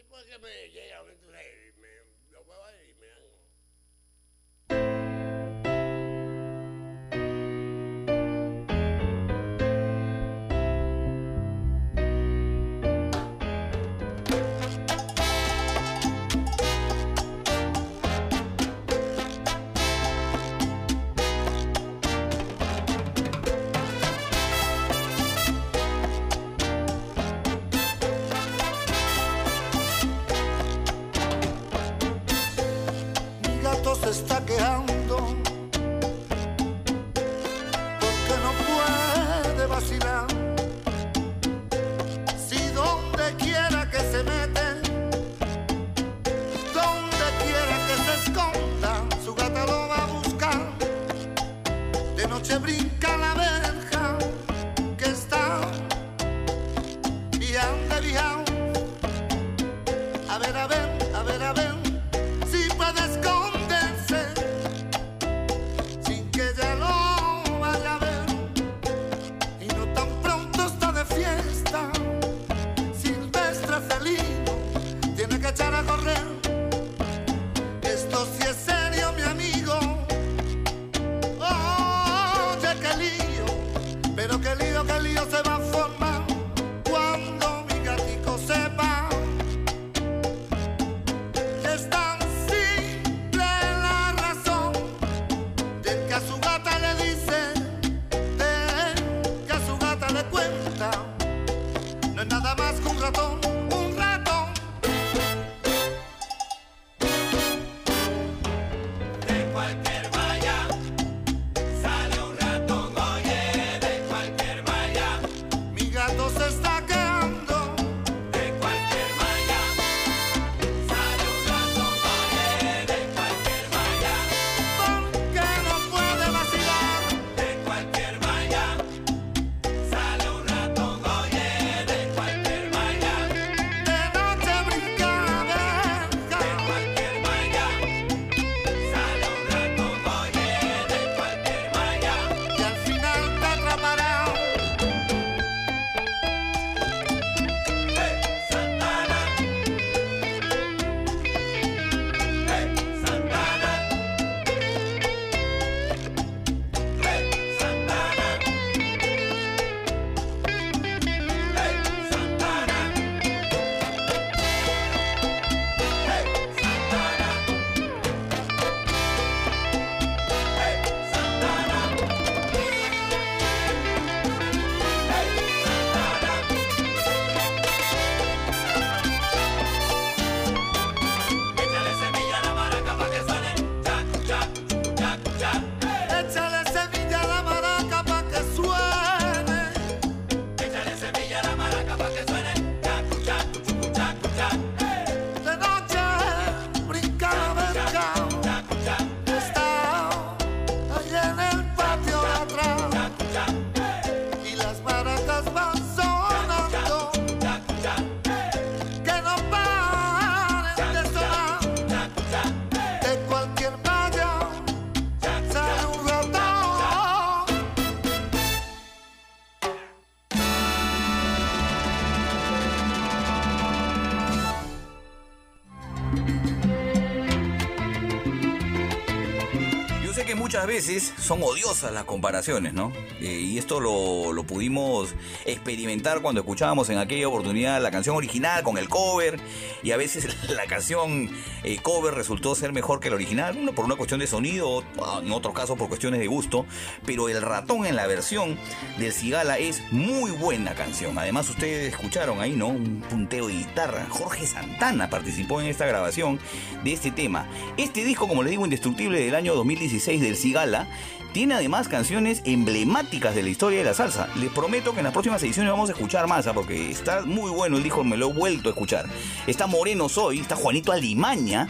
Muchas 230.61 230.67
veces 230.67 231.13
son 231.17 231.41
odiosas 231.41 231.91
las 231.91 232.03
comparaciones, 232.03 232.73
¿no? 232.73 232.91
Eh, 233.19 233.39
y 233.39 233.57
esto 233.57 233.79
lo, 233.79 234.31
lo 234.31 234.43
pudimos 234.43 235.15
experimentar 235.45 236.21
cuando 236.21 236.41
escuchábamos 236.41 236.89
en 236.89 236.99
aquella 236.99 237.27
oportunidad 237.27 237.81
la 237.81 237.89
canción 237.89 238.15
original 238.15 238.61
con 238.61 238.77
el 238.77 238.87
cover. 238.87 239.39
Y 239.81 239.91
a 239.91 239.97
veces 239.97 240.27
la 240.49 240.65
canción 240.65 241.31
eh, 241.63 241.79
cover 241.81 242.13
resultó 242.13 242.53
ser 242.53 242.73
mejor 242.73 242.99
que 242.99 243.09
la 243.09 243.15
original, 243.15 243.57
uno 243.57 243.73
por 243.73 243.85
una 243.85 243.95
cuestión 243.95 244.19
de 244.19 244.27
sonido, 244.27 244.83
en 245.23 245.31
otros 245.31 245.55
casos 245.55 245.77
por 245.79 245.87
cuestiones 245.87 246.19
de 246.19 246.27
gusto. 246.27 246.67
Pero 247.07 247.27
el 247.27 247.41
ratón 247.41 247.87
en 247.87 247.95
la 247.95 248.05
versión 248.05 248.59
del 248.99 249.13
Cigala 249.13 249.57
es 249.57 249.81
muy 249.91 250.29
buena 250.29 250.75
canción. 250.75 251.17
Además, 251.17 251.49
ustedes 251.49 251.91
escucharon 251.91 252.39
ahí, 252.39 252.51
¿no? 252.51 252.67
Un 252.67 253.01
punteo 253.09 253.47
de 253.47 253.53
guitarra. 253.53 254.05
Jorge 254.09 254.45
Santana 254.45 255.09
participó 255.09 255.59
en 255.59 255.67
esta 255.67 255.87
grabación 255.87 256.39
de 256.83 256.93
este 256.93 257.11
tema. 257.11 257.47
Este 257.77 258.03
disco, 258.03 258.27
como 258.27 258.43
les 258.43 258.51
digo, 258.51 258.63
indestructible 258.63 259.19
del 259.19 259.35
año 259.35 259.55
2016 259.55 260.21
del 260.21 260.35
Cigala, 260.35 260.87
tiene 261.33 261.53
además 261.53 261.87
canciones 261.87 262.41
emblemáticas 262.45 263.33
de 263.35 263.43
la 263.43 263.49
historia 263.49 263.79
de 263.79 263.85
la 263.85 263.93
salsa. 263.93 264.27
Les 264.35 264.49
prometo 264.49 264.91
que 264.91 264.99
en 264.99 265.05
las 265.05 265.13
próximas 265.13 265.41
ediciones 265.43 265.71
vamos 265.71 265.89
a 265.89 265.93
escuchar 265.93 266.27
más, 266.27 266.47
¿ah? 266.47 266.53
porque 266.53 266.91
está 266.91 267.21
muy 267.21 267.51
bueno 267.51 267.77
el 267.77 267.83
disco, 267.83 268.03
me 268.03 268.17
lo 268.17 268.31
he 268.31 268.33
vuelto 268.33 268.69
a 268.69 268.71
escuchar. 268.73 269.05
Está 269.47 269.67
Moreno 269.67 270.09
Soy, 270.09 270.39
está 270.39 270.55
Juanito 270.55 270.91
Alimaña, 270.91 271.67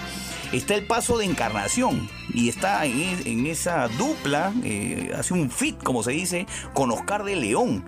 está 0.52 0.76
El 0.76 0.86
Paso 0.86 1.18
de 1.18 1.26
Encarnación, 1.26 2.10
y 2.34 2.50
está 2.50 2.86
en, 2.86 3.46
esa 3.46 3.88
dupla, 3.90 4.52
eh, 4.64 5.12
hace 5.18 5.34
un 5.34 5.50
fit, 5.52 5.82
como 5.84 6.02
se 6.02 6.12
dice, 6.12 6.48
con 6.74 6.92
Oscar 6.92 7.24
de 7.24 7.36
León. 7.36 7.86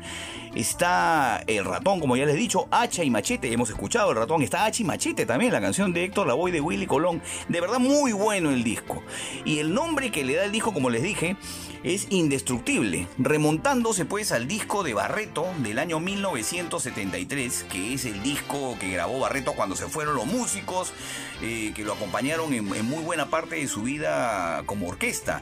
Está 0.55 1.43
el 1.47 1.65
ratón, 1.65 1.99
como 1.99 2.15
ya 2.15 2.25
les 2.25 2.35
he 2.35 2.37
dicho, 2.37 2.67
Hacha 2.69 3.03
y 3.03 3.09
Machete, 3.09 3.51
hemos 3.51 3.69
escuchado 3.69 4.11
el 4.11 4.17
ratón, 4.17 4.43
está 4.43 4.65
Hacha 4.65 4.83
y 4.83 4.85
Machete 4.85 5.25
también, 5.25 5.51
la 5.51 5.59
canción 5.59 5.93
de 5.93 6.03
Héctor 6.03 6.27
Lavoe 6.27 6.51
de 6.51 6.61
Willy 6.61 6.85
Colón. 6.85 7.21
De 7.47 7.59
verdad 7.59 7.79
muy 7.79 8.13
bueno 8.13 8.51
el 8.51 8.63
disco. 8.63 9.01
Y 9.45 9.59
el 9.59 9.73
nombre 9.73 10.11
que 10.11 10.23
le 10.23 10.35
da 10.35 10.45
el 10.45 10.51
disco, 10.51 10.71
como 10.71 10.89
les 10.91 11.01
dije, 11.01 11.37
es 11.83 12.07
indestructible, 12.09 13.07
remontándose 13.17 14.05
pues 14.05 14.31
al 14.31 14.47
disco 14.47 14.83
de 14.83 14.93
Barreto 14.93 15.45
del 15.59 15.79
año 15.79 15.99
1973, 15.99 17.65
que 17.69 17.93
es 17.93 18.05
el 18.05 18.23
disco 18.23 18.77
que 18.79 18.91
grabó 18.91 19.19
Barreto 19.19 19.53
cuando 19.53 19.75
se 19.75 19.87
fueron 19.87 20.15
los 20.15 20.25
músicos, 20.25 20.93
eh, 21.41 21.73
que 21.75 21.83
lo 21.83 21.93
acompañaron 21.93 22.53
en, 22.53 22.65
muy 22.65 23.03
buena 23.03 23.25
parte 23.25 23.57
de 23.57 23.67
su 23.67 23.83
vida 23.83 24.63
como 24.65 24.87
orquesta. 24.87 25.41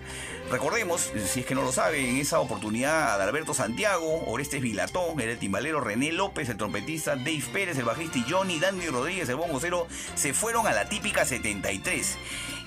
Recordemos, 0.50 1.12
si 1.28 1.42
es 1.42 1.46
que 1.46 1.54
no 1.54 1.62
lo 1.62 1.72
sabe, 1.72 2.10
en 2.10 2.18
esa 2.18 2.40
oportunidad 2.40 3.14
Adalberto 3.14 3.54
Santiago, 3.54 4.24
Orestes 4.26 4.62
Vilatón, 4.62 5.20
era 5.22 5.32
el 5.32 5.38
timbalero 5.38 5.80
René 5.80 6.12
López, 6.12 6.50
el 6.50 6.58
trompetista 6.58 7.16
Dave 7.16 7.44
Pérez, 7.54 7.78
el 7.78 7.86
bajista 7.86 8.18
y 8.18 8.26
Johnny, 8.28 8.60
Dandy 8.60 8.88
Rodríguez, 8.88 9.30
el 9.30 9.36
bongocero, 9.36 9.88
se 10.16 10.34
fueron 10.34 10.66
a 10.66 10.74
la 10.74 10.90
típica 10.90 11.24
73. 11.24 12.18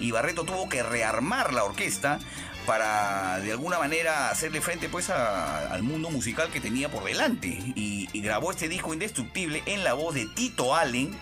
Y 0.00 0.12
Barreto 0.12 0.44
tuvo 0.44 0.68
que 0.68 0.82
rearmar 0.82 1.52
la 1.52 1.64
orquesta 1.64 2.20
para 2.66 3.38
de 3.40 3.52
alguna 3.52 3.78
manera 3.78 4.30
hacerle 4.30 4.60
frente 4.60 4.88
pues 4.88 5.10
a- 5.10 5.72
al 5.72 5.82
mundo 5.82 6.10
musical 6.10 6.50
que 6.50 6.60
tenía 6.60 6.90
por 6.90 7.04
delante. 7.04 7.48
Y, 7.74 8.08
grabó 8.20 8.50
este 8.52 8.68
disco 8.68 8.94
indestructible 8.94 9.62
en 9.66 9.84
la 9.84 9.92
voz 9.92 10.14
de 10.14 10.24
Tito 10.26 10.74
Allen, 10.74 11.14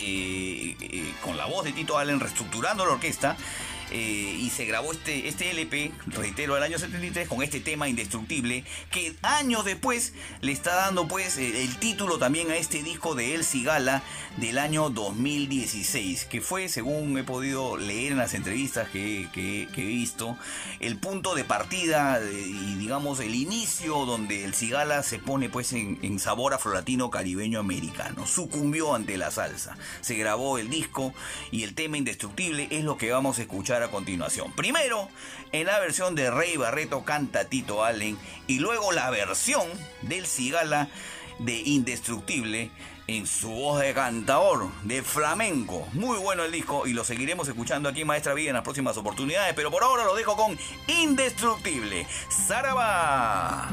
eh, 0.00 0.74
eh, 0.80 1.14
con 1.22 1.36
la 1.36 1.44
voz 1.44 1.64
de 1.64 1.72
Tito 1.72 1.98
Allen 1.98 2.20
reestructurando 2.20 2.86
la 2.86 2.92
orquesta. 2.92 3.36
Eh, 3.92 4.38
y 4.40 4.50
se 4.50 4.64
grabó 4.64 4.92
este, 4.92 5.28
este 5.28 5.50
LP, 5.50 5.92
reitero, 6.06 6.56
el 6.56 6.62
año 6.62 6.78
73, 6.78 7.28
con 7.28 7.42
este 7.42 7.60
tema 7.60 7.88
indestructible, 7.88 8.64
que 8.90 9.14
años 9.22 9.64
después 9.64 10.12
le 10.40 10.52
está 10.52 10.74
dando 10.74 11.06
pues 11.08 11.36
eh, 11.38 11.62
el 11.64 11.76
título 11.76 12.18
también 12.18 12.50
a 12.50 12.56
este 12.56 12.82
disco 12.82 13.14
de 13.14 13.34
El 13.34 13.44
Cigala 13.44 14.02
del 14.38 14.58
año 14.58 14.88
2016, 14.90 16.24
que 16.24 16.40
fue, 16.40 16.68
según 16.68 17.16
he 17.18 17.24
podido 17.24 17.76
leer 17.76 18.12
en 18.12 18.18
las 18.18 18.34
entrevistas 18.34 18.88
que, 18.88 19.28
que- 19.32 19.68
he 19.76 19.84
visto, 19.84 20.36
el 20.80 20.96
punto 20.98 21.34
de 21.34 21.44
partida 21.44 22.20
de- 22.20 22.40
y 22.40 22.74
digamos 22.76 23.20
el 23.20 23.34
inicio 23.34 24.06
donde 24.06 24.44
el 24.44 24.54
Cigala 24.54 25.02
se 25.02 25.18
pone 25.18 25.48
pues 25.48 25.72
en, 25.72 25.98
en 26.02 26.18
sabor 26.18 26.54
afrolatino 26.54 27.10
caribeño 27.10 27.58
americano, 27.60 28.26
sucumbió 28.26 28.94
ante 28.94 29.16
la 29.16 29.30
salsa, 29.30 29.76
se 30.00 30.14
grabó 30.14 30.58
el 30.58 30.70
disco 30.70 31.12
y 31.50 31.64
el 31.64 31.74
tema 31.74 31.98
indestructible 31.98 32.68
es 32.70 32.84
lo 32.84 32.96
que 32.96 33.10
vamos 33.10 33.38
a 33.38 33.42
escuchar 33.42 33.81
a 33.82 33.90
continuación. 33.90 34.52
Primero, 34.52 35.08
en 35.52 35.66
la 35.66 35.78
versión 35.80 36.14
de 36.14 36.30
Rey 36.30 36.56
Barreto 36.56 37.04
canta 37.04 37.48
Tito 37.48 37.84
Allen 37.84 38.18
y 38.46 38.58
luego 38.58 38.92
la 38.92 39.10
versión 39.10 39.66
del 40.02 40.26
Cigala 40.26 40.88
de 41.38 41.54
Indestructible 41.54 42.70
en 43.06 43.26
su 43.26 43.50
voz 43.50 43.80
de 43.80 43.92
cantador, 43.94 44.70
de 44.84 45.02
flamenco. 45.02 45.86
Muy 45.92 46.18
bueno 46.18 46.44
el 46.44 46.52
disco 46.52 46.86
y 46.86 46.92
lo 46.92 47.04
seguiremos 47.04 47.48
escuchando 47.48 47.88
aquí 47.88 48.04
Maestra 48.04 48.34
Vida 48.34 48.50
en 48.50 48.54
las 48.54 48.64
próximas 48.64 48.96
oportunidades, 48.96 49.54
pero 49.54 49.70
por 49.70 49.82
ahora 49.82 50.04
lo 50.04 50.14
dejo 50.14 50.36
con 50.36 50.56
Indestructible. 50.86 52.06
¡Zaraba! 52.30 53.70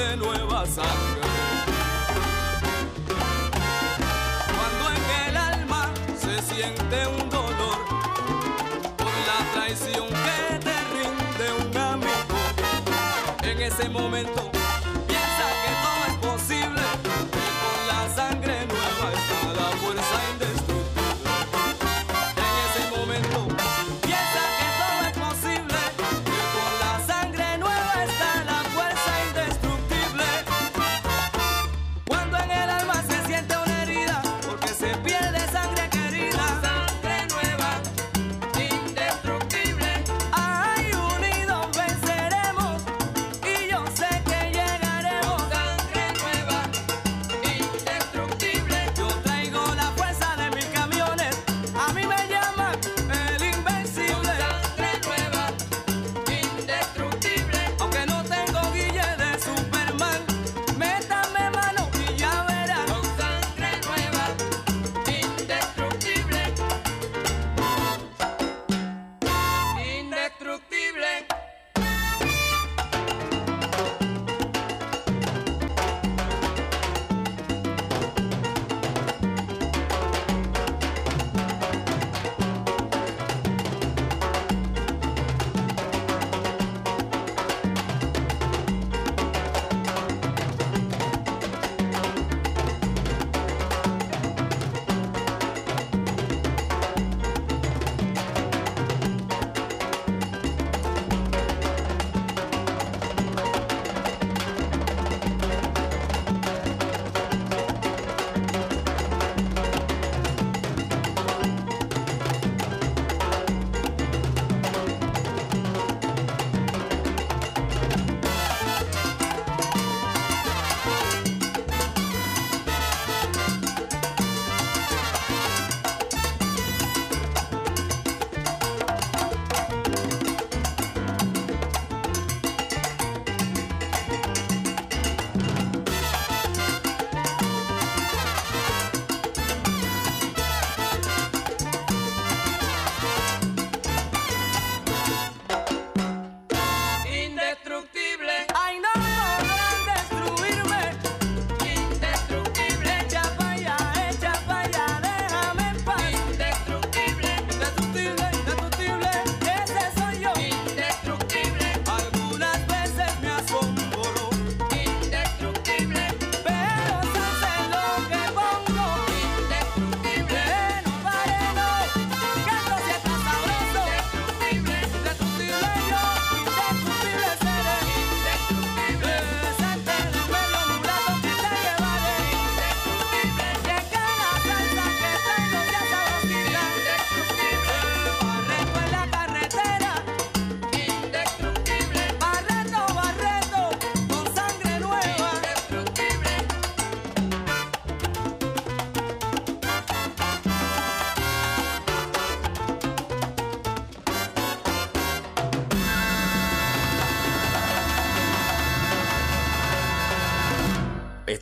De 0.00 0.16
nueva 0.16 0.64
sangre. 0.66 1.20
Cuando 4.56 4.84
en 4.96 5.28
el 5.28 5.36
alma 5.36 5.90
se 6.18 6.40
siente 6.42 7.06
un 7.06 7.28
dolor 7.28 7.78
por 8.96 9.14
la 9.28 9.38
traición 9.54 10.08
que 10.08 10.58
te 10.66 10.76
rinde 10.94 11.46
un 11.62 11.76
amigo, 11.76 12.38
en 13.42 13.60
ese 13.60 13.88
momento 13.88 14.59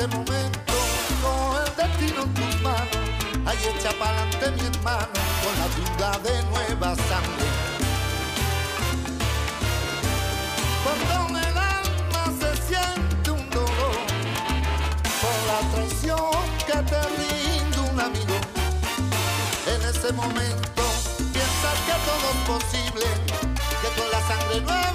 Ese 0.00 0.16
momento 0.16 0.72
con 1.22 1.62
el 1.62 1.76
destino 1.76 2.22
en 2.22 2.32
tus 2.34 2.62
manos, 2.62 3.04
ahí 3.44 3.58
echa 3.68 3.90
pa'lante 3.98 4.50
mi 4.52 4.66
hermano 4.68 5.20
con 5.42 5.54
la 5.60 5.68
duda 5.76 6.18
de 6.24 6.42
nueva 6.44 6.94
sangre. 6.96 7.48
Cuando 10.84 11.28
en 11.28 11.44
el 11.44 11.58
alma 11.58 12.24
se 12.40 12.50
siente 12.68 13.30
un 13.30 13.50
dolor 13.50 13.98
por 15.20 15.36
la 15.50 15.60
traición 15.74 16.44
que 16.66 16.78
te 16.90 17.00
rinde 17.18 17.78
un 17.92 18.00
amigo. 18.00 18.36
En 19.66 19.82
ese 19.82 20.12
momento 20.14 20.82
piensas 21.34 21.78
que 21.86 21.96
todo 22.08 22.26
es 22.32 22.40
posible, 22.48 23.06
que 23.82 24.00
con 24.00 24.10
la 24.10 24.20
sangre 24.26 24.60
nueva 24.62 24.89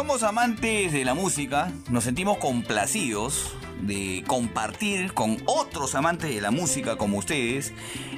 somos 0.00 0.22
amantes 0.22 0.94
de 0.94 1.04
la 1.04 1.12
música 1.12 1.70
nos 1.90 2.04
sentimos 2.04 2.38
complacidos 2.38 3.54
de 3.82 4.24
compartir 4.26 5.12
con 5.12 5.36
otros 5.44 5.94
amantes 5.94 6.34
de 6.34 6.40
la 6.40 6.50
música 6.50 6.96
como 6.96 7.18
ustedes 7.18 7.74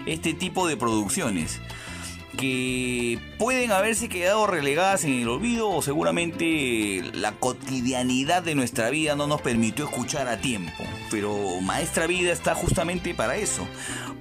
este 0.06 0.32
tipo 0.32 0.68
de 0.68 0.76
producciones 0.76 1.60
que 2.38 3.18
pueden 3.36 3.72
haberse 3.72 4.08
quedado 4.08 4.46
relegadas 4.46 5.04
en 5.04 5.14
el 5.14 5.28
olvido 5.28 5.70
o 5.70 5.82
seguramente 5.82 7.02
la 7.14 7.32
cotidianidad 7.32 8.42
de 8.42 8.54
nuestra 8.54 8.88
vida 8.90 9.16
no 9.16 9.26
nos 9.26 9.42
permitió 9.42 9.84
escuchar 9.84 10.28
a 10.28 10.40
tiempo. 10.40 10.84
Pero 11.10 11.60
Maestra 11.60 12.06
Vida 12.06 12.32
está 12.32 12.54
justamente 12.54 13.14
para 13.14 13.36
eso, 13.36 13.66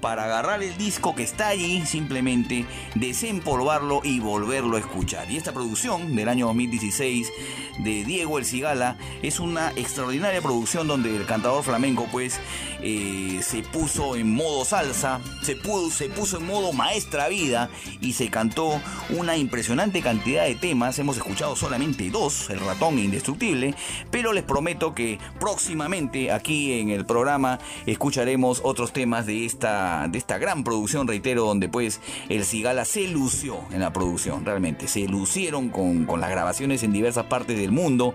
para 0.02 0.24
agarrar 0.24 0.62
el 0.64 0.76
disco 0.76 1.14
que 1.14 1.22
está 1.22 1.48
allí, 1.48 1.86
simplemente 1.86 2.66
desempolvarlo 2.96 4.00
y 4.02 4.18
volverlo 4.18 4.76
a 4.76 4.80
escuchar. 4.80 5.30
Y 5.30 5.36
esta 5.36 5.52
producción 5.52 6.16
del 6.16 6.28
año 6.28 6.46
2016 6.46 7.32
de 7.78 8.04
Diego 8.04 8.38
El 8.38 8.44
Cigala 8.44 8.96
es 9.22 9.40
una 9.40 9.70
extraordinaria 9.76 10.40
producción 10.40 10.86
donde 10.86 11.14
el 11.14 11.26
cantador 11.26 11.62
flamenco 11.64 12.06
pues 12.10 12.38
eh, 12.82 13.40
se 13.42 13.62
puso 13.62 14.16
en 14.16 14.34
modo 14.34 14.64
salsa, 14.64 15.20
se, 15.42 15.56
se 15.90 16.08
puso 16.08 16.38
en 16.38 16.46
modo 16.46 16.72
maestra 16.72 17.28
vida 17.28 17.70
y 18.00 18.12
se 18.12 18.28
cantó 18.28 18.80
una 19.10 19.36
impresionante 19.36 20.02
cantidad 20.02 20.44
de 20.44 20.54
temas. 20.54 20.98
Hemos 20.98 21.16
escuchado 21.16 21.56
solamente 21.56 22.10
dos, 22.10 22.50
El 22.50 22.60
ratón 22.60 22.98
e 22.98 23.02
Indestructible, 23.02 23.74
pero 24.10 24.32
les 24.32 24.44
prometo 24.44 24.94
que 24.94 25.18
próximamente 25.38 26.32
aquí 26.32 26.80
en 26.80 26.90
el 26.90 27.04
programa 27.06 27.58
escucharemos 27.86 28.60
otros 28.64 28.92
temas 28.92 29.26
de 29.26 29.46
esta, 29.46 30.08
de 30.08 30.18
esta 30.18 30.38
gran 30.38 30.64
producción, 30.64 31.06
reitero, 31.06 31.44
donde 31.44 31.68
pues 31.68 32.00
el 32.28 32.44
Cigala 32.44 32.84
se 32.84 33.08
lució 33.08 33.60
en 33.70 33.80
la 33.80 33.92
producción, 33.92 34.44
realmente, 34.44 34.88
se 34.88 35.06
lucieron 35.06 35.68
con, 35.70 36.04
con 36.04 36.20
las 36.20 36.30
grabaciones 36.30 36.82
en 36.82 36.92
diversas 36.92 37.26
partes 37.26 37.58
del 37.62 37.72
mundo 37.72 38.14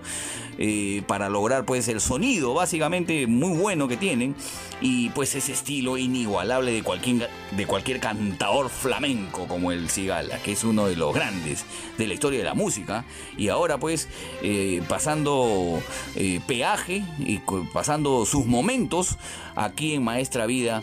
eh, 0.60 1.02
para 1.06 1.28
lograr 1.28 1.64
pues 1.64 1.86
el 1.86 2.00
sonido 2.00 2.52
básicamente 2.52 3.26
muy 3.28 3.56
bueno 3.56 3.86
que 3.86 3.96
tienen. 3.96 4.34
Y 4.80 5.10
pues 5.10 5.34
ese 5.34 5.52
estilo 5.52 5.96
inigualable 5.96 6.72
de 6.72 6.82
cualquier, 6.82 7.28
de 7.50 7.66
cualquier 7.66 8.00
cantador 8.00 8.68
flamenco 8.68 9.46
como 9.48 9.72
el 9.72 9.88
Cigala, 9.90 10.38
que 10.38 10.52
es 10.52 10.62
uno 10.62 10.86
de 10.86 10.96
los 10.96 11.14
grandes 11.14 11.64
de 11.96 12.06
la 12.06 12.14
historia 12.14 12.38
de 12.38 12.44
la 12.44 12.54
música. 12.54 13.04
Y 13.36 13.48
ahora 13.48 13.78
pues 13.78 14.08
eh, 14.42 14.82
pasando 14.88 15.80
eh, 16.16 16.40
peaje 16.46 17.04
y 17.18 17.40
pasando 17.72 18.24
sus 18.26 18.46
momentos 18.46 19.16
aquí 19.56 19.94
en 19.94 20.04
Maestra 20.04 20.46
Vida 20.46 20.82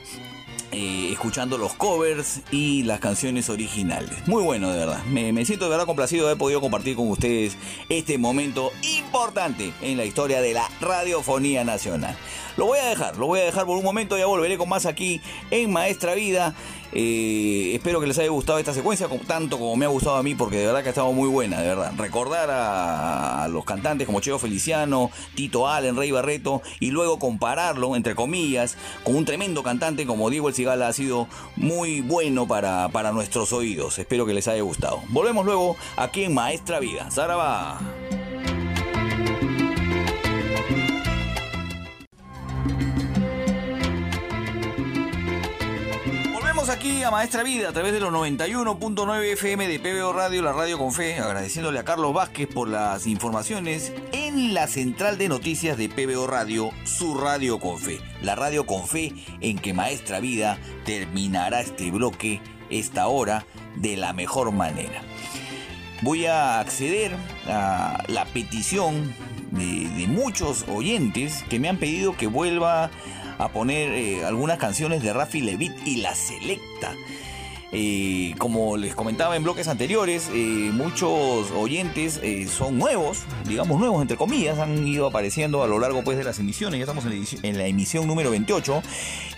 eh, 0.78 1.10
escuchando 1.10 1.58
los 1.58 1.74
covers 1.74 2.42
y 2.52 2.84
las 2.84 3.00
canciones 3.00 3.50
originales. 3.50 4.28
Muy 4.28 4.44
bueno, 4.44 4.72
de 4.72 4.80
verdad. 4.80 5.06
Me, 5.06 5.32
me 5.32 5.46
siento 5.46 5.66
de 5.66 5.72
verdad 5.72 5.86
complacido 5.86 6.26
de 6.26 6.32
haber 6.32 6.38
podido 6.38 6.60
compartir 6.60 6.98
con 6.98 7.10
ustedes 7.10 7.56
este 7.88 8.18
momento 8.18 8.74
importante 9.00 9.72
en 9.82 9.96
la 9.96 10.04
historia 10.04 10.42
de 10.42 10.52
la 10.52 10.70
radiofonía 10.82 11.64
nacional. 11.64 12.18
Lo 12.58 12.66
voy 12.66 12.80
a 12.80 12.90
dejar, 12.90 13.16
lo 13.16 13.28
voy 13.28 13.40
a 13.40 13.44
dejar 13.46 13.66
por 13.66 13.78
un 13.78 13.86
momento, 13.86 14.18
ya 14.18 14.26
volveré 14.26 14.58
con 14.58 14.68
más 14.68 14.86
aquí 14.86 15.22
en 15.50 15.72
Maestra 15.72 16.14
Vida. 16.14 16.54
Eh, 16.98 17.76
espero 17.76 18.00
que 18.00 18.08
les 18.08 18.18
haya 18.20 18.30
gustado 18.30 18.58
esta 18.58 18.74
secuencia 18.74 19.10
tanto 19.28 19.60
como 19.60 19.76
me 19.76 19.84
ha 19.84 19.90
gustado 19.90 20.16
a 20.16 20.24
mí 20.24 20.34
porque 20.34 20.60
de 20.60 20.68
verdad 20.68 20.82
que 20.82 20.88
ha 20.88 20.92
estado 20.92 21.12
muy 21.12 21.28
buena, 21.28 21.60
de 21.60 21.68
verdad. 21.68 21.92
Recordar 21.98 22.50
a, 22.50 23.44
a 23.44 23.48
los 23.50 23.66
cantantes 23.66 24.08
como 24.08 24.22
Cheo 24.22 24.40
Feliciano, 24.40 25.12
Tito 25.36 25.68
Allen, 25.68 25.98
Rey 25.98 26.12
Barreto 26.12 26.62
y 26.80 26.92
luego 26.92 27.20
compararlo, 27.20 27.98
entre 27.98 28.16
comillas, 28.16 28.78
con 29.04 29.16
un 29.16 29.26
tremendo 29.26 29.62
cantante 29.62 30.06
como 30.06 30.30
Diego 30.30 30.48
El 30.48 30.56
Cigala 30.56 30.88
ha 30.88 30.94
sido 30.94 31.28
muy 31.58 32.00
bueno 32.00 32.48
para, 32.48 32.88
para 32.90 33.12
nuestros 33.12 33.52
oídos. 33.52 34.00
Espero 34.00 34.26
que 34.26 34.34
les 34.34 34.48
haya 34.48 34.62
gustado. 34.62 35.02
Volvemos 35.10 35.46
luego 35.46 35.76
aquí 35.98 36.24
en 36.24 36.34
Maestra 36.34 36.80
Vida. 36.80 37.12
Zaraba. 37.12 37.80
Aquí 46.70 47.04
a 47.04 47.12
Maestra 47.12 47.44
Vida 47.44 47.70
a 47.70 47.74
través 47.74 47.94
de 47.94 48.00
los 48.00 48.12
91.9 48.12 49.34
FM 49.34 49.68
de 49.68 49.80
PBO 49.80 50.14
Radio, 50.14 50.42
la 50.42 50.52
radio 50.52 50.80
con 50.80 50.92
fe, 50.92 51.20
agradeciéndole 51.20 51.78
a 51.78 51.86
Carlos 51.86 52.12
Vázquez 52.12 52.48
por 52.48 52.68
las 52.68 53.06
informaciones 53.06 53.94
en 54.14 54.56
la 54.56 54.66
central 54.68 55.20
de 55.20 55.30
noticias 55.30 55.78
de 55.78 55.90
PBO 55.90 56.26
Radio, 56.26 56.72
su 56.84 57.20
radio 57.20 57.60
con 57.60 57.78
fe. 57.78 58.00
La 58.22 58.34
radio 58.34 58.66
con 58.66 58.88
fe 58.88 59.14
en 59.42 59.60
que 59.60 59.74
Maestra 59.74 60.20
Vida 60.20 60.58
terminará 60.86 61.62
este 61.62 61.92
bloque, 61.92 62.42
esta 62.72 63.08
hora, 63.08 63.46
de 63.76 63.96
la 63.96 64.14
mejor 64.14 64.52
manera. 64.52 65.04
Voy 66.02 66.26
a 66.26 66.60
acceder 66.60 67.16
a 67.48 68.04
la 68.08 68.26
petición 68.26 69.14
de, 69.52 69.88
de 69.90 70.08
muchos 70.08 70.66
oyentes 70.68 71.44
que 71.48 71.60
me 71.60 71.70
han 71.70 71.78
pedido 71.78 72.18
que 72.18 72.26
vuelva 72.26 72.90
a 73.38 73.50
poner 73.50 73.92
eh, 73.92 74.26
algunas 74.26 74.58
canciones 74.58 75.02
de 75.04 75.14
Rafi 75.14 75.42
Levit 75.42 75.74
y 75.86 75.98
La 75.98 76.16
Selecta. 76.16 76.94
Eh, 77.78 78.36
como 78.38 78.78
les 78.78 78.96
comentaba 78.96 79.36
en 79.36 79.44
bloques 79.44 79.68
anteriores, 79.68 80.30
eh, 80.34 80.70
muchos 80.72 81.52
oyentes 81.52 82.22
son 82.50 82.78
nuevos, 82.78 83.24
digamos 83.46 83.80
nuevos 83.80 84.02
entre 84.02 84.16
comillas, 84.16 84.60
han 84.60 84.88
ido 84.88 85.08
apareciendo 85.08 85.62
a 85.62 85.68
lo 85.68 85.80
largo 85.80 86.02
pues, 86.02 86.18
de 86.18 86.24
las 86.24 86.40
emisiones, 86.40 86.78
ya 86.78 86.84
estamos 86.84 87.04
en 87.06 87.58
la, 87.58 87.66
emisión 87.66 88.08
número 88.08 88.32
28 88.32 88.82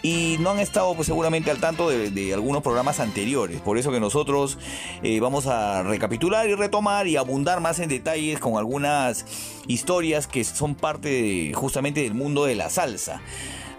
y 0.03 0.35
no 0.39 0.51
han 0.51 0.59
estado 0.59 0.93
pues, 0.93 1.07
seguramente 1.07 1.49
al 1.49 1.59
tanto 1.59 1.89
de, 1.89 2.33
algunos 2.33 2.61
programas 2.61 2.99
anteriores. 2.99 3.59
Por 3.61 3.79
eso 3.79 3.91
que 3.91 3.99
nosotros 3.99 4.59
vamos 5.19 5.47
a 5.47 5.81
recapitular 5.81 6.47
y 6.47 6.53
retomar 6.53 7.07
y 7.07 7.15
abundar 7.15 7.59
más 7.59 7.79
en 7.79 7.89
detalles 7.89 8.39
con 8.39 8.57
algunas 8.57 9.25
historias 9.65 10.27
que 10.27 10.43
son 10.43 10.75
parte 10.75 11.53
justamente 11.55 12.03
del 12.03 12.13
mundo 12.13 12.45
de 12.45 12.53
la 12.53 12.69
salsa. 12.69 13.21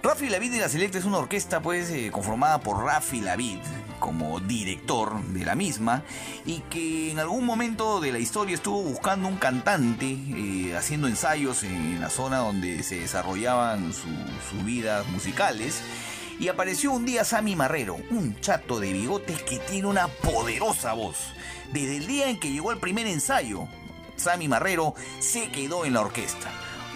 Rafi 0.02 0.28
Lavid 0.28 0.52
de 0.52 0.60
la 0.60 0.68
Selecta 0.68 0.98
es 0.98 1.04
una 1.04 1.18
orquesta 1.18 1.60
pues 1.60 1.90
eh, 1.90 2.10
conformada 2.12 2.60
por 2.60 2.82
Rafi 2.84 3.20
Lavid 3.20 3.58
como 3.98 4.38
director 4.40 5.20
de 5.24 5.44
la 5.44 5.54
misma 5.56 6.02
y 6.46 6.60
que 6.70 7.10
en 7.10 7.18
algún 7.18 7.44
momento 7.44 8.00
de 8.00 8.12
la 8.12 8.18
historia 8.20 8.54
estuvo 8.54 8.80
buscando 8.82 9.26
un 9.28 9.36
cantante 9.36 10.06
eh, 10.06 10.74
haciendo 10.76 11.08
ensayos 11.08 11.64
en 11.64 12.00
la 12.00 12.10
zona 12.10 12.38
donde 12.38 12.82
se 12.84 13.00
desarrollaban 13.00 13.92
su- 13.92 14.06
sus 14.50 14.64
vidas 14.64 15.06
musicales 15.08 15.82
y 16.38 16.46
apareció 16.46 16.92
un 16.92 17.04
día 17.04 17.24
Sammy 17.24 17.56
Marrero, 17.56 17.96
un 18.10 18.40
chato 18.40 18.78
de 18.78 18.92
bigotes 18.92 19.42
que 19.42 19.58
tiene 19.58 19.88
una 19.88 20.06
poderosa 20.06 20.92
voz. 20.92 21.16
Desde 21.72 21.96
el 21.96 22.06
día 22.06 22.30
en 22.30 22.38
que 22.38 22.52
llegó 22.52 22.70
el 22.70 22.78
primer 22.78 23.08
ensayo, 23.08 23.66
Sammy 24.14 24.46
Marrero 24.46 24.94
se 25.18 25.50
quedó 25.50 25.84
en 25.84 25.94
la 25.94 26.00
orquesta 26.02 26.48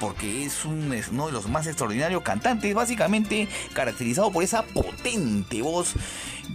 porque 0.02 0.44
es, 0.44 0.64
un, 0.64 0.92
es 0.92 1.10
uno 1.10 1.26
de 1.26 1.32
los 1.32 1.48
más 1.48 1.68
extraordinarios 1.68 2.24
cantantes, 2.24 2.74
básicamente 2.74 3.46
caracterizado 3.72 4.32
por 4.32 4.42
esa 4.42 4.64
potente 4.64 5.62
voz 5.62 5.94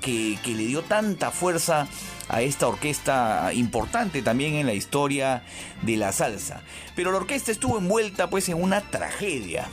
que, 0.01 0.37
que 0.43 0.51
le 0.53 0.65
dio 0.65 0.81
tanta 0.81 1.31
fuerza 1.31 1.87
a 2.27 2.41
esta 2.41 2.67
orquesta 2.67 3.53
importante 3.53 4.21
también 4.21 4.55
en 4.55 4.65
la 4.65 4.73
historia 4.73 5.43
de 5.81 5.95
la 5.95 6.11
salsa. 6.11 6.61
Pero 6.93 7.13
la 7.13 7.19
orquesta 7.19 7.53
estuvo 7.53 7.77
envuelta 7.77 8.29
pues 8.29 8.49
en 8.49 8.61
una 8.61 8.81
tragedia, 8.81 9.69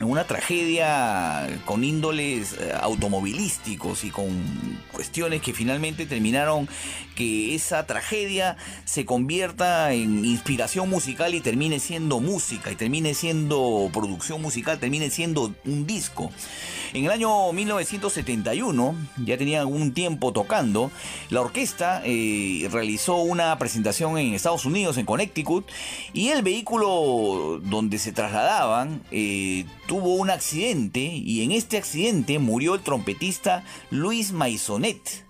una 0.00 0.24
tragedia 0.24 1.60
con 1.64 1.82
índoles 1.82 2.52
eh, 2.52 2.72
automovilísticos 2.80 4.04
y 4.04 4.10
con 4.10 4.28
cuestiones 4.92 5.42
que 5.42 5.52
finalmente 5.52 6.06
terminaron 6.06 6.68
que 7.16 7.54
esa 7.54 7.84
tragedia 7.84 8.56
se 8.84 9.04
convierta 9.04 9.92
en 9.92 10.24
inspiración 10.24 10.88
musical 10.88 11.34
y 11.34 11.40
termine 11.40 11.80
siendo 11.80 12.20
música 12.20 12.70
y 12.70 12.76
termine 12.76 13.14
siendo 13.14 13.90
producción 13.92 14.40
musical, 14.40 14.78
termine 14.78 15.10
siendo 15.10 15.52
un 15.64 15.86
disco. 15.86 16.30
En 16.94 17.04
el 17.04 17.10
año 17.10 17.52
1971, 17.52 18.94
ya 19.24 19.36
tenía 19.36 19.60
algún 19.60 19.92
tiempo 19.92 20.32
tocando, 20.32 20.90
la 21.28 21.42
orquesta 21.42 22.00
eh, 22.04 22.66
realizó 22.70 23.16
una 23.16 23.58
presentación 23.58 24.16
en 24.16 24.32
Estados 24.32 24.64
Unidos, 24.64 24.96
en 24.96 25.04
Connecticut, 25.04 25.66
y 26.14 26.28
el 26.28 26.42
vehículo 26.42 27.60
donde 27.62 27.98
se 27.98 28.12
trasladaban 28.12 29.02
eh, 29.10 29.66
tuvo 29.88 30.14
un 30.16 30.28
accidente 30.28 31.00
y 31.00 31.42
en 31.42 31.50
este 31.50 31.78
accidente 31.78 32.38
murió 32.38 32.74
el 32.74 32.82
trompetista 32.82 33.64
Luis 33.90 34.32
Maisonet 34.32 35.24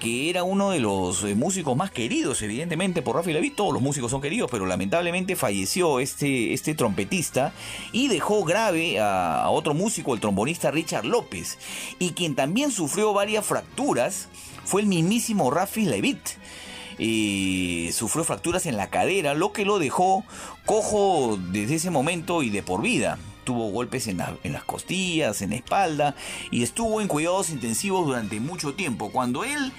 que 0.00 0.28
era 0.28 0.42
uno 0.42 0.70
de 0.70 0.80
los 0.80 1.22
eh, 1.24 1.34
músicos 1.34 1.76
más 1.76 1.90
queridos, 1.90 2.42
evidentemente, 2.42 3.00
por 3.00 3.16
Rafi 3.16 3.32
Levy. 3.32 3.50
Todos 3.50 3.72
los 3.72 3.80
músicos 3.80 4.10
son 4.10 4.20
queridos, 4.20 4.50
pero 4.50 4.66
lamentablemente 4.66 5.34
falleció 5.34 5.98
este, 5.98 6.52
este 6.52 6.74
trompetista 6.74 7.54
y 7.90 8.08
dejó 8.08 8.44
grave 8.44 9.00
a, 9.00 9.44
a 9.44 9.50
otro 9.50 9.72
músico, 9.72 10.12
el 10.12 10.20
trombonista 10.20 10.70
Richard 10.70 11.06
López, 11.06 11.58
y 11.98 12.10
quien 12.10 12.34
también 12.34 12.70
sufrió 12.70 13.14
varias 13.14 13.46
fracturas 13.46 14.28
fue 14.64 14.82
el 14.82 14.88
mismísimo 14.88 15.50
Rafi 15.50 15.86
Levit. 15.86 16.20
Eh, 16.98 17.90
sufrió 17.94 18.24
fracturas 18.24 18.66
en 18.66 18.76
la 18.76 18.90
cadera, 18.90 19.32
lo 19.32 19.52
que 19.52 19.64
lo 19.64 19.78
dejó 19.78 20.24
cojo 20.66 21.38
desde 21.50 21.76
ese 21.76 21.90
momento 21.90 22.42
y 22.42 22.50
de 22.50 22.62
por 22.62 22.82
vida. 22.82 23.18
Tuvo 23.44 23.70
golpes 23.70 24.06
en, 24.08 24.16
la- 24.18 24.36
en 24.42 24.52
las 24.52 24.64
costillas, 24.64 25.42
en 25.42 25.50
la 25.50 25.56
espalda 25.56 26.16
y 26.50 26.62
estuvo 26.62 27.00
en 27.00 27.08
cuidados 27.08 27.50
intensivos 27.50 28.06
durante 28.06 28.40
mucho 28.40 28.74
tiempo. 28.74 29.10
Cuando 29.10 29.44
él 29.44 29.72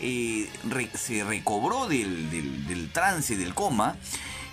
eh, 0.00 0.48
re- 0.68 0.90
se 0.94 1.22
recobró 1.24 1.86
del, 1.86 2.30
del- 2.30 2.90
trance, 2.92 3.36
del 3.36 3.54
coma, 3.54 3.96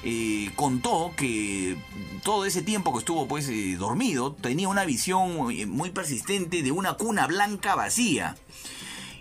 eh, 0.03 0.52
contó 0.56 1.14
que 1.18 1.76
todo 2.23 2.45
ese 2.45 2.61
tiempo 2.61 2.91
que 2.94 2.99
estuvo 2.99 3.27
pues 3.27 3.48
eh, 3.49 3.76
dormido 3.77 4.34
tenía 4.34 4.68
una 4.68 4.85
visión 4.85 5.49
eh, 5.52 5.65
muy 5.65 5.89
persistente 5.89 6.61
de 6.61 6.72
una 6.72 6.94
cuna 6.94 7.26
blanca 7.27 7.73
vacía. 7.76 8.35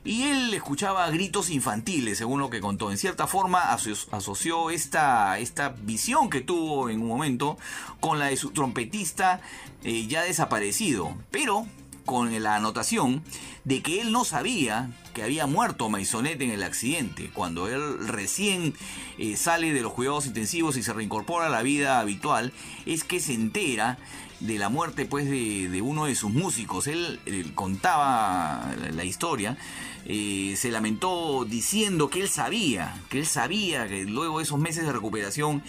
Y 0.06 0.22
él 0.24 0.54
escuchaba 0.54 1.10
gritos 1.10 1.50
infantiles, 1.50 2.18
según 2.18 2.40
lo 2.40 2.48
que 2.48 2.60
contó. 2.60 2.90
En 2.90 2.96
cierta 2.98 3.26
forma 3.26 3.72
aso- 3.74 4.08
asoció 4.12 4.70
esta, 4.70 5.38
esta 5.38 5.70
visión 5.82 6.30
que 6.30 6.40
tuvo 6.40 6.88
en 6.88 7.00
un 7.02 7.08
momento 7.08 7.58
con 8.00 8.18
la 8.18 8.26
de 8.26 8.36
su 8.36 8.50
trompetista 8.50 9.40
eh, 9.82 10.06
ya 10.06 10.22
desaparecido. 10.22 11.14
Pero 11.30 11.66
con 12.06 12.42
la 12.42 12.56
anotación 12.56 13.22
de 13.64 13.82
que 13.82 14.00
él 14.00 14.12
no 14.12 14.24
sabía 14.24 14.90
que 15.12 15.22
había 15.22 15.46
muerto 15.46 15.90
Maisonet 15.90 16.40
en 16.40 16.50
el 16.50 16.62
accidente. 16.62 17.30
Cuando 17.34 17.68
él 17.68 18.06
recién 18.06 18.74
eh, 19.18 19.36
sale 19.36 19.74
de 19.74 19.82
los 19.82 19.92
cuidados 19.92 20.26
intensivos 20.26 20.76
y 20.76 20.82
se 20.82 20.92
reincorpora 20.92 21.46
a 21.46 21.50
la 21.50 21.62
vida 21.62 22.00
habitual, 22.00 22.52
es 22.86 23.04
que 23.04 23.20
se 23.20 23.34
entera 23.34 23.98
de 24.40 24.58
la 24.58 24.68
muerte 24.68 25.04
pues 25.04 25.28
de, 25.28 25.82
uno 25.82 26.06
de 26.06 26.14
sus 26.14 26.30
músicos. 26.30 26.86
Él, 26.86 27.20
él 27.26 27.52
contaba 27.54 28.74
la, 28.92 29.04
historia, 29.04 29.58
eh, 30.04 30.54
se 30.56 30.70
lamentó 30.70 31.44
diciendo 31.44 32.08
que 32.08 32.20
él 32.20 32.28
sabía, 32.28 33.02
que 33.08 33.18
él 33.18 33.26
sabía 33.26 33.88
que 33.88 34.04
luego 34.04 34.38
de 34.38 34.44
esos 34.44 34.58
meses 34.58 34.86
de 34.86 34.92
recuperación 34.92 35.62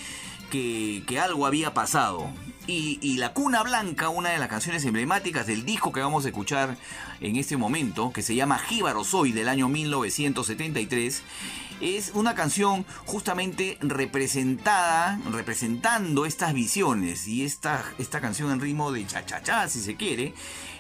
que 0.50 1.20
algo 1.20 1.46
había 1.46 1.74
pasado. 1.74 2.30
Y, 2.70 3.16
La 3.18 3.32
Cuna 3.32 3.64
Blanca, 3.64 4.10
una 4.10 4.32
de 4.32 4.40
las 4.40 4.50
canciones 4.50 4.84
emblemáticas 4.84 5.48
del 5.48 5.64
disco 5.64 5.94
que 5.94 6.02
vamos 6.02 6.26
a 6.26 6.28
escuchar 6.28 6.76
en 7.22 7.38
este 7.38 7.56
momento, 7.56 8.12
que 8.12 8.22
se 8.22 8.36
llama 8.36 8.60
Jíbaro 8.60 9.06
Soy 9.06 9.32
del 9.32 9.48
año 9.48 9.70
1973, 9.70 11.24
es 11.80 12.12
una 12.14 12.36
canción 12.36 12.86
justamente 13.06 13.78
representada, 13.80 15.18
representando 15.32 16.26
estas 16.26 16.54
visiones 16.54 17.26
y 17.30 17.46
esta, 17.46 17.86
esta 18.00 18.20
canción 18.20 18.52
en 18.52 18.60
ritmo 18.60 18.92
de 18.92 19.08
cha-cha-cha, 19.08 19.70
si 19.70 19.80
se 19.80 19.96
quiere, 19.96 20.34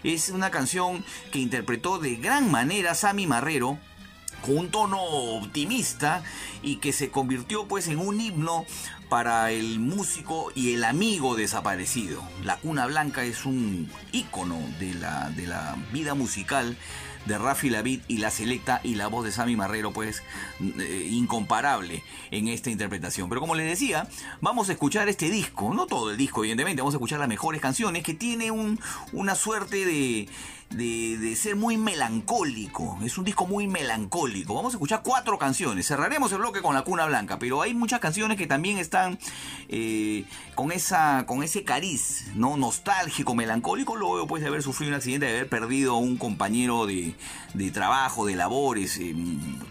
es 0.03 0.27
una 0.27 0.51
canción 0.51 1.05
que 1.31 1.39
interpretó 1.39 1.99
de 1.99 2.17
gran 2.17 2.51
manera 2.51 2.95
Sammy 2.95 3.27
Marrero 3.27 3.79
con 4.41 4.57
un 4.57 4.71
tono 4.71 5.01
optimista 5.01 6.23
y 6.61 6.77
que 6.77 6.91
se 6.91 7.09
convirtió 7.11 7.67
pues 7.67 7.87
en 7.87 7.99
un 7.99 8.19
himno 8.19 8.65
para 9.09 9.51
el 9.51 9.79
músico 9.79 10.51
y 10.55 10.73
el 10.73 10.83
amigo 10.83 11.35
desaparecido. 11.35 12.23
La 12.43 12.57
Cuna 12.57 12.85
Blanca 12.87 13.23
es 13.23 13.45
un 13.45 13.89
ícono 14.11 14.59
de 14.79 14.93
la, 14.95 15.29
de 15.29 15.47
la 15.47 15.75
vida 15.91 16.13
musical 16.13 16.77
de 17.27 17.37
Rafi 17.37 17.69
Lavid 17.69 18.01
y 18.07 18.17
la 18.17 18.31
selecta 18.31 18.79
y 18.83 18.95
la 18.95 19.07
voz 19.07 19.25
de 19.25 19.31
Sammy 19.31 19.55
Marrero 19.55 19.91
pues 19.91 20.23
eh, 20.61 21.07
incomparable 21.11 22.03
en 22.31 22.47
esta 22.47 22.69
interpretación. 22.69 23.29
Pero 23.29 23.41
como 23.41 23.55
les 23.55 23.67
decía, 23.67 24.07
vamos 24.41 24.69
a 24.69 24.71
escuchar 24.71 25.09
este 25.09 25.29
disco, 25.29 25.73
no 25.73 25.87
todo 25.87 26.11
el 26.11 26.17
disco 26.17 26.41
evidentemente, 26.41 26.81
vamos 26.81 26.93
a 26.93 26.97
escuchar 26.97 27.19
las 27.19 27.27
mejores 27.27 27.61
canciones 27.61 28.03
que 28.03 28.13
tiene 28.13 28.51
un, 28.51 28.79
una 29.11 29.35
suerte 29.35 29.85
de, 29.85 30.29
de, 30.69 31.17
de 31.17 31.35
ser 31.35 31.55
muy 31.55 31.77
melancólico, 31.77 32.97
es 33.01 33.17
un 33.17 33.23
disco 33.23 33.47
muy 33.47 33.67
melancólico. 33.67 34.53
Vamos 34.53 34.73
a 34.73 34.77
escuchar 34.77 35.01
cuatro 35.03 35.39
canciones, 35.39 35.87
cerraremos 35.87 36.31
el 36.31 36.39
bloque 36.39 36.61
con 36.61 36.75
La 36.75 36.83
Cuna 36.83 37.05
Blanca, 37.05 37.39
pero 37.39 37.61
hay 37.61 37.73
muchas 37.73 37.99
canciones 37.99 38.37
que 38.37 38.47
también 38.47 38.77
están 38.77 39.17
eh, 39.69 40.25
con, 40.55 40.71
esa, 40.71 41.25
con 41.25 41.43
ese 41.43 41.63
cariz, 41.63 42.25
¿no? 42.35 42.57
nostálgico, 42.57 43.33
melancólico, 43.33 43.95
luego 43.95 44.27
pues 44.27 44.41
de 44.41 44.49
haber 44.49 44.61
sufrido 44.61 44.91
un 44.91 44.95
accidente, 44.95 45.25
de 45.25 45.33
haber 45.33 45.49
perdido 45.49 45.95
a 45.95 45.99
un 45.99 46.17
compañero 46.17 46.85
de, 46.85 47.15
de 47.53 47.71
trabajo, 47.71 48.25
de 48.25 48.35
labores. 48.35 48.97
eh, 48.97 49.15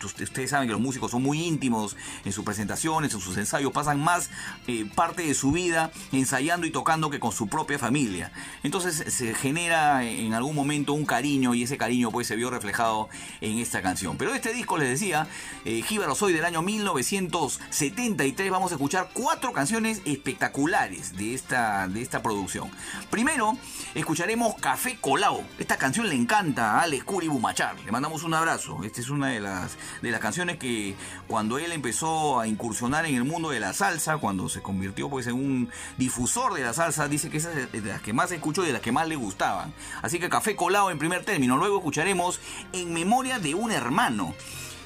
ustedes 0.02 0.50
saben 0.50 0.66
que 0.66 0.72
los 0.72 0.80
músicos 0.80 1.10
son 1.10 1.22
muy 1.22 1.42
íntimos 1.44 1.96
en 2.24 2.32
sus 2.32 2.44
presentaciones, 2.44 3.12
en 3.12 3.20
sus 3.20 3.36
ensayos, 3.36 3.72
pasan 3.72 4.00
más 4.00 4.30
eh, 4.66 4.88
parte 4.94 5.26
de 5.26 5.34
su 5.34 5.52
vida 5.52 5.90
ensayando 6.12 6.66
y 6.66 6.70
tocando 6.70 7.10
que 7.10 7.20
con 7.20 7.32
su 7.32 7.48
propia 7.48 7.78
familia. 7.78 8.32
Entonces 8.62 9.12
se 9.12 9.34
genera 9.34 10.04
en 10.04 10.32
algún 10.32 10.54
momento 10.54 10.85
un 10.92 11.04
cariño 11.04 11.54
y 11.54 11.62
ese 11.62 11.78
cariño 11.78 12.10
pues 12.10 12.26
se 12.26 12.36
vio 12.36 12.50
reflejado 12.50 13.08
en 13.40 13.58
esta 13.58 13.82
canción. 13.82 14.16
Pero 14.16 14.34
este 14.34 14.52
disco 14.52 14.78
les 14.78 14.88
decía, 14.88 15.26
eh, 15.64 15.82
Jíbaro 15.82 16.14
Soy 16.14 16.32
del 16.32 16.44
año 16.44 16.62
1973, 16.62 18.50
vamos 18.50 18.72
a 18.72 18.74
escuchar 18.76 19.10
cuatro 19.12 19.52
canciones 19.52 20.02
espectaculares 20.04 21.16
de 21.16 21.34
esta, 21.34 21.88
de 21.88 22.02
esta 22.02 22.22
producción. 22.22 22.70
Primero, 23.10 23.56
escucharemos 23.94 24.54
Café 24.56 24.98
Colao. 25.00 25.42
Esta 25.58 25.76
canción 25.76 26.08
le 26.08 26.14
encanta 26.14 26.72
a 26.72 26.82
Alex 26.82 27.04
Curi 27.04 27.28
Bumachar. 27.28 27.76
Le 27.84 27.92
mandamos 27.92 28.22
un 28.22 28.34
abrazo. 28.34 28.80
Esta 28.84 29.00
es 29.00 29.10
una 29.10 29.28
de 29.28 29.40
las, 29.40 29.76
de 30.02 30.10
las 30.10 30.20
canciones 30.20 30.58
que 30.58 30.94
cuando 31.28 31.58
él 31.58 31.72
empezó 31.72 32.40
a 32.40 32.46
incursionar 32.46 33.06
en 33.06 33.14
el 33.14 33.24
mundo 33.24 33.50
de 33.50 33.60
la 33.60 33.72
salsa, 33.72 34.18
cuando 34.18 34.48
se 34.48 34.62
convirtió 34.62 35.08
pues 35.08 35.26
en 35.26 35.34
un 35.34 35.70
difusor 35.96 36.54
de 36.54 36.62
la 36.62 36.72
salsa, 36.72 37.08
dice 37.08 37.30
que 37.30 37.38
esa 37.38 37.52
es 37.52 37.72
de 37.72 37.80
las 37.80 38.02
que 38.02 38.12
más 38.12 38.30
escuchó 38.32 38.64
y 38.64 38.68
de 38.68 38.72
las 38.72 38.82
que 38.82 38.92
más 38.92 39.08
le 39.08 39.16
gustaban. 39.16 39.72
Así 40.02 40.18
que 40.18 40.28
Café 40.28 40.56
Colao 40.56 40.75
en 40.90 40.98
primer 40.98 41.24
término. 41.24 41.56
Luego 41.56 41.78
escucharemos 41.78 42.40
En 42.72 42.92
memoria 42.92 43.38
de 43.38 43.54
un 43.54 43.72
hermano 43.72 44.34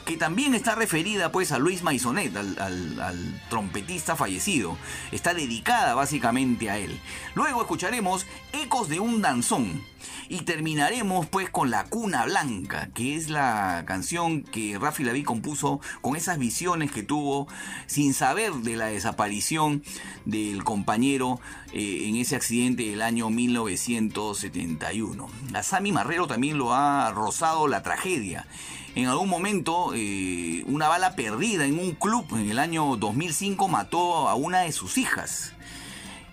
que 0.05 0.17
también 0.17 0.55
está 0.55 0.75
referida 0.75 1.31
pues 1.31 1.53
a 1.53 1.59
Luis 1.59 1.83
Maisonet, 1.83 2.35
al, 2.37 3.43
trompetista 3.49 4.17
fallecido. 4.17 4.77
Está 5.13 5.35
dedicada 5.35 5.95
básicamente 5.95 6.71
a 6.71 6.79
él. 6.79 6.99
Luego 7.35 7.61
escucharemos 7.61 8.27
Ecos 8.53 8.89
de 8.89 9.01
un 9.01 9.21
danzón. 9.21 9.85
Y 10.29 10.43
terminaremos 10.43 11.27
pues 11.27 11.51
con 11.51 11.71
La 11.71 11.85
Cuna 11.85 12.25
Blanca, 12.25 12.91
que 12.95 13.17
es 13.17 13.29
la 13.31 13.85
canción 13.87 14.43
que 14.43 14.79
Rafi 14.79 15.05
Laví 15.05 15.23
compuso 15.23 15.81
con 16.01 16.17
esas 16.17 16.39
visiones 16.39 16.91
que 16.93 17.03
tuvo 17.03 17.49
sin 17.87 18.15
saber 18.15 18.53
de 18.53 18.77
la 18.77 18.87
desaparición 18.87 19.83
del 20.25 20.65
compañero 20.65 21.41
eh, 21.73 22.09
en 22.09 22.17
ese 22.17 22.37
accidente 22.37 22.85
del 22.85 23.03
año 23.03 23.31
1971. 23.31 25.29
A 25.55 25.63
Sammy 25.63 25.93
Marrero 25.93 26.27
también 26.27 26.59
lo 26.59 26.75
ha 26.75 27.11
rozado 27.13 27.69
la 27.69 27.83
tragedia. 27.83 28.47
En 28.97 29.07
algún 29.07 29.29
momento, 29.29 29.93
eh, 29.95 30.65
una 30.67 30.89
bala 30.89 31.15
perdida 31.15 31.65
en 31.65 31.79
un 31.79 31.93
club 31.93 32.27
en 32.33 32.51
el 32.51 32.59
año 32.59 32.97
2005 32.97 33.69
mató 33.69 34.29
a 34.29 34.35
una 34.35 34.61
de 34.61 34.73
sus 34.73 34.99
hijas. 34.99 35.53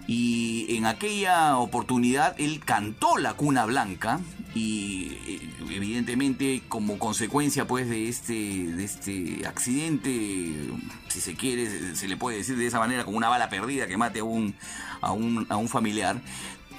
Y 0.07 0.77
en 0.77 0.85
aquella 0.85 1.57
oportunidad 1.57 2.33
él 2.39 2.61
cantó 2.63 3.17
La 3.17 3.33
Cuna 3.33 3.65
Blanca 3.65 4.21
y 4.55 5.17
eh, 5.27 5.49
evidentemente 5.69 6.63
como 6.69 6.97
consecuencia 6.97 7.67
pues 7.67 7.89
de 7.89 8.07
este, 8.07 8.33
de 8.33 8.83
este 8.83 9.45
accidente, 9.45 10.69
si 11.09 11.21
se 11.21 11.35
quiere, 11.35 11.95
se 11.95 12.07
le 12.07 12.15
puede 12.15 12.37
decir 12.37 12.57
de 12.57 12.67
esa 12.67 12.79
manera, 12.79 13.03
como 13.03 13.17
una 13.17 13.29
bala 13.29 13.49
perdida 13.49 13.87
que 13.87 13.97
mate 13.97 14.19
a 14.19 14.23
un, 14.23 14.55
a 15.01 15.11
un, 15.11 15.45
a 15.49 15.57
un 15.57 15.67
familiar, 15.67 16.21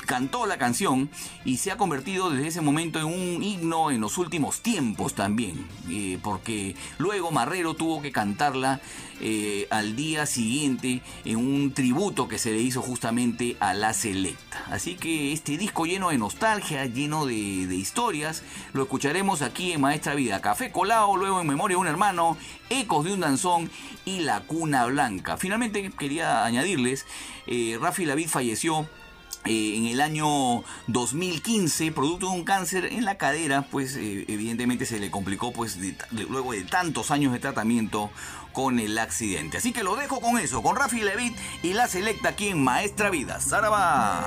cantó 0.09 0.47
la 0.47 0.56
canción 0.56 1.10
y 1.44 1.59
se 1.59 1.70
ha 1.70 1.76
convertido 1.76 2.30
desde 2.30 2.48
ese 2.48 2.60
momento 2.62 2.98
en 2.98 3.05
un 3.05 3.43
himno 3.43 3.90
en 3.90 4.01
los 4.01 4.16
últimos 4.16 4.62
tiempos 4.62 5.12
también, 5.12 5.68
eh, 5.90 6.18
porque 6.22 6.74
luego 6.97 7.30
Marrero 7.30 7.74
tuvo 7.74 8.01
que 8.01 8.10
cantarla 8.10 8.80
eh, 9.20 9.66
al 9.68 9.97
día 9.97 10.24
siguiente 10.24 11.02
en 11.26 11.36
un 11.36 11.74
tributo 11.74 12.26
que 12.26 12.39
se 12.39 12.52
le 12.52 12.59
hizo 12.59 12.80
justamente 12.80 13.59
a 13.60 13.74
la 13.74 13.93
selecta. 13.93 14.64
Así 14.70 14.94
que 14.94 15.32
este 15.32 15.59
disco 15.59 15.85
lleno 15.85 16.09
de 16.09 16.16
nostalgia, 16.16 16.86
lleno 16.86 17.26
de, 17.26 17.35
historias, 17.35 18.43
lo 18.72 18.85
escucharemos 18.85 19.43
aquí 19.43 19.72
en 19.72 19.82
Maestra 19.82 20.14
Vida. 20.14 20.40
Café 20.40 20.72
Colao, 20.72 21.18
luego 21.18 21.43
en 21.43 21.47
Memoria 21.47 21.76
de 21.76 21.82
un 21.82 21.86
Hermano, 21.86 22.39
Ecos 22.70 23.05
de 23.05 23.12
un 23.12 23.20
Danzón 23.20 23.70
y 24.06 24.20
La 24.20 24.40
Cuna 24.40 24.86
Blanca. 24.86 25.36
Finalmente 25.36 25.90
quería 25.90 26.47
añadirles, 26.47 27.05
eh, 27.47 27.76
Rafi 27.78 28.06
Lavid 28.06 28.28
falleció 28.28 28.89
eh, 29.44 29.77
en 29.77 29.86
el 29.86 30.01
año 30.01 30.62
2015, 30.89 31.93
producto 31.93 32.31
de 32.31 32.32
un 32.32 32.44
cáncer 32.44 32.86
en 32.86 33.05
la 33.05 33.16
cadera, 33.16 33.62
pues 33.62 33.97
eh, 33.97 34.24
evidentemente 34.28 34.85
se 34.86 34.98
le 34.98 35.10
complicó 35.10 35.52
pues 35.52 35.78
luego 36.10 36.52
de 36.52 36.62
tantos 36.65 37.10
años 37.10 37.32
de 37.32 37.39
tratamiento 37.39 38.10
con 38.52 38.78
el 38.81 38.98
accidente. 38.98 39.59
Así 39.59 39.73
que 39.73 39.82
lo 39.82 39.97
dejo 39.97 40.20
con 40.20 40.39
eso, 40.39 40.62
con 40.62 40.77
Rafi 40.77 41.01
Levit 41.01 41.36
y 41.62 41.73
la 41.73 41.86
selecta 41.86 42.31
aquí 42.31 42.48
en 42.48 42.62
Maestra 42.62 43.10
Vida. 43.10 43.40
¡Zaraba! 43.40 44.27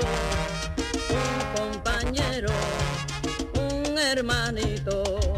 un 0.00 1.56
compañero, 1.56 2.48
un 3.54 3.98
hermanito. 3.98 5.35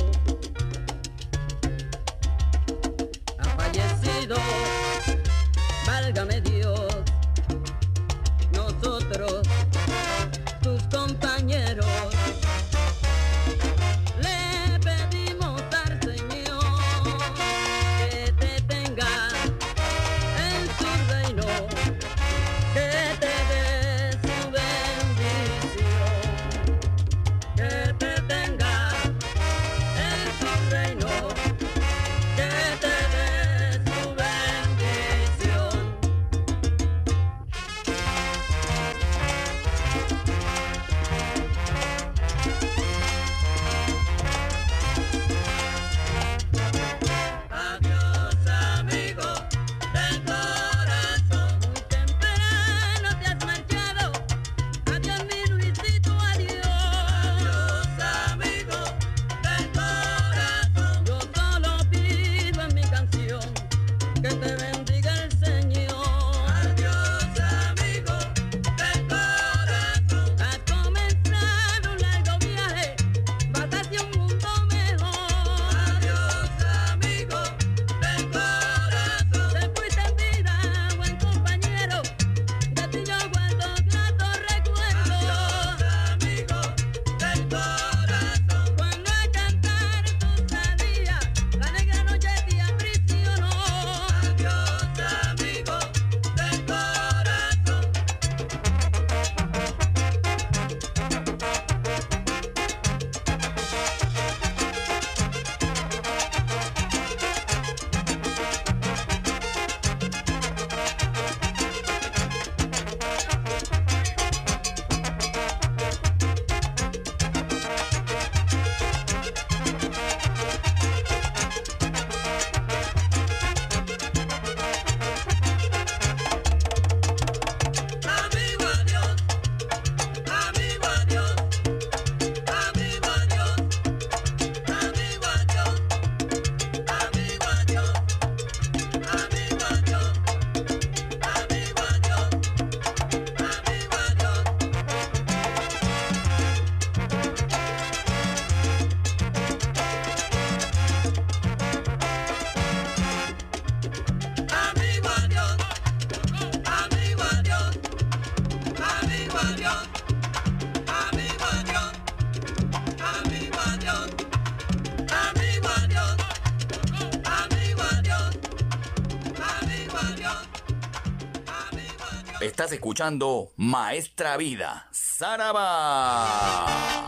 Maestra 173.57 174.37
Vida, 174.37 174.89
Saraba. 174.91 177.08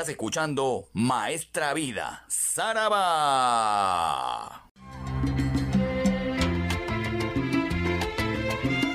Estás 0.00 0.12
escuchando 0.12 0.88
Maestra 0.94 1.74
Vida, 1.74 2.24
Saraba. 2.26 3.02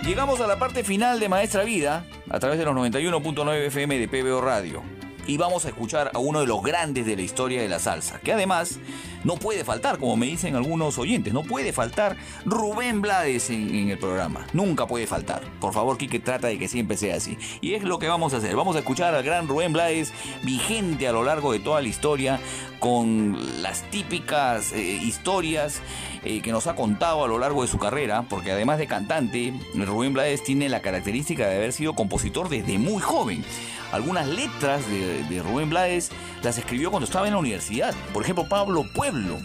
Llegamos 0.04 0.42
a 0.42 0.48
la 0.48 0.58
parte 0.58 0.84
final 0.84 1.20
de 1.20 1.30
Maestra 1.30 1.64
Vida 1.64 2.08
a 2.28 2.40
través 2.40 2.58
de 2.58 2.66
los 2.66 2.74
91.9 2.74 3.68
FM 3.68 4.00
de 4.00 4.08
PBO 4.08 4.42
Radio 4.42 4.82
y 5.28 5.38
vamos 5.38 5.66
a 5.66 5.70
escuchar 5.70 6.10
a 6.12 6.18
uno 6.18 6.40
de 6.40 6.48
los 6.48 6.64
grandes 6.64 7.06
de 7.06 7.16
la 7.16 7.22
historia 7.22 7.62
de 7.62 7.70
la 7.70 7.78
salsa, 7.78 8.20
que 8.20 8.34
además 8.34 8.80
no 9.26 9.36
puede 9.38 9.66
faltar, 9.66 9.98
como 9.98 10.16
me 10.16 10.28
dicen 10.28 10.56
algunos 10.56 10.98
oyentes, 10.98 11.34
no 11.34 11.44
puede 11.44 11.74
faltar 11.74 12.16
Rubén 12.46 13.02
Blades 13.02 13.50
en, 13.50 13.90
el 13.90 13.98
programa. 13.98 14.46
Nunca 14.54 14.88
puede 14.88 15.08
faltar. 15.08 15.42
Por 15.60 15.74
favor, 15.74 15.98
Quique, 15.98 16.20
trata 16.20 16.48
de 16.48 16.60
que 16.60 16.68
siempre 16.68 16.96
sea 16.96 17.16
así. 17.16 17.38
Y 17.60 17.74
es 17.74 17.84
lo 17.84 18.00
que 18.00 18.08
vamos 18.08 18.34
a 18.34 18.38
hacer. 18.38 18.56
Vamos 18.56 18.76
a 18.76 18.80
escuchar 18.80 19.16
al 19.16 19.24
gran 19.24 19.48
Rubén 19.48 19.74
Blades, 19.74 20.14
vigente 20.44 21.08
a 21.08 21.12
lo 21.12 21.24
largo 21.24 21.52
de 21.52 21.60
toda 21.60 21.82
la 21.82 21.88
historia, 21.88 22.40
con 22.80 23.64
las 23.64 23.90
típicas 23.90 24.72
eh, 24.74 24.80
historias 24.80 25.82
eh, 26.24 26.42
que 26.42 26.52
nos 26.52 26.68
ha 26.68 26.76
contado 26.76 27.24
a 27.24 27.28
lo 27.28 27.40
largo 27.40 27.64
de 27.64 27.68
su 27.68 27.80
carrera, 27.80 28.26
porque 28.30 28.52
además 28.52 28.78
de 28.78 28.86
cantante, 28.86 29.54
Rubén 29.74 30.14
Blades 30.14 30.44
tiene 30.44 30.70
la 30.70 30.82
característica 30.82 31.48
de 31.48 31.56
haber 31.56 31.74
sido 31.74 31.94
compositor 31.94 32.48
desde 32.48 32.78
muy 32.78 33.02
joven. 33.02 33.44
Algunas 33.92 34.28
letras 34.28 34.84
de, 34.90 35.42
Rubén 35.42 35.70
Blades 35.70 36.12
las 36.44 36.58
escribió 36.58 36.92
cuando 36.92 37.06
estaba 37.06 37.28
en 37.28 37.34
la 37.34 37.40
universidad. 37.40 37.94
Por 38.14 38.24
ejemplo, 38.24 38.48
Pablo 38.48 38.86
Pueblo 38.94 39.40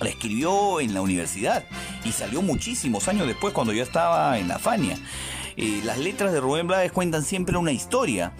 la 0.00 0.08
escribió 0.08 0.80
en 0.80 0.94
la 0.94 1.02
universidad 1.02 1.64
y 2.04 2.12
salió 2.12 2.42
muchísimos 2.42 3.08
años 3.08 3.26
después 3.26 3.54
cuando 3.54 3.72
yo 3.72 3.82
estaba 3.82 4.38
en 4.38 4.48
la 4.48 4.58
Fania. 4.58 4.98
Eh, 5.56 5.80
las 5.84 5.98
letras 5.98 6.32
de 6.32 6.40
Rubén 6.40 6.66
Blades 6.66 6.92
cuentan 6.92 7.22
siempre 7.22 7.56
una 7.56 7.72
historia. 7.72 8.32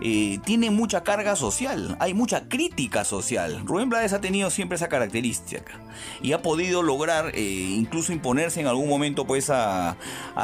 Eh, 0.00 0.38
tiene 0.44 0.70
mucha 0.70 1.02
carga 1.02 1.36
social, 1.36 1.96
hay 2.00 2.14
mucha 2.14 2.48
crítica 2.48 3.04
social. 3.04 3.62
Rubén 3.64 3.88
Blades 3.88 4.12
ha 4.12 4.20
tenido 4.20 4.50
siempre 4.50 4.76
esa 4.76 4.88
característica 4.88 5.80
y 6.22 6.32
ha 6.32 6.42
podido 6.42 6.82
lograr 6.82 7.30
eh, 7.34 7.40
incluso 7.40 8.12
imponerse 8.12 8.60
en 8.60 8.66
algún 8.66 8.88
momento 8.88 9.26
pues 9.26 9.50
a, 9.50 9.96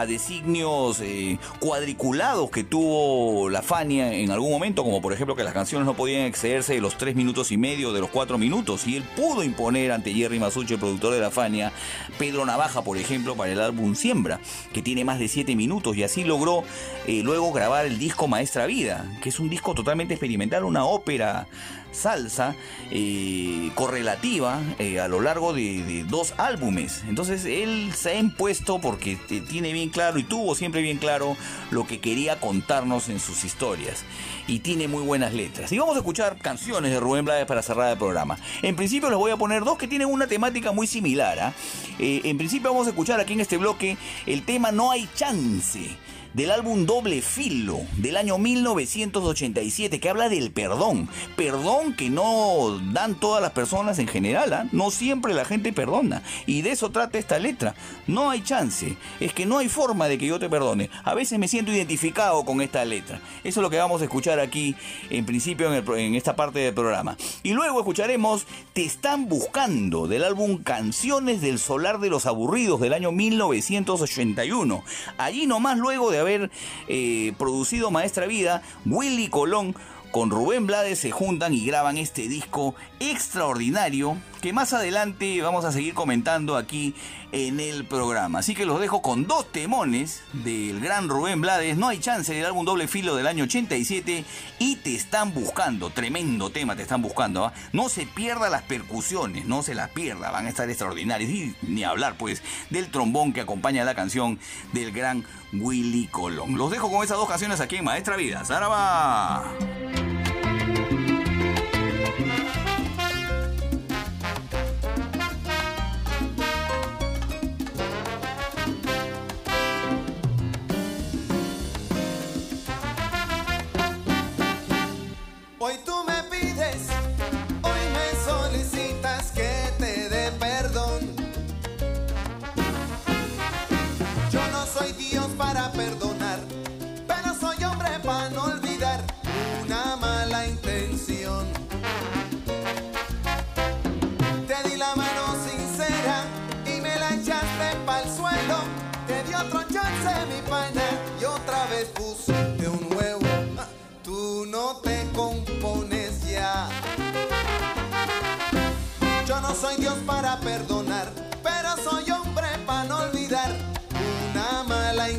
designios 0.06 1.00
eh, 1.00 1.38
cuadriculados 1.58 2.50
que 2.50 2.64
tuvo 2.64 3.50
la 3.50 3.62
Fania 3.62 4.12
en 4.14 4.30
algún 4.30 4.50
momento, 4.50 4.82
como 4.82 5.02
por 5.02 5.12
ejemplo 5.12 5.36
que 5.36 5.44
las 5.44 5.52
canciones 5.52 5.86
no 5.86 5.94
podían 5.94 6.22
excederse 6.22 6.74
de 6.74 6.80
los 6.80 6.96
tres 6.96 7.14
minutos 7.14 7.52
y 7.52 7.58
medio, 7.58 7.92
de 7.92 8.00
los 8.00 8.10
cuatro 8.10 8.38
minutos, 8.38 8.86
y 8.86 8.96
él 8.96 9.04
pudo 9.16 9.42
imponer 9.42 9.92
ante 9.92 10.14
Jerry 10.14 10.38
Masucci, 10.38 10.74
el 10.74 10.80
productor 10.80 11.12
de 11.12 11.20
la 11.20 11.30
Fania, 11.30 11.72
Pedro 12.18 12.46
Navaja, 12.46 12.82
por 12.82 12.96
ejemplo, 12.96 13.36
para 13.36 13.52
el 13.52 13.60
álbum 13.60 13.94
Siembra, 13.94 14.40
que 14.72 14.82
tiene 14.82 15.04
más 15.04 15.18
de 15.18 15.28
siete 15.28 15.54
minutos, 15.54 15.96
y 15.96 16.02
así 16.02 16.24
logró 16.24 16.64
luego 17.06 17.52
grabar 17.52 17.86
el 17.86 17.98
disco 17.98 18.28
Maestra 18.28 18.66
Vida, 18.66 19.04
que 19.22 19.28
es 19.28 19.39
un 19.40 19.50
disco 19.50 19.74
totalmente 19.74 20.14
experimental, 20.14 20.64
una 20.64 20.84
ópera 20.84 21.46
salsa 21.92 22.54
eh, 22.90 23.70
correlativa 23.74 24.60
eh, 24.78 25.00
a 25.00 25.08
lo 25.08 25.20
largo 25.20 25.52
de, 25.52 26.04
dos 26.08 26.34
álbumes. 26.36 27.02
Entonces 27.08 27.44
él 27.44 27.92
se 27.94 28.10
ha 28.10 28.18
impuesto 28.18 28.80
porque 28.80 29.16
tiene 29.48 29.72
bien 29.72 29.90
claro 29.90 30.18
y 30.18 30.24
tuvo 30.24 30.54
siempre 30.54 30.82
bien 30.82 30.98
claro 30.98 31.36
lo 31.70 31.86
que 31.86 32.00
quería 32.00 32.40
contarnos 32.40 33.08
en 33.08 33.20
sus 33.20 33.44
historias. 33.44 34.04
Y 34.46 34.60
tiene 34.60 34.88
muy 34.88 35.02
buenas 35.02 35.32
letras. 35.32 35.70
Y 35.72 35.78
vamos 35.78 35.94
a 35.96 35.98
escuchar 35.98 36.36
canciones 36.38 36.90
de 36.90 36.98
Rubén 36.98 37.24
Blades 37.24 37.46
para 37.46 37.62
cerrar 37.62 37.92
el 37.92 37.98
programa. 37.98 38.38
En 38.62 38.74
principio 38.76 39.08
les 39.08 39.18
voy 39.18 39.30
a 39.30 39.36
poner 39.36 39.64
dos 39.64 39.78
que 39.78 39.86
tienen 39.86 40.08
una 40.08 40.26
temática 40.26 40.72
muy 40.72 40.86
similar. 40.86 41.38
¿ah? 41.38 41.52
Eh, 41.98 42.22
en 42.24 42.36
principio 42.36 42.70
vamos 42.70 42.86
a 42.86 42.90
escuchar 42.90 43.20
aquí 43.20 43.34
en 43.34 43.40
este 43.40 43.56
bloque 43.56 43.96
el 44.26 44.42
tema 44.42 44.72
No 44.72 44.90
hay 44.90 45.08
chance 45.14 45.96
del 46.34 46.50
álbum 46.50 46.86
Doble 46.86 47.22
Filo 47.22 47.80
del 47.96 48.16
año 48.16 48.38
1987 48.38 50.00
que 50.00 50.08
habla 50.08 50.28
del 50.28 50.50
perdón. 50.50 51.08
Perdón 51.36 51.94
que 51.94 52.10
no 52.10 52.78
dan 52.92 53.14
todas 53.14 53.42
las 53.42 53.52
personas 53.52 53.98
en 53.98 54.08
general, 54.08 54.52
¿ah? 54.52 54.66
no 54.72 54.90
siempre 54.90 55.34
la 55.34 55.44
gente 55.44 55.72
perdona. 55.72 56.22
Y 56.46 56.62
de 56.62 56.72
eso 56.72 56.90
trata 56.90 57.18
esta 57.18 57.38
letra. 57.38 57.74
No 58.06 58.30
hay 58.30 58.42
chance, 58.42 58.96
es 59.18 59.32
que 59.32 59.46
no 59.46 59.58
hay 59.58 59.68
forma 59.68 60.08
de 60.08 60.18
que 60.18 60.26
yo 60.26 60.38
te 60.38 60.48
perdone. 60.48 60.90
A 61.04 61.14
veces 61.14 61.38
me 61.38 61.48
siento 61.48 61.72
identificado 61.72 62.44
con 62.44 62.60
esta 62.60 62.84
letra. 62.84 63.20
Eso 63.44 63.60
es 63.60 63.62
lo 63.62 63.70
que 63.70 63.78
vamos 63.78 64.00
a 64.00 64.04
escuchar 64.04 64.40
aquí 64.40 64.74
en 65.08 65.26
principio 65.26 65.72
en, 65.72 65.74
el 65.74 65.98
en 65.98 66.14
esta 66.14 66.36
parte 66.36 66.60
del 66.60 66.74
programa. 66.74 67.16
Y 67.42 67.52
luego 67.52 67.80
escucharemos 67.80 68.46
Te 68.72 68.84
están 68.84 69.28
buscando 69.28 70.06
del 70.06 70.24
álbum 70.24 70.62
Canciones 70.62 71.40
del 71.40 71.58
Solar 71.58 71.98
de 71.98 72.10
los 72.10 72.26
Aburridos 72.26 72.80
del 72.80 72.92
año 72.92 73.12
1981. 73.12 74.84
Allí 75.18 75.46
nomás 75.46 75.78
luego 75.78 76.10
de 76.10 76.19
haber 76.20 76.50
eh, 76.88 77.32
producido 77.38 77.90
Maestra 77.90 78.26
Vida, 78.26 78.62
Willy 78.84 79.28
Colón 79.28 79.74
con 80.10 80.30
Rubén 80.30 80.66
Blades 80.66 80.98
se 80.98 81.10
juntan 81.10 81.54
y 81.54 81.64
graban 81.64 81.96
este 81.96 82.28
disco 82.28 82.74
extraordinario 82.98 84.16
que 84.40 84.52
más 84.52 84.72
adelante 84.72 85.40
vamos 85.42 85.64
a 85.64 85.72
seguir 85.72 85.94
comentando 85.94 86.56
aquí 86.56 86.94
en 87.30 87.60
el 87.60 87.84
programa. 87.84 88.40
Así 88.40 88.54
que 88.54 88.64
los 88.64 88.80
dejo 88.80 89.02
con 89.02 89.26
dos 89.26 89.50
temones 89.52 90.22
del 90.32 90.80
gran 90.80 91.08
Rubén 91.08 91.40
Blades. 91.40 91.76
No 91.76 91.88
hay 91.88 91.98
chance 91.98 92.32
del 92.32 92.46
álbum 92.46 92.64
Doble 92.64 92.88
Filo 92.88 93.14
del 93.14 93.26
año 93.26 93.44
87 93.44 94.24
y 94.58 94.76
te 94.76 94.94
están 94.94 95.34
buscando. 95.34 95.90
Tremendo 95.90 96.50
tema 96.50 96.74
te 96.74 96.82
están 96.82 97.02
buscando. 97.02 97.44
¿ah? 97.44 97.52
No 97.72 97.88
se 97.88 98.06
pierda 98.06 98.48
las 98.48 98.62
percusiones, 98.62 99.44
no 99.44 99.62
se 99.62 99.74
las 99.74 99.90
pierda. 99.90 100.30
Van 100.30 100.46
a 100.46 100.48
estar 100.48 100.68
extraordinarios. 100.68 101.30
Y 101.30 101.54
ni 101.62 101.84
hablar 101.84 102.16
pues 102.16 102.42
del 102.70 102.90
trombón 102.90 103.32
que 103.32 103.42
acompaña 103.42 103.84
la 103.84 103.94
canción 103.94 104.38
del 104.72 104.90
gran 104.90 105.24
Willy 105.52 106.06
Colón. 106.06 106.56
Los 106.56 106.70
dejo 106.70 106.90
con 106.90 107.04
esas 107.04 107.16
dos 107.16 107.28
canciones 107.28 107.60
aquí 107.60 107.76
en 107.76 107.84
Maestra 107.84 108.16
Vida. 108.16 108.44
¡Zaraba! 108.44 109.52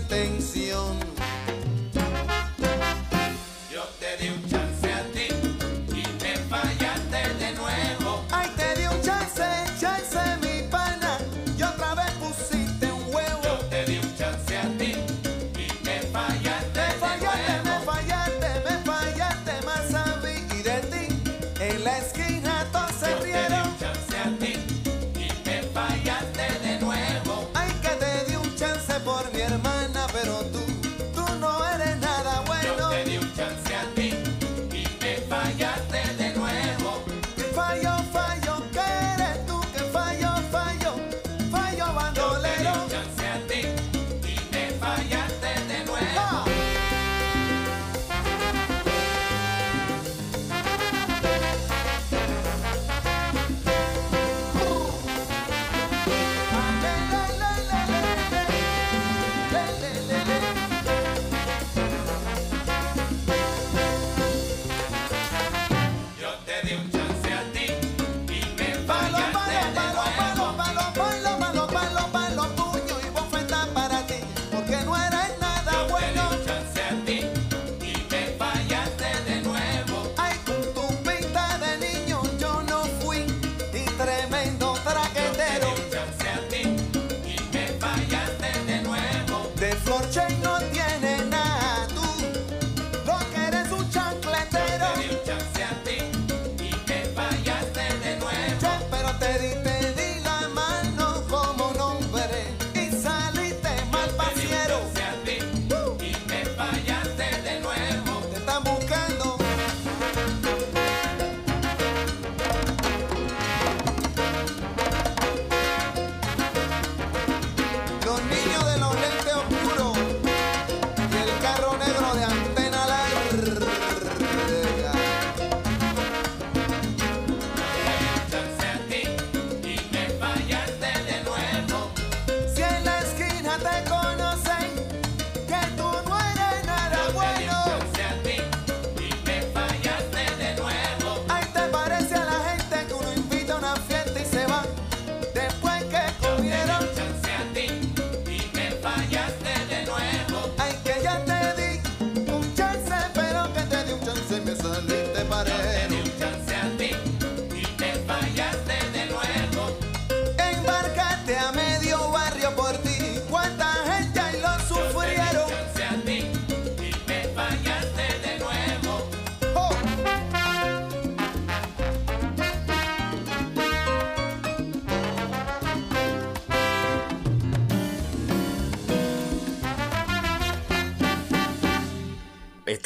Mala 0.09 0.70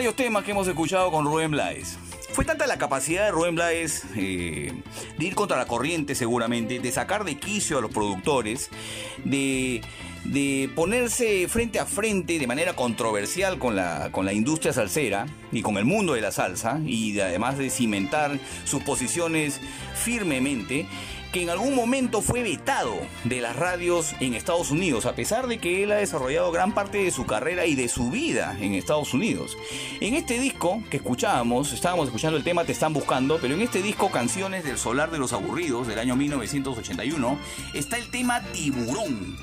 Extraordinarios 0.00 0.16
temas 0.32 0.44
que 0.44 0.52
hemos 0.52 0.66
escuchado 0.66 1.10
con 1.10 1.26
Rubén 1.26 1.50
Blades. 1.50 1.98
Fue 2.32 2.46
tanta 2.46 2.66
la 2.66 2.78
capacidad 2.78 3.26
de 3.26 3.32
Rubén 3.32 3.54
Blades 3.54 4.04
eh, 4.16 4.72
de 5.18 5.24
ir 5.26 5.34
contra 5.34 5.58
la 5.58 5.66
corriente 5.66 6.14
seguramente, 6.14 6.78
de 6.78 6.90
sacar 6.90 7.24
de 7.24 7.34
quicio 7.36 7.76
a 7.76 7.80
los 7.82 7.90
productores, 7.90 8.70
de, 9.26 9.82
de 10.24 10.70
ponerse 10.74 11.46
frente 11.48 11.78
a 11.78 11.84
frente 11.84 12.38
de 12.38 12.46
manera 12.46 12.74
controversial 12.74 13.58
con 13.58 13.76
la, 13.76 14.08
con 14.10 14.24
la 14.24 14.32
industria 14.32 14.72
salsera 14.72 15.26
y 15.52 15.60
con 15.60 15.76
el 15.76 15.84
mundo 15.84 16.14
de 16.14 16.22
la 16.22 16.32
salsa, 16.32 16.80
y 16.82 17.12
de- 17.12 17.22
además 17.24 17.58
de 17.58 17.68
cimentar 17.68 18.38
sus 18.64 18.82
posiciones 18.82 19.60
firmemente, 20.02 20.86
que 21.32 21.42
en 21.42 21.50
algún 21.50 21.74
momento 21.74 22.22
fue 22.22 22.42
vetado 22.42 22.94
de 23.24 23.40
las 23.40 23.56
radios 23.56 24.14
en 24.20 24.34
Estados 24.34 24.70
Unidos, 24.70 25.06
a 25.06 25.14
pesar 25.14 25.46
de 25.46 25.58
que 25.58 25.82
él 25.82 25.92
ha 25.92 25.96
desarrollado 25.96 26.50
gran 26.50 26.72
parte 26.72 26.98
de 26.98 27.10
su 27.10 27.26
carrera 27.26 27.66
y 27.66 27.74
de 27.74 27.88
su 27.88 28.10
vida 28.10 28.56
en 28.60 28.74
Estados 28.74 29.14
Unidos. 29.14 29.56
En 30.00 30.14
este 30.14 30.38
disco 30.38 30.82
que 30.90 30.96
escuchábamos, 30.96 31.72
estábamos 31.72 32.06
escuchando 32.06 32.36
el 32.36 32.44
tema 32.44 32.64
Te 32.64 32.72
están 32.72 32.92
buscando, 32.92 33.38
pero 33.40 33.54
en 33.54 33.60
este 33.60 33.82
disco 33.82 34.10
Canciones 34.10 34.64
del 34.64 34.78
Solar 34.78 35.10
de 35.10 35.18
los 35.18 35.32
Aburridos 35.32 35.86
del 35.86 35.98
año 35.98 36.16
1981 36.16 37.38
está 37.74 37.96
el 37.96 38.10
tema 38.10 38.42
Tiburón 38.52 39.36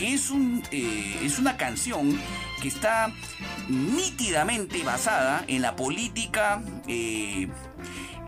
que 0.00 0.14
es, 0.14 0.30
un, 0.30 0.62
eh, 0.70 1.20
es 1.22 1.38
una 1.38 1.58
canción 1.58 2.18
que 2.62 2.68
está 2.68 3.12
nítidamente 3.68 4.82
basada 4.82 5.44
en 5.46 5.60
la 5.60 5.76
política 5.76 6.62
eh, 6.88 7.48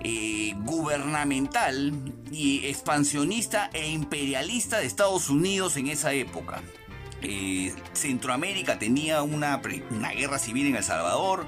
eh, 0.04 0.54
gubernamental 0.58 1.92
y 2.30 2.66
expansionista 2.66 3.70
e 3.72 3.88
imperialista 3.90 4.78
de 4.78 4.86
Estados 4.86 5.30
Unidos 5.30 5.76
en 5.76 5.88
esa 5.88 6.12
época. 6.12 6.62
Eh, 7.22 7.72
Centroamérica 7.92 8.78
tenía 8.78 9.22
una, 9.22 9.60
una 9.90 10.10
guerra 10.10 10.38
civil 10.38 10.66
en 10.66 10.76
El 10.76 10.82
Salvador, 10.84 11.46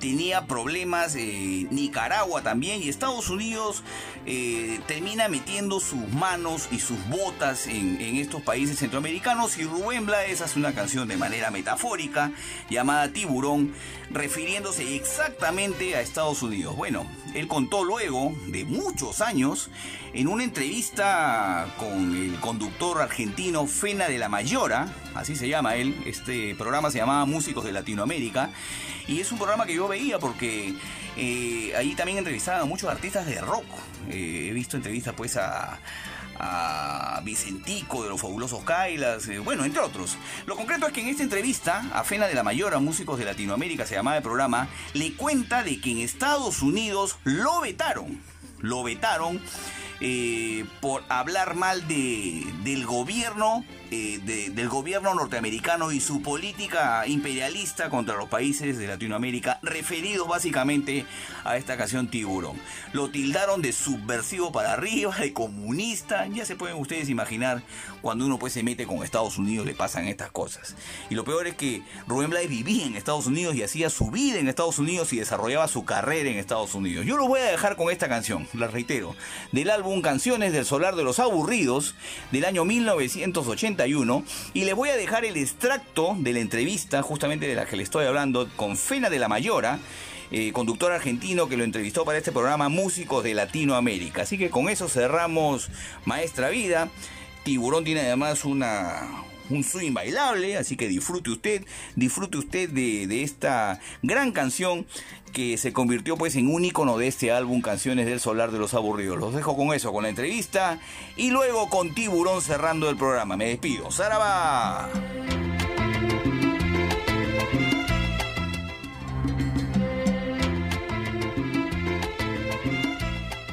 tenía 0.00 0.46
problemas 0.46 1.14
Nicaragua 1.14 2.42
también 2.42 2.82
y 2.82 2.88
Estados 2.88 3.30
Unidos 3.30 3.82
eh, 4.26 4.80
termina 4.86 5.28
metiendo 5.28 5.78
sus 5.78 6.08
manos 6.08 6.68
y 6.72 6.80
sus 6.80 6.98
botas 7.08 7.66
en, 7.66 8.00
en 8.00 8.16
estos 8.16 8.42
países 8.42 8.78
centroamericanos 8.78 9.58
y 9.58 9.64
Rubén 9.64 10.06
Blades 10.06 10.40
hace 10.40 10.58
una 10.58 10.74
canción 10.74 11.06
de 11.06 11.16
manera 11.16 11.50
metafórica 11.50 12.32
llamada 12.68 13.12
Tiburón 13.12 13.72
refiriéndose 14.10 14.96
exactamente 14.96 15.94
a 15.94 16.00
Estados 16.00 16.42
Unidos. 16.42 16.76
Bueno, 16.76 17.06
él 17.34 17.46
contó 17.46 17.84
luego 17.84 18.34
de 18.46 18.64
muchos 18.64 19.20
años 19.20 19.70
en 20.12 20.26
una 20.26 20.42
entrevista 20.42 21.72
con 21.78 22.16
el 22.16 22.40
conductor 22.40 23.00
argentino 23.00 23.66
Fena 23.66 24.08
de 24.08 24.18
la 24.18 24.28
Mayora, 24.28 24.92
así 25.14 25.36
se 25.36 25.48
llama 25.48 25.76
él, 25.76 25.96
este 26.06 26.54
programa 26.56 26.90
se 26.90 26.98
llamaba 26.98 27.24
Músicos 27.24 27.64
de 27.64 27.72
Latinoamérica, 27.72 28.50
y 29.06 29.20
es 29.20 29.32
un 29.32 29.38
programa 29.38 29.66
que 29.66 29.74
yo 29.74 29.88
veía 29.90 30.18
porque 30.18 30.74
eh, 31.16 31.72
ahí 31.76 31.94
también 31.94 32.18
entrevistaban 32.18 32.62
a 32.62 32.64
muchos 32.64 32.90
artistas 32.90 33.26
de 33.26 33.40
rock. 33.40 33.66
Eh, 34.08 34.48
he 34.48 34.52
visto 34.52 34.76
entrevistas 34.76 35.14
pues 35.14 35.36
a, 35.36 35.78
a 36.40 37.20
Vicentico 37.22 38.02
de 38.02 38.08
los 38.08 38.20
fabulosos 38.20 38.64
Kailas, 38.64 39.28
eh, 39.28 39.38
bueno, 39.38 39.64
entre 39.64 39.82
otros. 39.82 40.16
Lo 40.46 40.56
concreto 40.56 40.86
es 40.86 40.92
que 40.92 41.02
en 41.02 41.08
esta 41.08 41.22
entrevista, 41.22 41.84
a 41.92 42.02
Fena 42.02 42.26
de 42.26 42.34
la 42.34 42.42
Mayora, 42.42 42.78
músicos 42.78 43.18
de 43.18 43.26
Latinoamérica, 43.26 43.86
se 43.86 43.94
llamaba 43.94 44.16
el 44.16 44.22
programa, 44.22 44.68
le 44.94 45.12
cuenta 45.14 45.62
de 45.62 45.80
que 45.80 45.90
en 45.90 45.98
Estados 45.98 46.62
Unidos 46.62 47.18
lo 47.24 47.60
vetaron. 47.60 48.20
Lo 48.58 48.82
vetaron 48.82 49.40
eh, 50.00 50.64
por 50.80 51.04
hablar 51.08 51.54
mal 51.54 51.86
de, 51.86 52.46
del 52.64 52.86
gobierno 52.86 53.64
eh, 53.90 54.20
de- 54.24 54.50
del 54.50 54.68
gobierno 54.68 55.14
norteamericano 55.14 55.92
y 55.92 56.00
su 56.00 56.22
política 56.22 57.06
imperialista 57.06 57.90
contra 57.90 58.16
los 58.16 58.28
países 58.28 58.78
de 58.78 58.86
Latinoamérica, 58.86 59.58
referidos 59.62 60.28
básicamente 60.28 61.04
a 61.44 61.56
esta 61.56 61.76
canción 61.76 62.08
Tiburón. 62.08 62.56
Lo 62.92 63.10
tildaron 63.10 63.62
de 63.62 63.72
subversivo 63.72 64.52
para 64.52 64.72
arriba, 64.72 65.16
de 65.16 65.32
comunista, 65.32 66.26
ya 66.28 66.44
se 66.44 66.56
pueden 66.56 66.76
ustedes 66.76 67.08
imaginar 67.08 67.62
cuando 68.02 68.24
uno 68.26 68.38
pues 68.38 68.52
se 68.52 68.62
mete 68.62 68.86
con 68.86 69.02
Estados 69.02 69.38
Unidos 69.38 69.66
le 69.66 69.74
pasan 69.74 70.06
estas 70.08 70.30
cosas. 70.30 70.74
Y 71.10 71.14
lo 71.14 71.24
peor 71.24 71.46
es 71.46 71.54
que 71.54 71.82
Rubén 72.06 72.30
Blades 72.30 72.48
vivía 72.48 72.86
en 72.86 72.96
Estados 72.96 73.26
Unidos 73.26 73.54
y 73.54 73.62
hacía 73.62 73.90
su 73.90 74.10
vida 74.10 74.38
en 74.38 74.48
Estados 74.48 74.78
Unidos 74.78 75.12
y 75.12 75.18
desarrollaba 75.18 75.68
su 75.68 75.84
carrera 75.84 76.30
en 76.30 76.38
Estados 76.38 76.74
Unidos. 76.74 77.04
Yo 77.06 77.16
lo 77.16 77.26
voy 77.28 77.40
a 77.40 77.44
dejar 77.44 77.76
con 77.76 77.90
esta 77.90 78.08
canción, 78.08 78.48
la 78.54 78.68
reitero, 78.68 79.14
del 79.52 79.70
álbum 79.70 80.00
Canciones 80.02 80.52
del 80.52 80.64
Solar 80.64 80.96
de 80.96 81.04
los 81.04 81.18
Aburridos 81.18 81.94
del 82.32 82.44
año 82.44 82.64
1981 83.84 84.24
y 84.54 84.64
les 84.64 84.74
voy 84.74 84.88
a 84.90 84.96
dejar 84.96 85.24
el 85.24 85.36
extracto 85.36 86.16
de 86.18 86.32
la 86.32 86.40
entrevista 86.40 87.02
justamente 87.02 87.46
de 87.46 87.54
la 87.54 87.66
que 87.66 87.76
le 87.76 87.82
estoy 87.82 88.06
hablando 88.06 88.48
con 88.56 88.76
Fena 88.76 89.10
de 89.10 89.18
la 89.18 89.28
Mayora. 89.28 89.78
eh, 90.32 90.52
conductor 90.52 90.92
argentino 90.92 91.48
que 91.48 91.56
lo 91.56 91.64
entrevistó 91.64 92.04
para 92.04 92.18
este 92.18 92.30
programa 92.30 92.68
Músicos 92.68 93.24
de 93.24 93.34
Latinoamérica. 93.34 94.22
Así 94.22 94.38
que 94.38 94.48
con 94.48 94.68
eso 94.68 94.88
cerramos 94.88 95.70
Maestra 96.04 96.50
Vida. 96.50 96.88
Tiburón 97.42 97.82
tiene 97.82 98.02
además 98.02 98.44
una, 98.44 99.24
un 99.50 99.64
swing 99.64 99.92
bailable, 99.92 100.56
así 100.56 100.76
que 100.76 100.88
disfrute 100.88 101.30
usted, 101.30 101.64
disfrute 101.96 102.38
usted 102.38 102.70
de, 102.70 103.22
esta 103.22 103.80
gran 104.02 104.32
canción 104.32 104.86
que 105.32 105.58
se 105.58 105.72
convirtió 105.72 106.16
pues 106.16 106.34
en 106.36 106.52
un 106.52 106.64
icono 106.64 106.98
de 106.98 107.08
este 107.08 107.30
álbum 107.30 107.60
Canciones 107.60 108.06
del 108.06 108.20
Solar 108.20 108.50
de 108.50 108.58
los 108.58 108.74
Aburridos. 108.74 109.18
Los 109.18 109.34
dejo 109.34 109.56
con 109.56 109.72
eso, 109.74 109.92
con 109.92 110.02
la 110.02 110.08
entrevista 110.08 110.80
y 111.16 111.30
luego 111.30 111.68
con 111.68 111.94
Tiburón 111.94 112.42
cerrando 112.42 112.88
el 112.88 112.96
programa. 112.96 113.36
Me 113.36 113.46
despido. 113.46 113.90
¡Saraba! 113.90 114.90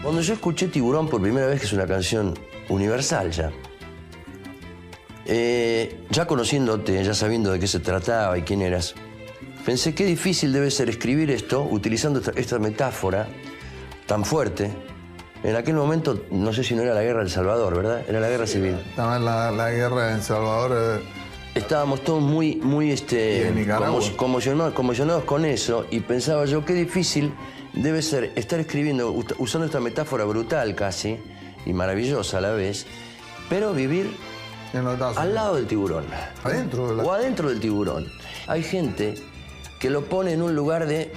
Cuando 0.07 0.21
yo 0.21 0.35
escuché 0.35 0.69
Tiburón 0.69 1.09
por 1.09 1.21
primera 1.21 1.47
vez, 1.47 1.59
que 1.59 1.65
es 1.65 1.73
una 1.73 1.85
canción 1.85 2.33
universal 2.69 3.29
ya, 3.29 3.51
eh, 5.27 6.05
ya 6.09 6.25
conociéndote, 6.25 7.03
ya 7.03 7.13
sabiendo 7.13 7.51
de 7.51 7.59
qué 7.59 7.67
se 7.67 7.79
trataba 7.79 8.37
y 8.37 8.41
quién 8.43 8.61
eras, 8.61 8.95
pensé 9.65 9.93
qué 9.93 10.05
difícil 10.05 10.53
debe 10.53 10.71
ser 10.71 10.89
escribir 10.89 11.29
esto 11.31 11.63
utilizando 11.63 12.19
esta, 12.19 12.31
esta 12.35 12.59
metáfora 12.59 13.27
tan 14.05 14.23
fuerte. 14.25 14.71
En 15.43 15.55
aquel 15.55 15.75
momento, 15.75 16.25
no 16.31 16.51
sé 16.51 16.63
si 16.63 16.73
no 16.75 16.81
era 16.81 16.93
la 16.93 17.03
guerra 17.03 17.19
del 17.19 17.29
Salvador, 17.29 17.75
¿verdad? 17.75 18.03
Era 18.07 18.19
la 18.19 18.29
guerra 18.29 18.47
civil. 18.47 18.75
Estaba 18.89 19.17
en 19.17 19.25
la, 19.25 19.51
la 19.51 19.69
guerra 19.69 20.13
en 20.13 20.23
Salvador. 20.23 20.99
eh, 21.01 21.03
Estábamos 21.53 22.03
todos 22.03 22.21
muy, 22.21 22.55
muy 22.55 22.91
este, 22.91 23.51
conmocionados, 24.15 24.73
conmocionados 24.73 25.23
con 25.25 25.43
eso 25.43 25.85
y 25.89 26.01
pensaba 26.01 26.45
yo 26.45 26.63
qué 26.63 26.73
difícil 26.73 27.33
debe 27.73 28.01
ser 28.01 28.31
estar 28.35 28.59
escribiendo, 28.59 29.11
usando 29.39 29.65
esta 29.65 29.79
metáfora 29.79 30.23
brutal 30.25 30.75
casi 30.75 31.17
y 31.65 31.73
maravillosa 31.73 32.37
a 32.37 32.41
la 32.41 32.51
vez, 32.51 32.85
pero 33.49 33.73
vivir 33.73 34.11
en 34.73 34.85
al 34.87 35.33
lado 35.33 35.55
del 35.55 35.67
tiburón. 35.67 36.05
Adentro 36.43 36.89
de 36.89 36.95
la- 36.95 37.03
O 37.03 37.11
adentro 37.13 37.49
del 37.49 37.59
tiburón. 37.59 38.07
Hay 38.47 38.63
gente 38.63 39.15
que 39.79 39.89
lo 39.89 40.05
pone 40.05 40.33
en 40.33 40.41
un 40.41 40.55
lugar 40.55 40.87
de... 40.87 41.11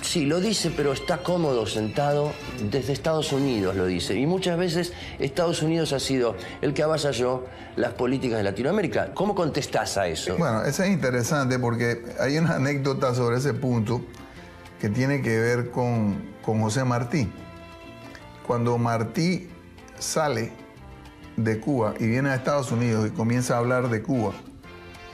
Sí, 0.00 0.26
lo 0.26 0.40
dice, 0.40 0.72
pero 0.74 0.92
está 0.92 1.18
cómodo 1.18 1.66
sentado 1.66 2.32
desde 2.70 2.92
Estados 2.92 3.32
Unidos, 3.32 3.74
lo 3.74 3.84
dice. 3.86 4.14
Y 4.14 4.26
muchas 4.26 4.56
veces 4.56 4.92
Estados 5.18 5.60
Unidos 5.60 5.92
ha 5.92 5.98
sido 5.98 6.36
el 6.62 6.72
que 6.72 6.84
avasalló 6.84 7.46
las 7.74 7.94
políticas 7.94 8.38
de 8.38 8.44
Latinoamérica. 8.44 9.12
¿Cómo 9.12 9.34
contestás 9.34 9.96
a 9.98 10.06
eso? 10.06 10.36
Bueno, 10.38 10.62
eso 10.62 10.84
es 10.84 10.90
interesante 10.90 11.58
porque 11.58 12.04
hay 12.20 12.38
una 12.38 12.54
anécdota 12.56 13.12
sobre 13.14 13.38
ese 13.38 13.54
punto 13.54 14.00
que 14.80 14.88
tiene 14.88 15.20
que 15.20 15.36
ver 15.40 15.70
con, 15.72 16.22
con 16.42 16.60
José 16.62 16.84
Martí. 16.84 17.28
Cuando 18.46 18.78
Martí 18.78 19.48
sale 19.98 20.52
de 21.38 21.60
Cuba 21.60 21.94
y 21.98 22.06
viene 22.06 22.30
a 22.30 22.34
Estados 22.34 22.70
Unidos 22.72 23.06
y 23.08 23.10
comienza 23.10 23.54
a 23.54 23.58
hablar 23.58 23.88
de 23.88 24.02
Cuba, 24.02 24.32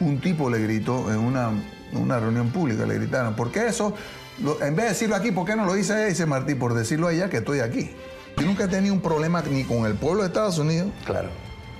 un 0.00 0.20
tipo 0.20 0.50
le 0.50 0.58
gritó 0.58 1.12
en 1.12 1.18
una, 1.20 1.50
una 1.92 2.18
reunión 2.18 2.50
pública, 2.50 2.86
le 2.86 2.94
gritaron, 2.94 3.34
¿por 3.36 3.50
qué 3.52 3.66
eso? 3.66 3.94
Lo- 4.42 4.60
en 4.62 4.74
vez 4.74 4.86
de 4.86 4.90
decirlo 4.92 5.16
aquí, 5.16 5.30
¿por 5.30 5.46
qué 5.46 5.54
no 5.54 5.64
lo 5.64 5.74
dice 5.74 5.92
allá? 5.92 6.06
Dice 6.06 6.26
Martí, 6.26 6.54
por 6.54 6.74
decirlo 6.74 7.06
allá 7.08 7.28
que 7.30 7.36
estoy 7.38 7.60
aquí. 7.60 7.90
Yo 8.36 8.46
nunca 8.46 8.64
he 8.64 8.68
tenido 8.68 8.92
un 8.94 9.00
problema 9.00 9.42
ni 9.48 9.64
con 9.64 9.86
el 9.86 9.94
pueblo 9.94 10.22
de 10.22 10.28
Estados 10.28 10.58
Unidos, 10.58 10.88
Claro. 11.04 11.28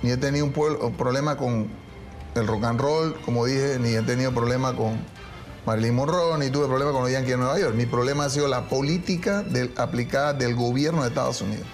ni 0.03 0.11
he 0.11 0.17
tenido 0.17 0.45
un, 0.45 0.53
pueblo- 0.53 0.87
un 0.87 0.93
problema 0.95 1.35
con 1.35 1.67
el 2.35 2.47
rock 2.47 2.63
and 2.65 2.79
roll, 2.79 3.15
como 3.25 3.45
dije, 3.45 3.77
ni 3.79 3.89
he 3.95 4.01
tenido 4.03 4.31
problema 4.33 4.73
con 4.75 4.93
Marilyn 5.65 5.95
Monroe, 5.95 6.37
ni 6.37 6.49
tuve 6.51 6.67
problema 6.67 6.91
con 6.91 7.01
los 7.01 7.11
Yankees 7.11 7.31
de 7.31 7.37
Nueva 7.37 7.59
York. 7.59 7.73
Mi 7.75 7.85
problema 7.87 8.25
ha 8.25 8.29
sido 8.29 8.47
la 8.47 8.69
política 8.69 9.41
del- 9.41 9.73
aplicada 9.77 10.33
del 10.33 10.55
gobierno 10.55 11.01
de 11.01 11.09
Estados 11.09 11.41
Unidos. 11.41 11.65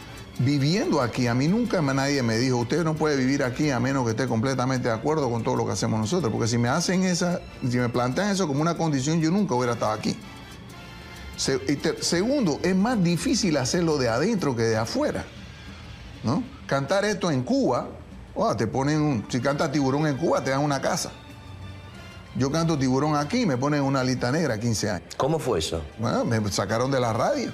Viviendo 0.43 1.01
aquí, 1.01 1.27
a 1.27 1.33
mí 1.33 1.47
nunca 1.47 1.81
nadie 1.81 2.21
me 2.23 2.37
dijo, 2.37 2.57
usted 2.57 2.83
no 2.83 2.93
puede 2.95 3.15
vivir 3.15 3.43
aquí 3.43 3.69
a 3.69 3.79
menos 3.79 4.03
que 4.05 4.11
esté 4.11 4.27
completamente 4.27 4.87
de 4.87 4.93
acuerdo 4.93 5.29
con 5.29 5.43
todo 5.43 5.55
lo 5.55 5.65
que 5.65 5.71
hacemos 5.73 5.99
nosotros, 5.99 6.31
porque 6.31 6.47
si 6.47 6.57
me 6.57 6.69
hacen 6.69 7.03
esa, 7.03 7.39
si 7.69 7.77
me 7.77 7.89
plantean 7.89 8.29
eso 8.29 8.47
como 8.47 8.61
una 8.61 8.75
condición, 8.75 9.21
yo 9.21 9.31
nunca 9.31 9.55
hubiera 9.55 9.73
estado 9.73 9.91
aquí. 9.91 10.17
Se- 11.37 11.59
segundo, 12.01 12.59
es 12.63 12.75
más 12.75 13.03
difícil 13.03 13.57
hacerlo 13.57 13.97
de 13.97 14.09
adentro 14.09 14.55
que 14.55 14.63
de 14.63 14.77
afuera. 14.77 15.25
¿no? 16.23 16.43
Cantar 16.67 17.03
esto 17.05 17.31
en 17.31 17.43
Cuba, 17.43 17.87
oh, 18.35 18.55
te 18.55 18.67
ponen 18.67 19.01
un, 19.01 19.25
si 19.29 19.39
cantas 19.41 19.71
tiburón 19.71 20.05
en 20.07 20.17
Cuba, 20.17 20.43
te 20.43 20.51
dan 20.51 20.61
una 20.61 20.79
casa. 20.81 21.11
Yo 22.35 22.49
canto 22.51 22.77
tiburón 22.77 23.15
aquí 23.15 23.45
me 23.45 23.57
ponen 23.57 23.81
una 23.81 24.03
lista 24.03 24.31
negra 24.31 24.57
15 24.59 24.89
años. 24.89 25.09
¿Cómo 25.17 25.37
fue 25.39 25.59
eso? 25.59 25.81
Bueno, 25.99 26.23
me 26.23 26.49
sacaron 26.51 26.89
de 26.91 26.99
la 26.99 27.11
radio. 27.11 27.51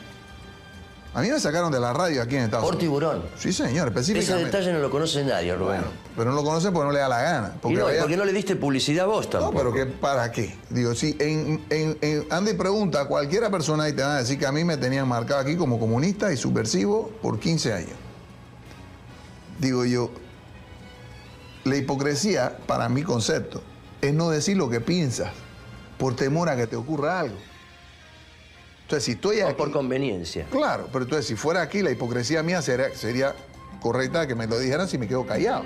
A 1.17 1.21
mí 1.21 1.31
me 1.31 1.39
sacaron 1.39 1.71
de 1.71 1.79
la 1.79 1.93
radio 1.93 2.21
aquí 2.21 2.35
en 2.35 2.43
Estados 2.43 2.63
Por 2.63 2.75
Unidos. 2.75 2.79
tiburón. 2.99 3.23
Sí, 3.39 3.51
señor, 3.51 3.87
Ese 3.87 3.99
específicamente. 3.99 4.45
detalle 4.51 4.71
no 4.71 4.77
lo 4.77 4.91
conoce 4.91 5.23
nadie, 5.23 5.55
Rubén. 5.55 5.79
Bueno, 5.81 5.87
pero 6.15 6.29
no 6.29 6.35
lo 6.35 6.43
conocen 6.43 6.71
porque 6.71 6.85
no 6.85 6.93
le 6.93 6.99
da 6.99 7.09
la 7.09 7.21
gana. 7.23 7.53
y 7.55 7.59
Porque 7.59 7.77
no, 7.79 7.85
¿por 7.85 8.07
qué 8.07 8.17
no 8.17 8.23
le 8.25 8.33
diste 8.33 8.55
publicidad 8.55 9.05
a 9.05 9.07
vos 9.07 9.25
No, 9.25 9.31
tampoco? 9.31 9.57
pero 9.57 9.73
que 9.73 9.87
¿para 9.87 10.31
qué? 10.31 10.55
Digo, 10.69 10.93
si 10.93 11.17
en, 11.19 11.65
en, 11.71 11.97
en- 12.01 12.27
anda 12.29 12.51
y 12.51 12.53
pregunta 12.53 13.01
a 13.01 13.05
cualquiera 13.07 13.49
persona 13.49 13.89
y 13.89 13.93
te 13.93 14.03
van 14.03 14.11
a 14.11 14.17
decir 14.19 14.37
que 14.37 14.45
a 14.45 14.51
mí 14.51 14.63
me 14.63 14.77
tenían 14.77 15.07
marcado 15.07 15.39
aquí 15.39 15.55
como 15.57 15.79
comunista 15.79 16.31
y 16.31 16.37
subversivo 16.37 17.09
por 17.19 17.39
15 17.39 17.73
años. 17.73 17.97
Digo 19.57 19.85
yo, 19.85 20.11
la 21.63 21.77
hipocresía, 21.77 22.59
para 22.67 22.89
mi 22.89 23.01
concepto, 23.01 23.63
es 24.01 24.13
no 24.13 24.29
decir 24.29 24.55
lo 24.55 24.69
que 24.69 24.81
piensas 24.81 25.31
por 25.97 26.15
temor 26.15 26.47
a 26.49 26.55
que 26.55 26.67
te 26.67 26.75
ocurra 26.75 27.21
algo. 27.21 27.37
Entonces, 28.87 29.03
si 29.03 29.11
estoy 29.11 29.41
O 29.41 29.47
aquí... 29.47 29.57
por 29.57 29.69
conveniencia. 29.69 30.45
Claro, 30.49 30.87
pero 30.93 31.03
entonces 31.03 31.27
si 31.27 31.35
fuera 31.35 31.61
aquí, 31.61 31.81
la 31.81 31.91
hipocresía 31.91 32.41
mía 32.41 32.61
sería, 32.61 32.95
sería 32.95 33.35
correcta 33.81 34.25
que 34.25 34.33
me 34.33 34.47
lo 34.47 34.57
dijeran 34.57 34.87
si 34.87 34.97
me 34.97 35.09
quedo 35.09 35.25
callado. 35.25 35.65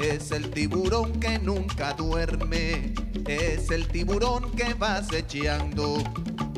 es 0.00 0.30
el 0.30 0.50
tiburón 0.50 1.20
que 1.20 1.38
nunca 1.38 1.92
duerme, 1.92 2.94
es 3.26 3.70
el 3.70 3.86
tiburón 3.86 4.50
que 4.52 4.72
va 4.74 4.96
acechando, 4.96 6.02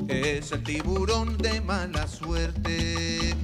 es 0.08 0.52
el 0.52 0.62
tiburón 0.62 1.36
de 1.38 1.60
mala 1.60 2.06
suerte. 2.06 3.34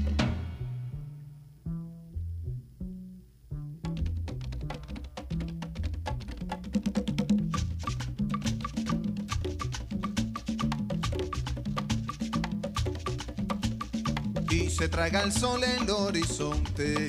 y 14.51 14.71
se 14.71 14.89
traga 14.89 15.23
el 15.23 15.33
sol 15.33 15.63
el 15.63 15.91
horizonte 15.91 17.09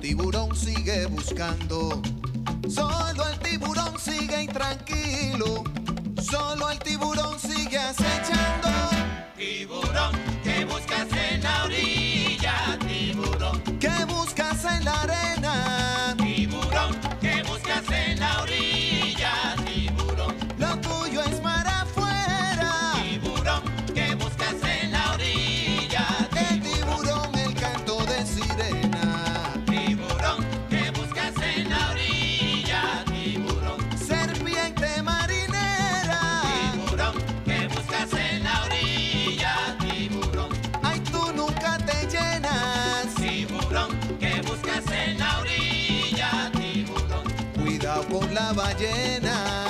tiburón 0.00 0.56
sigue 0.56 1.06
buscando, 1.06 2.00
solo 2.68 3.28
el 3.28 3.38
tiburón 3.40 3.98
sigue 3.98 4.42
intranquilo, 4.42 5.64
solo 6.22 6.70
el 6.70 6.78
tiburón 6.78 7.38
sigue 7.38 7.78
acechando. 7.78 8.68
Tiburón, 9.36 10.12
¿qué 10.42 10.64
buscas 10.64 11.06
en 11.12 11.42
la 11.42 11.64
orilla? 11.64 12.78
Tiburón, 12.80 13.62
¿qué 13.78 14.04
buscas 14.06 14.64
en 14.64 14.84
la 14.84 15.02
arena? 15.02 15.79
Ballena. 48.54 49.69